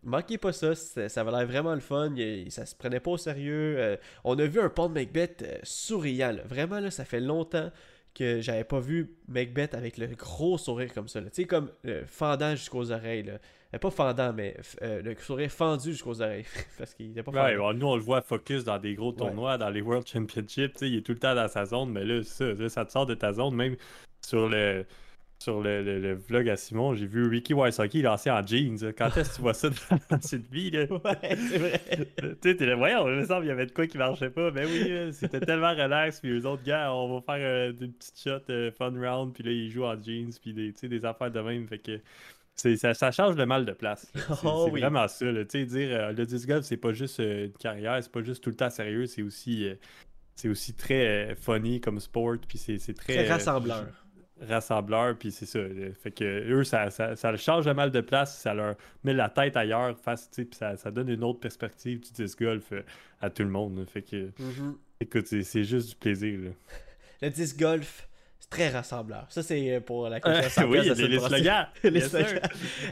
manquez 0.03 0.39
pas 0.39 0.55
ça, 0.55 0.75
ça, 0.75 1.23
va 1.23 1.31
l'air 1.33 1.47
vraiment 1.47 1.75
le 1.75 1.81
fun. 1.81 2.15
ça 2.49 2.65
se 2.65 2.75
prenait 2.75 3.01
pas 3.01 3.11
au 3.11 3.19
sérieux. 3.19 3.99
on 4.25 4.39
a 4.39 4.47
vu 4.47 4.59
un 4.59 4.71
Paul 4.71 4.91
Macbeth 4.91 5.45
souriant. 5.63 6.37
Vraiment, 6.47 6.81
là, 6.81 6.91
ça 6.91 7.05
fait 7.05 7.21
longtemps 7.21 7.71
que 8.15 8.41
j'avais 8.41 8.65
pas 8.65 8.81
vu 8.81 9.15
Macbeth 9.29 9.75
avec 9.75 9.97
le 9.97 10.09
gros 10.09 10.59
sourire 10.59 10.93
comme 10.93 11.09
ça. 11.09 11.21
Tu 11.23 11.29
sais, 11.33 11.45
comme 11.45 11.71
euh, 11.87 12.03
fendant 12.07 12.51
jusqu'aux 12.53 12.93
oreilles. 12.93 13.23
Là. 13.23 13.39
Euh, 13.75 13.79
pas 13.79 13.91
fendant, 13.91 14.33
mais 14.33 14.57
euh, 14.83 15.01
le 15.03 15.15
sourire 15.17 15.51
fendu 15.51 15.93
jusqu'aux 15.93 16.21
oreilles. 16.21 16.45
parce 16.79 16.95
qu'il 16.95 17.11
était 17.11 17.23
pas 17.23 17.31
ouais, 17.31 17.75
nous, 17.75 17.87
on 17.87 17.97
le 17.97 18.03
voit 18.03 18.21
focus 18.21 18.65
dans 18.65 18.79
des 18.79 18.95
gros 18.95 19.13
tournois, 19.13 19.57
dans 19.57 19.71
les 19.71 19.81
World 19.81 20.07
Championships. 20.07 20.83
Il 20.83 20.97
est 20.97 21.03
tout 21.03 21.13
le 21.13 21.19
temps 21.19 21.35
dans 21.35 21.49
sa 21.49 21.65
zone, 21.65 21.91
mais 21.91 22.05
là, 22.05 22.23
ça, 22.23 22.69
ça 22.69 22.85
te 22.85 22.93
sort 22.93 23.07
de 23.07 23.15
ta 23.15 23.33
zone, 23.33 23.55
même 23.55 23.77
sur 24.21 24.49
le 24.49 24.85
sur 25.43 25.61
le, 25.61 25.83
le, 25.83 26.15
vlog 26.15 26.49
à 26.49 26.57
Simon, 26.57 26.95
j'ai 26.95 27.07
vu 27.07 27.27
Ricky 27.27 27.53
Wysocki 27.53 28.03
lancer 28.03 28.31
en 28.31 28.47
jeans. 28.47 28.93
Quand 28.97 29.17
est-ce 29.17 29.31
que 29.31 29.37
tu 29.37 29.43
vois 29.43 29.55
ça 29.55 29.69
dans 30.11 30.21
cette 30.21 30.49
vie? 30.51 30.71
Là? 30.71 30.85
Ouais, 30.91 31.37
c'est 31.37 31.59
vrai. 31.59 31.81
tu 32.17 32.25
sais, 32.43 32.57
t'es 32.57 32.67
là, 32.67 32.77
voyons, 32.77 33.09
il 33.09 33.17
me 33.17 33.25
semble 33.25 33.41
qu'il 33.41 33.49
y 33.49 33.53
avait 33.53 33.67
de 33.67 33.73
quoi 33.73 33.87
qui 33.87 33.99
marchait 33.99 34.31
pas. 34.31 34.51
Ben 34.51 34.67
oui, 34.67 35.13
c'était 35.13 35.41
tellement 35.41 35.73
relax. 35.73 36.21
Puis 36.21 36.33
les 36.33 36.47
autres 36.47 36.63
gars, 36.63 36.93
on 36.93 37.15
va 37.15 37.21
faire 37.21 37.45
euh, 37.45 37.73
des 37.73 37.89
petites 37.89 38.21
shots 38.21 38.51
euh, 38.51 38.71
fun 38.71 38.93
round. 38.93 39.35
Puis 39.35 39.43
là, 39.43 39.51
ils 39.51 39.71
jouent 39.71 39.85
en 39.85 40.01
jeans. 40.01 40.33
Puis 40.41 40.53
des, 40.55 40.73
des 40.73 41.05
affaires 41.05 41.31
de 41.31 41.41
même. 41.41 41.67
Fait 41.67 41.79
que 41.79 42.01
ça, 42.55 42.95
ça, 42.95 43.11
change 43.11 43.35
le 43.37 43.47
mal 43.47 43.65
de 43.65 43.73
place. 43.73 44.13
C'est 44.15 44.47
oh 44.47 44.69
vraiment 44.71 45.09
ça. 45.09 45.25
Là. 45.25 45.45
Dire 45.45 45.67
euh, 45.75 46.13
le 46.13 46.25
disc 46.25 46.47
golf, 46.47 46.65
c'est 46.65 46.77
pas 46.77 46.93
juste 46.93 47.19
une 47.19 47.53
carrière, 47.59 47.99
c'est 48.01 48.13
pas 48.13 48.23
juste 48.23 48.45
tout 48.45 48.51
le 48.51 48.57
temps 48.57 48.71
sérieux, 48.71 49.07
c'est 49.07 49.23
aussi 49.23 49.67
c'est 50.35 50.49
aussi 50.49 50.75
très 50.75 51.35
funny 51.35 51.81
comme 51.81 52.01
sport, 52.01 52.37
puis 52.49 52.59
c'est 52.59 52.79
très... 52.95 53.15
Très 53.15 53.29
rassembleur 53.29 54.02
rassembleur, 54.49 55.17
puis 55.17 55.31
c'est 55.31 55.47
ça. 55.47 55.61
Fait 56.03 56.11
que 56.11 56.25
eux, 56.25 56.65
ça, 56.65 56.91
ça, 56.91 57.17
ça 57.17 57.37
change 57.37 57.69
mal 57.69 57.91
de 57.91 58.01
place, 58.01 58.39
ça 58.39 58.55
leur 58.55 58.75
met 59.05 59.13
la 59.13 59.29
tête 59.29 59.57
ailleurs, 59.57 59.97
face, 59.99 60.29
puis 60.35 60.49
ça, 60.53 60.77
ça 60.77 60.91
donne 60.91 61.09
une 61.09 61.25
autre 61.25 61.41
perspective 61.41 62.01
du 62.01 62.13
disc 62.13 62.41
golf 62.41 62.73
euh, 62.73 62.83
à 63.21 63.31
tout 63.31 63.43
le 63.43 63.51
monde. 63.51 63.85
Fait 63.89 64.03
que, 64.03 64.27
mm-hmm. 64.27 64.77
écoute, 65.01 65.27
c'est 65.27 65.65
juste 65.65 65.91
du 65.91 65.97
plaisir. 65.97 66.39
Le 67.23 67.31
disc 67.31 67.57
golf, 67.59 68.09
c'est 68.41 68.51
très 68.51 68.69
rassembleur. 68.71 69.27
Ça, 69.29 69.45
c'est 69.45 69.81
pour 69.87 70.09
la 70.09 70.21
question. 70.21 70.69
oui, 70.69 70.81
les, 70.81 71.09
les 71.09 71.21
slogans. 71.21 71.67
les 71.85 72.01
slogans. 72.01 72.41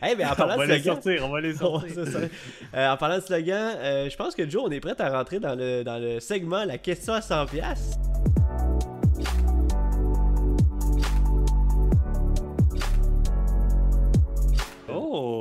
hey, 0.01 0.15
mais 0.17 0.25
en 0.25 0.35
parlant 0.37 0.55
on 0.55 0.59
va 0.59 0.67
de 0.69 0.73
les 0.73 0.83
sortir, 0.83 1.27
on 1.27 1.31
va 1.31 1.41
les 1.41 1.55
sortir. 1.55 2.29
euh, 2.75 2.89
en 2.89 2.97
parlant 2.97 3.17
de 3.17 3.23
slogans, 3.23 3.75
euh, 3.79 4.09
je 4.09 4.17
pense 4.17 4.37
que 4.37 4.49
Joe, 4.49 4.63
on 4.67 4.71
est 4.71 4.81
prêt 4.81 4.95
à 5.01 5.11
rentrer 5.11 5.41
dans 5.41 5.57
le, 5.57 5.83
dans 5.83 5.99
le 5.99 6.21
segment 6.21 6.65
La 6.65 6.79
question 6.79 7.13
à 7.15 7.21
100$. 7.21 8.10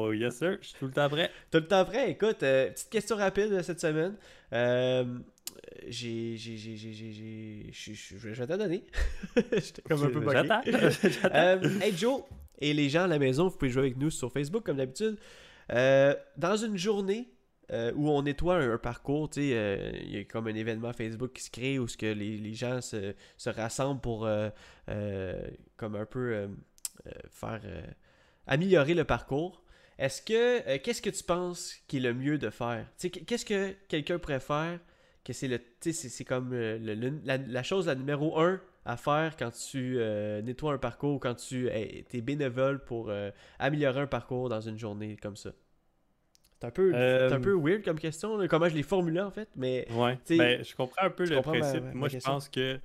Oh, 0.09 0.13
yes 0.13 0.37
sir, 0.37 0.57
je 0.59 0.69
suis 0.69 0.79
tout 0.79 0.87
le 0.87 0.91
temps 0.91 1.07
prêt. 1.07 1.29
Tout 1.51 1.59
le 1.59 1.67
temps 1.67 1.85
prêt. 1.85 2.09
Écoute, 2.09 2.41
euh, 2.41 2.71
petite 2.71 2.89
question 2.89 3.15
rapide 3.15 3.61
cette 3.61 3.79
semaine. 3.79 4.15
Euh, 4.53 5.05
j'ai. 5.87 6.35
j'ai, 6.35 6.57
j'ai, 6.57 6.75
j'ai, 6.75 7.71
Je 7.71 8.27
vais 8.27 8.47
t'en 8.47 8.57
donner. 8.57 8.83
J'étais 9.53 9.83
comme 9.83 10.03
un 10.03 10.09
peu 10.09 10.23
J'attends. 10.31 10.61
euh, 11.35 11.79
hey 11.79 11.95
Joe, 11.95 12.23
et 12.57 12.73
les 12.73 12.89
gens 12.89 13.03
à 13.03 13.07
la 13.07 13.19
maison, 13.19 13.49
vous 13.49 13.55
pouvez 13.55 13.69
jouer 13.69 13.83
avec 13.83 13.97
nous 13.97 14.09
sur 14.09 14.31
Facebook 14.31 14.65
comme 14.65 14.77
d'habitude. 14.77 15.19
Euh, 15.71 16.15
dans 16.37 16.55
une 16.55 16.75
journée 16.75 17.29
où 17.93 18.09
on 18.09 18.23
nettoie 18.23 18.55
un, 18.55 18.79
parcours, 18.79 19.29
tu 19.29 19.41
sais, 19.41 19.93
il 20.01 20.11
y 20.11 20.17
a 20.17 20.23
comme 20.23 20.47
un 20.47 20.55
événement 20.55 20.91
Facebook 20.91 21.33
qui 21.33 21.43
se 21.43 21.51
crée 21.51 21.77
où 21.77 21.87
ce 21.87 21.97
que 21.97 22.07
les, 22.07 22.39
les 22.39 22.53
gens 22.55 22.81
se, 22.81 23.13
se, 23.37 23.51
rassemblent 23.51 24.01
pour 24.01 24.27
comme 25.77 25.95
un 25.95 26.05
peu 26.07 26.49
faire 27.29 27.61
améliorer 28.49 28.95
le 28.95 29.05
parcours. 29.05 29.63
Est-ce 29.99 30.21
que 30.21 30.67
euh, 30.67 30.77
qu'est-ce 30.81 31.01
que 31.01 31.09
tu 31.09 31.23
penses 31.23 31.75
qui 31.87 31.97
est 31.97 31.99
le 31.99 32.13
mieux 32.13 32.37
de 32.37 32.49
faire? 32.49 32.85
Qu'est-ce 32.97 33.45
que 33.45 33.73
quelqu'un 33.89 34.17
pourrait 34.17 34.39
faire 34.39 34.79
que 35.25 35.33
c'est 35.33 35.49
le 35.49 35.59
c'est 35.81 36.23
comme 36.23 36.51
euh, 36.53 36.79
la, 37.25 37.63
chose 37.63 37.87
la 37.87 37.95
numéro 37.95 38.39
un 38.39 38.61
à 38.85 38.95
faire 38.95 39.35
quand 39.35 39.51
tu 39.51 39.97
euh, 39.99 40.41
nettoies 40.41 40.73
un 40.73 40.77
parcours 40.77 41.19
quand 41.19 41.35
tu 41.35 41.67
es 41.67 42.21
bénévole 42.21 42.83
pour 42.85 43.11
améliorer 43.59 43.99
un 43.99 44.07
parcours 44.07 44.47
dans 44.47 44.61
une 44.61 44.79
journée 44.79 45.17
comme 45.21 45.35
ça? 45.35 45.51
C'est 46.61 46.67
un 46.67 46.71
peu 46.71 46.95
un 46.95 47.39
peu 47.41 47.53
weird 47.53 47.83
comme 47.83 47.99
question 47.99 48.47
comment 48.47 48.69
je 48.69 48.75
l'ai 48.75 48.83
formulé 48.83 49.19
en 49.19 49.31
fait 49.31 49.49
mais 49.57 49.85
ouais. 49.91 50.17
Ben, 50.29 50.63
je 50.63 50.75
comprends 50.75 51.05
un 51.05 51.09
peu 51.09 51.25
le 51.25 51.41
principe. 51.41 51.93
Moi 51.93 52.07
je 52.07 52.19
pense 52.19 52.47
que 52.47 52.79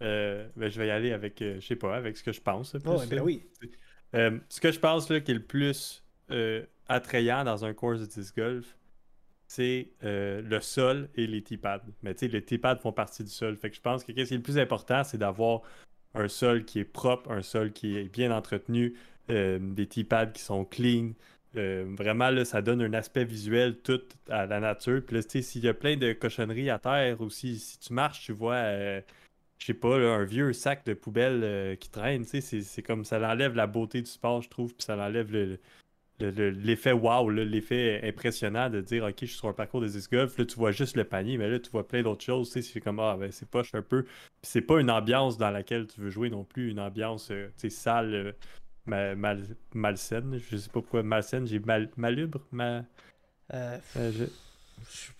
ben, 0.00 0.70
je 0.70 0.80
vais 0.80 0.86
y 0.86 0.90
aller 0.90 1.12
avec 1.12 1.40
je 1.40 1.60
sais 1.60 1.76
pas 1.76 1.96
avec 1.96 2.16
ce 2.16 2.24
que 2.24 2.32
je 2.32 2.40
pense. 2.40 2.74
ben 2.76 3.20
oui. 3.20 3.46
Ce 4.14 4.58
que 4.58 4.72
je 4.72 4.80
pense 4.80 5.10
là, 5.10 5.20
qui 5.20 5.32
est 5.32 5.34
le 5.34 5.42
plus 5.42 6.02
euh, 6.30 6.64
attrayant 6.88 7.44
dans 7.44 7.64
un 7.64 7.74
course 7.74 8.00
de 8.00 8.06
disc 8.06 8.36
golf, 8.36 8.76
c'est 9.48 9.90
euh, 10.04 10.42
le 10.42 10.60
sol 10.60 11.08
et 11.14 11.26
les 11.26 11.42
tee-pads. 11.42 11.82
Mais 12.02 12.14
tu 12.14 12.20
sais, 12.20 12.28
les 12.28 12.42
tee-pads 12.42 12.78
font 12.80 12.92
partie 12.92 13.24
du 13.24 13.30
sol. 13.30 13.56
Fait 13.56 13.70
que 13.70 13.76
je 13.76 13.80
pense 13.80 14.04
que 14.04 14.12
ce 14.12 14.12
qui 14.12 14.34
est 14.34 14.36
le 14.36 14.42
plus 14.42 14.58
important, 14.58 15.04
c'est 15.04 15.18
d'avoir 15.18 15.62
un 16.14 16.28
sol 16.28 16.64
qui 16.64 16.80
est 16.80 16.84
propre, 16.84 17.30
un 17.30 17.42
sol 17.42 17.72
qui 17.72 17.96
est 17.96 18.04
bien 18.04 18.30
entretenu, 18.30 18.94
des 19.28 19.86
tee-pads 19.88 20.32
qui 20.32 20.42
sont 20.42 20.64
clean. 20.64 21.12
vraiment, 21.54 22.30
là, 22.30 22.44
ça 22.44 22.62
donne 22.62 22.80
un 22.80 22.92
aspect 22.92 23.24
visuel 23.24 23.78
tout 23.78 24.00
à 24.28 24.46
la 24.46 24.60
nature. 24.60 25.02
Puis 25.04 25.16
là, 25.16 25.22
tu 25.22 25.30
sais, 25.30 25.42
s'il 25.42 25.64
y 25.64 25.68
a 25.68 25.74
plein 25.74 25.96
de 25.96 26.12
cochonneries 26.12 26.70
à 26.70 26.78
terre 26.78 27.20
aussi, 27.20 27.58
si 27.58 27.78
tu 27.78 27.92
marches, 27.92 28.24
tu 28.24 28.32
vois 28.32 29.02
je 29.58 29.66
sais 29.66 29.74
pas, 29.74 29.96
un 29.96 30.24
vieux 30.24 30.52
sac 30.52 30.84
de 30.84 30.94
poubelle 30.94 31.40
euh, 31.42 31.76
qui 31.76 31.88
traîne, 31.90 32.24
tu 32.24 32.40
sais, 32.40 32.60
c'est 32.60 32.82
comme 32.82 33.04
ça 33.04 33.18
enlève 33.18 33.54
la 33.54 33.66
beauté 33.66 34.02
du 34.02 34.10
sport, 34.10 34.42
je 34.42 34.48
trouve, 34.48 34.74
puis 34.74 34.84
ça 34.84 34.96
enlève 34.96 35.30
l'effet 36.20 36.90
le, 36.90 36.96
wow, 36.96 37.28
l'effet 37.30 38.00
impressionnant 38.04 38.70
de 38.70 38.80
dire, 38.80 39.04
ok, 39.04 39.14
je 39.20 39.26
suis 39.26 39.36
sur 39.36 39.48
un 39.48 39.52
parcours 39.52 39.80
de 39.80 39.88
disc 39.88 40.10
golf, 40.10 40.36
là, 40.38 40.44
tu 40.44 40.56
vois 40.56 40.72
juste 40.72 40.96
le 40.96 41.04
panier, 41.04 41.38
mais 41.38 41.48
là, 41.48 41.58
tu 41.58 41.70
vois 41.70 41.86
plein 41.86 42.02
d'autres 42.02 42.24
choses, 42.24 42.50
tu 42.50 42.62
sais, 42.62 42.72
c'est 42.72 42.80
comme, 42.80 43.00
ah, 43.00 43.16
ben, 43.18 43.30
c'est 43.30 43.48
poche 43.48 43.74
un 43.74 43.82
peu. 43.82 44.04
C'est 44.42 44.60
pas 44.60 44.80
une 44.80 44.90
ambiance 44.90 45.36
dans 45.38 45.50
laquelle 45.50 45.86
tu 45.86 46.00
veux 46.00 46.10
jouer 46.10 46.30
non 46.30 46.44
plus, 46.44 46.70
une 46.70 46.80
ambiance, 46.80 47.30
euh, 47.30 47.48
tu 47.58 47.68
sais, 47.68 47.70
sale, 47.70 48.14
euh, 48.14 49.14
mal, 49.16 49.42
malsaine, 49.74 50.38
je 50.50 50.56
sais 50.56 50.68
pas 50.68 50.80
pourquoi 50.80 51.02
malsaine, 51.02 51.46
j'ai 51.46 51.58
mal, 51.58 51.90
malubre, 51.96 52.40
ma... 52.50 52.84
Ben, 53.48 53.80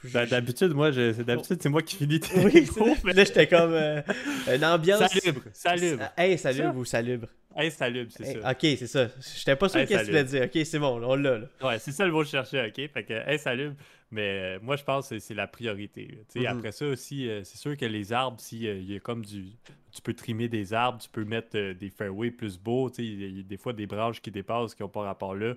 d'habitude, 0.04 0.72
moi, 0.72 0.90
d'habitude, 0.90 1.58
c'est 1.60 1.68
moi 1.68 1.82
qui 1.82 1.96
finis 1.96 2.20
tes 2.20 2.38
oui, 2.40 2.68
mais... 3.04 3.12
Là, 3.12 3.24
j'étais 3.24 3.46
comme 3.46 3.72
euh, 3.72 4.02
une 4.54 4.64
ambiance. 4.64 5.10
Salubre, 5.10 5.42
salubre. 5.52 6.04
Hey, 6.16 6.38
salubre 6.38 6.76
ou 6.76 6.84
salubre? 6.84 7.28
Insalubre, 7.56 8.12
c'est 8.14 8.34
ça. 8.34 8.50
Ok, 8.50 8.58
c'est 8.60 8.86
ça. 8.86 9.08
J'étais 9.38 9.56
pas 9.56 9.68
sûr 9.70 9.80
qu'est-ce 9.86 10.00
que 10.00 10.04
tu 10.04 10.10
voulais 10.10 10.24
dire. 10.24 10.42
Ok, 10.42 10.66
c'est 10.66 10.78
bon, 10.78 11.02
on 11.02 11.16
l'a. 11.16 11.38
Là. 11.38 11.46
Ouais, 11.62 11.78
c'est 11.78 11.92
ça 11.92 12.04
le 12.04 12.12
mot 12.12 12.20
que 12.20 12.26
je 12.26 12.32
cherchais, 12.32 12.66
ok? 12.68 12.92
Fait 12.92 13.04
que 13.04 13.34
insalubre. 13.34 13.74
Mais 14.10 14.56
euh, 14.56 14.58
moi, 14.62 14.76
je 14.76 14.84
pense 14.84 15.08
que 15.08 15.18
c'est 15.18 15.34
la 15.34 15.46
priorité. 15.46 16.20
Mm-hmm. 16.34 16.46
Après 16.46 16.70
ça 16.70 16.86
aussi, 16.86 17.28
euh, 17.28 17.42
c'est 17.44 17.56
sûr 17.56 17.76
que 17.76 17.86
les 17.86 18.12
arbres, 18.12 18.38
s'il 18.40 18.62
y 18.62 18.94
a 18.94 19.00
comme 19.00 19.24
du. 19.24 19.46
Tu 19.90 20.02
peux 20.02 20.12
trimer 20.12 20.48
des 20.48 20.74
arbres, 20.74 21.00
tu 21.00 21.08
peux 21.08 21.24
mettre 21.24 21.72
des 21.72 21.90
fairways 21.90 22.30
plus 22.30 22.58
beaux. 22.58 22.90
Il 22.98 23.38
y 23.38 23.40
a 23.40 23.42
des 23.42 23.56
fois 23.56 23.72
des 23.72 23.86
branches 23.86 24.20
qui 24.20 24.30
dépassent 24.30 24.74
qui 24.74 24.82
n'ont 24.82 24.90
pas 24.90 25.02
rapport 25.02 25.34
là. 25.34 25.54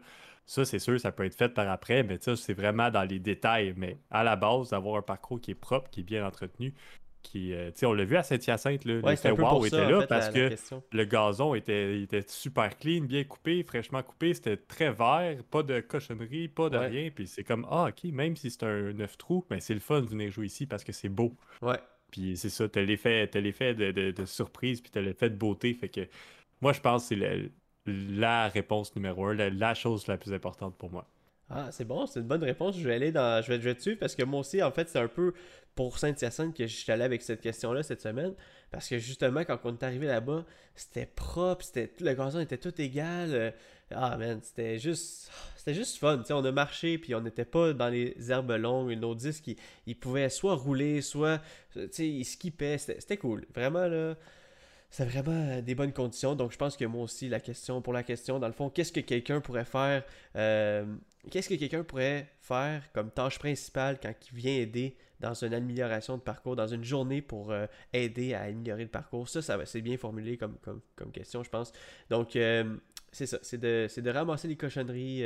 Ça, 0.49 0.65
c'est 0.65 0.79
sûr, 0.79 0.99
ça 0.99 1.11
peut 1.11 1.25
être 1.25 1.35
fait 1.35 1.49
par 1.49 1.69
après, 1.69 2.01
mais 2.01 2.17
ça, 2.19 2.35
c'est 2.35 2.55
vraiment 2.55 2.89
dans 2.89 3.03
les 3.03 3.19
détails. 3.19 3.75
Mais 3.77 3.99
à 4.09 4.23
la 4.23 4.35
base, 4.35 4.71
d'avoir 4.71 4.95
un 4.95 5.03
parcours 5.03 5.39
qui 5.39 5.51
est 5.51 5.55
propre, 5.55 5.91
qui 5.91 5.99
est 5.99 6.03
bien 6.03 6.25
entretenu, 6.25 6.73
qui, 7.21 7.53
euh, 7.53 7.69
on 7.83 7.93
l'a 7.93 8.03
vu 8.03 8.17
à 8.17 8.23
Saint-Hyacinthe, 8.23 8.83
le 8.83 9.01
l'effet 9.01 9.29
wow 9.29 9.63
était 9.63 9.87
là 9.87 10.07
parce 10.07 10.29
que 10.29 10.49
le 10.91 11.05
gazon 11.05 11.53
était, 11.53 12.01
était 12.01 12.23
super 12.25 12.75
clean, 12.79 13.03
bien 13.03 13.25
coupé, 13.25 13.61
fraîchement 13.61 14.01
coupé, 14.01 14.33
c'était 14.33 14.57
très 14.57 14.91
vert, 14.91 15.37
pas 15.51 15.61
de 15.61 15.81
cochonnerie, 15.81 16.47
pas 16.47 16.71
de 16.71 16.77
rien. 16.77 17.11
Puis 17.13 17.27
c'est 17.27 17.43
comme, 17.43 17.67
ah, 17.69 17.89
ok, 17.89 18.11
même 18.11 18.35
si 18.35 18.49
c'est 18.49 18.63
un 18.63 18.91
neuf 18.93 19.19
trous, 19.19 19.45
mais 19.51 19.57
ben, 19.57 19.61
c'est 19.61 19.75
le 19.75 19.79
fun 19.79 20.01
de 20.01 20.07
venir 20.07 20.31
jouer 20.31 20.47
ici 20.47 20.65
parce 20.65 20.83
que 20.83 20.93
c'est 20.93 21.09
beau. 21.09 21.37
Ouais. 21.61 21.77
Puis 22.09 22.35
c'est 22.37 22.49
ça, 22.49 22.67
t'as 22.67 22.81
l'effet, 22.81 23.29
l'effet 23.35 23.75
de, 23.75 23.91
de, 23.91 24.25
surprise, 24.25 24.81
puis 24.81 24.89
t'as 24.89 25.01
l'effet 25.01 25.29
de 25.29 25.35
beauté. 25.35 25.75
Fait 25.75 25.89
que 25.89 26.07
moi, 26.59 26.73
je 26.73 26.79
pense 26.79 27.07
que 27.07 27.15
c'est 27.15 27.51
la 27.85 28.47
réponse 28.49 28.95
numéro 28.95 29.25
un, 29.25 29.33
la, 29.35 29.73
chose 29.73 30.07
la 30.07 30.17
plus 30.17 30.33
importante 30.33 30.75
pour 30.77 30.91
moi. 30.91 31.07
Ah, 31.49 31.69
c'est 31.71 31.85
bon, 31.85 32.05
c'est 32.05 32.19
une 32.19 32.27
bonne 32.27 32.43
réponse. 32.43 32.77
Je 32.77 32.87
vais 32.87 32.95
aller 32.95 33.11
dans. 33.11 33.41
Je 33.41 33.51
vais, 33.51 33.59
je 33.59 33.69
dessus 33.69 33.95
parce 33.95 34.15
que 34.15 34.23
moi 34.23 34.41
aussi, 34.41 34.61
en 34.61 34.71
fait, 34.71 34.87
c'est 34.87 34.99
un 34.99 35.07
peu 35.07 35.33
pour 35.73 35.97
Saint-Hyacinthe 35.97 36.55
que 36.55 36.67
je 36.67 36.75
suis 36.75 36.91
allé 36.91 37.03
avec 37.03 37.23
cette 37.23 37.41
question-là 37.41 37.81
cette 37.81 38.01
semaine. 38.01 38.35
Parce 38.69 38.87
que 38.87 38.99
justement, 38.99 39.43
quand 39.45 39.57
on 39.63 39.73
est 39.73 39.83
arrivé 39.83 40.05
là-bas, 40.05 40.45
c'était 40.75 41.07
propre, 41.07 41.65
c'était 41.65 41.91
le 42.01 42.13
gazon 42.13 42.39
était 42.39 42.59
tout 42.59 42.79
égal. 42.79 43.29
Euh, 43.33 43.51
ah 43.89 44.15
man, 44.17 44.39
c'était 44.43 44.77
juste. 44.77 45.31
C'était 45.55 45.73
juste 45.73 45.97
fun. 45.97 46.23
on 46.29 46.45
a 46.45 46.51
marché 46.51 46.97
puis 46.99 47.15
on 47.15 47.21
n'était 47.21 47.45
pas 47.45 47.73
dans 47.73 47.89
les 47.89 48.15
herbes 48.29 48.51
longues. 48.51 48.91
Nos 48.91 49.15
disques, 49.15 49.49
ils, 49.87 49.95
pouvaient 49.99 50.29
soit 50.29 50.53
rouler, 50.53 51.01
soit. 51.01 51.41
Ils 51.97 52.25
skippaient. 52.25 52.77
C'était 52.77 53.17
cool. 53.17 53.45
Vraiment 53.55 53.87
là 53.87 54.15
c'est 54.89 55.05
vraiment 55.05 55.31
euh, 55.31 55.61
des 55.61 55.75
bonnes 55.75 55.93
conditions. 55.93 56.35
Donc, 56.35 56.51
je 56.51 56.57
pense 56.57 56.75
que 56.75 56.85
moi 56.85 57.03
aussi, 57.03 57.29
la 57.29 57.39
question, 57.39 57.81
pour 57.81 57.93
la 57.93 58.03
question, 58.03 58.39
dans 58.39 58.47
le 58.47 58.53
fond, 58.53 58.69
qu'est-ce 58.69 58.91
que 58.91 58.99
quelqu'un 58.99 59.39
pourrait 59.39 59.65
faire 59.65 60.03
euh, 60.35 60.85
Qu'est-ce 61.29 61.49
que 61.49 61.55
quelqu'un 61.55 61.83
pourrait 61.83 62.27
faire 62.41 62.91
comme 62.93 63.11
tâche 63.11 63.37
principale 63.37 63.99
quand 64.01 64.13
il 64.31 64.35
vient 64.35 64.55
aider 64.55 64.97
dans 65.19 65.33
une 65.33 65.53
amélioration 65.53 66.17
de 66.17 66.21
parcours, 66.21 66.55
dans 66.55 66.67
une 66.67 66.83
journée 66.83 67.21
pour 67.21 67.51
euh, 67.51 67.67
aider 67.93 68.33
à 68.33 68.43
améliorer 68.43 68.83
le 68.83 68.89
parcours? 68.89 69.29
Ça, 69.29 69.41
ça 69.41 69.63
c'est 69.65 69.81
bien 69.81 69.97
formulé 69.97 70.37
comme, 70.37 70.57
question, 71.11 71.43
je 71.43 71.49
pense. 71.49 71.71
Donc, 72.09 72.37
c'est 73.11 73.25
ça, 73.25 73.37
c'est 73.41 73.59
de, 73.59 73.87
de, 73.95 74.09
ramasser 74.09 74.47
les 74.47 74.55
cochonneries 74.55 75.23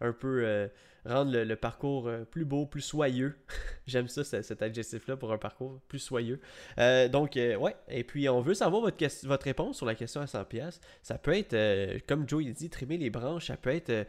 un 0.00 0.12
peu 0.12 0.68
rendre 1.04 1.36
le, 1.36 1.56
parcours 1.56 2.08
euh, 2.08 2.24
plus 2.24 2.44
beau, 2.44 2.66
plus 2.66 2.82
soyeux. 2.82 3.36
J'aime 3.86 4.08
ça, 4.08 4.24
cet 4.24 4.62
adjectif-là 4.62 5.16
pour 5.16 5.32
un 5.32 5.38
parcours 5.38 5.80
plus 5.88 5.98
soyeux. 5.98 6.40
Euh, 6.78 7.08
donc, 7.08 7.36
euh, 7.36 7.56
ouais. 7.56 7.74
Et 7.88 8.04
puis, 8.04 8.28
on 8.28 8.40
veut 8.40 8.54
savoir 8.54 8.82
votre, 8.82 9.26
votre 9.26 9.44
réponse 9.44 9.76
sur 9.76 9.86
la 9.86 9.94
question 9.94 10.20
à 10.20 10.26
100$. 10.26 10.80
Ça 11.02 11.18
peut 11.18 11.32
être, 11.32 12.06
comme 12.06 12.28
Joe 12.28 12.44
il 12.44 12.52
dit, 12.52 12.70
trimer 12.70 12.98
les 12.98 13.10
branches. 13.10 13.46
Ça 13.46 13.56
peut 13.56 13.70
être, 13.70 14.06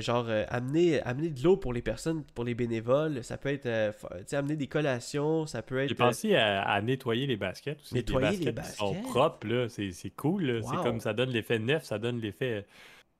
genre, 0.00 0.28
amener, 0.48 1.00
amener 1.02 1.30
de 1.30 1.42
l'eau 1.42 1.56
pour 1.56 1.72
les 1.72 1.82
personnes, 1.82 2.24
pour 2.34 2.44
les 2.44 2.54
bénévoles. 2.54 3.24
Ça 3.24 3.36
peut 3.36 3.48
être, 3.48 3.94
amener 4.32 4.56
des 4.56 4.68
collations. 4.68 5.46
Ça 5.46 5.62
peut 5.62 5.78
être. 5.78 5.88
J'ai 5.88 5.94
pensé 5.94 6.36
à, 6.36 6.80
nettoyer 6.82 7.26
les 7.26 7.36
baskets 7.36 7.80
aussi. 7.80 7.94
Nettoyer 7.94 8.36
les 8.36 8.52
baskets. 8.52 8.76
sont 8.76 8.94
propres, 9.02 9.46
là. 9.46 9.68
C'est 9.68 10.10
cool, 10.10 10.62
C'est 10.62 10.82
comme 10.82 11.00
ça 11.00 11.12
donne 11.12 11.30
l'effet 11.30 11.58
neuf, 11.58 11.84
ça 11.84 11.98
donne 11.98 12.20
l'effet 12.20 12.66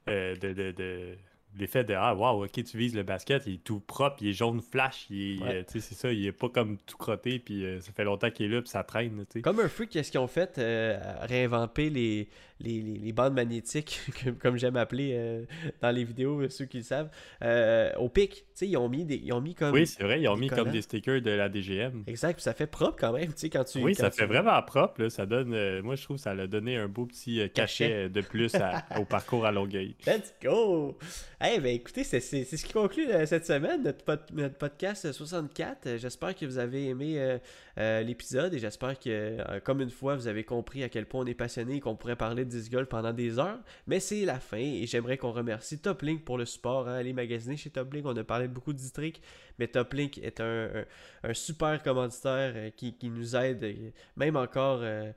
de 0.07 1.17
l'effet 1.59 1.85
de 1.85 1.95
Ah, 1.95 2.15
wow, 2.15 2.45
ok, 2.45 2.65
tu 2.65 2.77
vises 2.77 2.95
le 2.95 3.03
basket, 3.03 3.45
il 3.47 3.55
est 3.55 3.65
tout 3.65 3.81
propre, 3.81 4.17
il 4.21 4.29
est 4.29 4.33
jaune 4.33 4.61
flash, 4.61 5.07
il 5.11 5.43
est, 5.43 5.45
euh, 5.45 5.63
c'est 5.67 5.81
ça, 5.81 6.13
il 6.13 6.27
est 6.27 6.33
pas 6.33 6.49
comme 6.49 6.79
tout 6.79 6.97
crotté, 6.97 7.39
puis 7.39 7.65
euh, 7.65 7.81
ça 7.81 7.93
fait 7.93 8.05
longtemps 8.05 8.31
qu'il 8.31 8.47
est 8.47 8.55
là, 8.55 8.61
puis 8.61 8.71
ça 8.71 8.83
traîne. 8.85 9.25
Comme 9.43 9.61
un 9.61 9.69
freak, 9.69 9.91
qu'est-ce 9.91 10.11
qu'ils 10.11 10.21
ont 10.21 10.27
fait 10.27 10.59
euh, 10.59 10.99
Réinventer 11.23 11.91
les, 11.91 12.29
les, 12.61 12.81
les, 12.81 13.13
bandes 13.13 13.35
magnétiques, 13.35 14.01
comme 14.41 14.57
j'aime 14.57 14.77
appeler 14.77 15.13
euh, 15.15 15.45
dans 15.83 15.91
les 15.91 16.05
vidéos, 16.05 16.49
ceux 16.49 16.65
qui 16.65 16.79
le 16.79 16.83
savent, 16.83 17.11
euh, 17.43 17.93
au 17.97 18.09
pic. 18.09 18.45
Ils 18.63 18.77
ont, 18.79 18.89
mis 18.89 19.05
des, 19.05 19.17
ils 19.17 19.33
ont 19.35 19.43
mis 19.43 19.55
comme. 19.55 19.75
Oui, 19.75 19.87
c'est 19.87 20.03
vrai, 20.03 20.21
ils 20.23 20.29
ont 20.29 20.37
mis 20.37 20.49
comme 20.49 20.71
des 20.71 20.81
stickers 20.81 21.21
de 21.21 21.31
la 21.31 21.51
DGM. 21.51 22.05
Exact, 22.07 22.35
puis 22.35 22.43
ça 22.43 22.55
fait 22.55 22.67
propre 22.67 22.97
quand 22.99 23.13
même. 23.13 23.33
Quand 23.53 23.65
tu, 23.65 23.81
oui, 23.81 23.95
ça 23.95 24.11
fait 24.11 24.25
vraiment 24.25 24.61
propre. 24.63 25.09
Ça 25.09 25.27
donne, 25.27 25.53
euh, 25.53 25.83
moi, 25.83 25.95
je 25.95 26.03
trouve 26.03 26.17
que 26.17 26.23
ça 26.23 26.31
a 26.31 26.47
donné 26.47 26.77
un 26.77 26.89
beau 26.89 27.05
petit 27.05 27.43
cachet, 27.53 28.09
de 28.09 28.21
plus 28.23 28.53
au 28.99 29.05
parcours 29.05 29.45
à 29.45 29.53
Longueuil. 29.53 29.95
Let's 30.07 30.35
go! 30.43 30.97
Hey, 31.39 31.61
ben 31.61 31.75
écoutez, 31.75 32.03
c'est 32.03 32.21
ce 32.21 32.65
qui 32.65 32.73
conclut 32.73 33.09
cette 33.27 33.45
semaine, 33.45 33.83
notre, 33.83 34.57
podcast 34.57 35.13
64. 35.13 35.99
J'espère 35.99 36.35
que 36.35 36.47
vous 36.47 36.57
avez 36.57 36.87
aimé 36.87 37.39
l'épisode 37.77 38.55
et 38.55 38.59
j'espère 38.59 38.99
que, 38.99 39.59
comme 39.61 39.83
une 39.83 39.91
fois, 39.91 40.17
vous 40.17 40.29
avez 40.29 40.45
compris 40.45 40.83
à 40.83 40.89
quel 40.89 41.05
point 41.05 41.21
on 41.21 41.27
est 41.27 41.35
passionné 41.35 41.77
et 41.77 41.81
qu'on 41.81 41.95
pourrait 41.95 42.17
parler 42.17 42.46
de 42.47 42.71
golf 42.71 42.89
pendant 42.89 43.13
des 43.13 43.39
heures. 43.39 43.59
Mais 43.87 44.01
c'est 44.01 44.25
la 44.25 44.41
fin 44.41 44.57
et 44.57 44.87
j'aimerais 44.87 45.17
qu'on 45.17 45.33
remercie 45.33 45.79
Toplink 45.79 46.25
pour 46.25 46.39
le 46.39 46.45
support. 46.45 46.89
Hein. 46.89 46.95
Allez 46.95 47.13
magasiner 47.13 47.57
chez 47.57 47.71
Toplink. 47.71 48.07
On 48.07 48.17
a 48.17 48.25
parlé 48.25 48.49
beaucoup 48.49 48.73
de 48.73 48.79
districts, 48.79 49.23
mais 49.59 49.69
Toplink 49.69 50.19
est 50.19 50.41
un, 50.41 50.85
super 51.33 51.83
commanditaire 51.83 52.53
euh, 52.57 52.71
qui, 52.71 52.97
nous 53.03 53.37
aide, 53.37 53.65
euh, 53.65 53.91
même 54.17 54.37
encore. 54.37 54.81
Euh, 54.83 55.13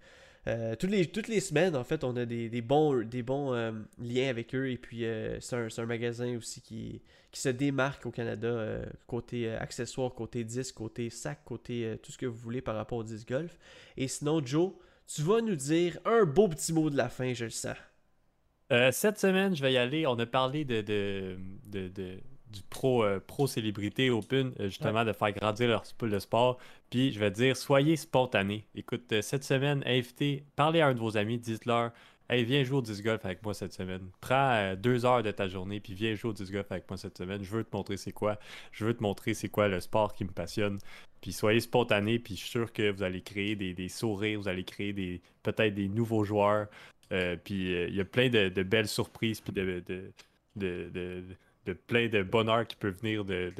toutes, 0.79 0.89
les, 0.89 1.05
toutes 1.05 1.27
les 1.27 1.41
semaines, 1.41 1.75
en 1.75 1.83
fait, 1.83 2.03
on 2.03 2.15
a 2.15 2.25
des, 2.25 2.61
bons, 2.61 2.93
liens 3.99 4.29
avec 4.29 4.55
eux. 4.55 4.69
Et 4.71 4.77
puis, 4.77 5.05
c'est 5.39 5.55
un, 5.55 5.85
magasin 5.85 6.35
aussi 6.37 6.61
qui, 6.61 7.01
se 7.31 7.49
démarque 7.49 8.07
au 8.07 8.11
Canada, 8.11 8.79
côté 9.05 9.53
accessoires, 9.53 10.11
côté 10.15 10.43
disque, 10.43 10.73
côté 10.73 11.11
sac, 11.11 11.43
côté 11.45 11.99
tout 12.01 12.11
ce 12.11 12.17
que 12.17 12.25
vous 12.25 12.37
voulez 12.37 12.61
par 12.61 12.75
rapport 12.75 12.97
au 12.97 13.03
disc 13.03 13.27
golf. 13.27 13.59
Et 13.95 14.07
sinon, 14.07 14.43
Joe, 14.43 14.71
tu 15.13 15.21
vas 15.23 15.41
nous 15.41 15.55
dire 15.55 15.97
un 16.05 16.23
beau 16.25 16.47
petit 16.47 16.71
mot 16.73 16.89
de 16.89 16.97
la 16.97 17.09
fin, 17.09 17.33
je 17.33 17.45
le 17.45 17.49
sens. 17.49 17.75
Euh, 18.71 18.91
cette 18.91 19.17
semaine, 19.17 19.55
je 19.55 19.61
vais 19.61 19.73
y 19.73 19.77
aller. 19.77 20.05
On 20.05 20.17
a 20.19 20.25
parlé 20.25 20.63
de, 20.65 20.81
de, 20.81 21.37
du 22.51 22.61
pro, 22.69 23.03
euh, 23.03 23.19
pro 23.19 23.47
célébrité 23.47 24.11
open, 24.11 24.53
euh, 24.59 24.65
justement, 24.65 25.03
de 25.03 25.13
faire 25.13 25.31
grandir 25.31 25.67
leur, 25.69 25.83
le 26.01 26.19
sport. 26.19 26.59
Puis 26.91 27.11
je 27.11 27.19
vais 27.19 27.31
dire, 27.31 27.57
soyez 27.57 27.95
spontanés. 27.95 28.67
Écoute, 28.75 29.21
cette 29.21 29.43
semaine, 29.43 29.83
invitez, 29.87 30.45
parlez 30.55 30.81
à 30.81 30.87
un 30.87 30.93
de 30.93 30.99
vos 30.99 31.17
amis, 31.17 31.39
dites-leur, 31.39 31.91
hey, 32.29 32.43
viens 32.43 32.63
jouer 32.63 32.77
au 32.77 32.81
disc 32.81 33.03
golf 33.03 33.25
avec 33.25 33.43
moi 33.43 33.53
cette 33.53 33.73
semaine. 33.73 34.09
Prends 34.21 34.75
deux 34.75 35.05
heures 35.05 35.23
de 35.23 35.31
ta 35.31 35.47
journée, 35.47 35.79
puis 35.79 35.93
viens 35.93 36.15
jouer 36.15 36.31
au 36.31 36.33
disc 36.33 36.51
golf 36.51 36.71
avec 36.71 36.89
moi 36.89 36.97
cette 36.97 37.17
semaine. 37.17 37.43
Je 37.43 37.49
veux 37.49 37.63
te 37.63 37.75
montrer 37.75 37.97
c'est 37.97 38.11
quoi. 38.11 38.37
Je 38.71 38.85
veux 38.85 38.93
te 38.93 39.01
montrer 39.03 39.33
c'est 39.33 39.49
quoi 39.49 39.67
le 39.67 39.79
sport 39.79 40.13
qui 40.13 40.23
me 40.23 40.31
passionne. 40.31 40.79
Puis 41.21 41.33
soyez 41.33 41.59
spontanés, 41.59 42.19
puis 42.19 42.35
je 42.35 42.41
suis 42.41 42.49
sûr 42.49 42.71
que 42.71 42.91
vous 42.91 43.03
allez 43.03 43.21
créer 43.21 43.55
des, 43.55 43.89
sourires, 43.89 44.39
vous 44.39 44.47
allez 44.47 44.63
créer 44.63 44.93
des 44.93 45.21
peut-être 45.43 45.73
des 45.73 45.89
nouveaux 45.89 46.23
joueurs. 46.23 46.67
Euh, 47.11 47.35
puis 47.35 47.73
euh, 47.73 47.87
il 47.87 47.95
y 47.95 48.01
a 48.01 48.05
plein 48.05 48.29
de, 48.29 48.63
belles 48.63 48.87
surprises, 48.87 49.41
puis 49.41 49.51
de, 49.51 49.83
de, 50.55 51.73
plein 51.87 52.07
de 52.07 52.23
bonheur 52.23 52.67
qui 52.67 52.75
peut 52.75 52.89
venir 52.89 53.25
de, 53.25 53.51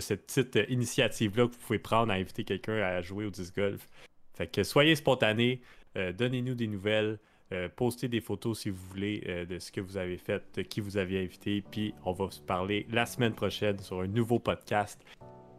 cette 0.00 0.26
petite 0.26 0.58
initiative-là 0.68 1.46
que 1.46 1.52
vous 1.52 1.58
pouvez 1.58 1.78
prendre 1.78 2.12
à 2.12 2.16
inviter 2.16 2.44
quelqu'un 2.44 2.78
à 2.78 3.00
jouer 3.02 3.26
au 3.26 3.30
disc 3.30 3.54
golf. 3.54 3.88
Fait 4.34 4.48
que 4.48 4.64
soyez 4.64 4.96
spontanés, 4.96 5.60
euh, 5.96 6.12
donnez-nous 6.12 6.54
des 6.54 6.66
nouvelles. 6.66 7.18
Postez 7.76 8.08
des 8.08 8.20
photos 8.20 8.60
si 8.60 8.70
vous 8.70 8.82
voulez 8.90 9.46
de 9.48 9.58
ce 9.58 9.72
que 9.72 9.80
vous 9.80 9.96
avez 9.96 10.18
fait, 10.18 10.42
de 10.54 10.62
qui 10.62 10.80
vous 10.80 10.96
avez 10.96 11.22
invité, 11.22 11.62
puis 11.70 11.94
on 12.04 12.12
va 12.12 12.30
se 12.30 12.40
parler 12.40 12.86
la 12.90 13.06
semaine 13.06 13.32
prochaine 13.32 13.78
sur 13.78 14.00
un 14.00 14.06
nouveau 14.06 14.38
podcast. 14.38 15.00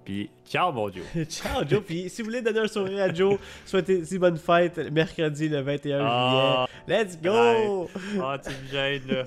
Puis, 0.06 0.30
ciao, 0.46 0.72
mon 0.72 0.90
Joe. 0.92 1.04
ciao, 1.28 1.68
Joe. 1.68 1.82
Puis, 1.82 2.10
si 2.10 2.22
vous 2.22 2.28
voulez 2.28 2.42
donner 2.42 2.60
un 2.60 2.68
sourire 2.68 3.04
à 3.04 3.14
Joe, 3.14 3.40
souhaitez-y 3.66 4.20
bonne 4.20 4.38
fête 4.38 4.78
mercredi 4.92 5.50
le 5.50 5.62
21 5.62 6.00
ah, 6.06 6.68
juillet. 6.86 7.04
Let's 7.04 7.20
go! 7.20 7.90
Ah, 8.22 8.38
tu 8.38 8.52
me 8.52 8.72
gênes, 8.72 9.08
là. 9.08 9.24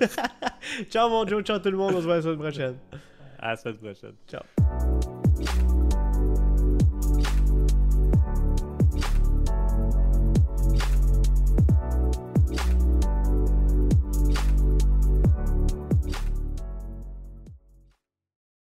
ciao, 0.89 1.09
mon 1.09 1.27
Joe. 1.27 1.43
Ciao, 1.43 1.59
tout 1.59 1.69
le 1.69 1.77
monde. 1.77 1.95
On 1.95 1.99
se 1.99 2.05
voit 2.05 2.15
la 2.15 2.21
semaine 2.21 2.39
prochaine. 2.39 2.75
À 3.37 3.49
la 3.49 3.55
semaine 3.57 3.77
prochaine. 3.77 4.13
Ciao. 4.27 5.18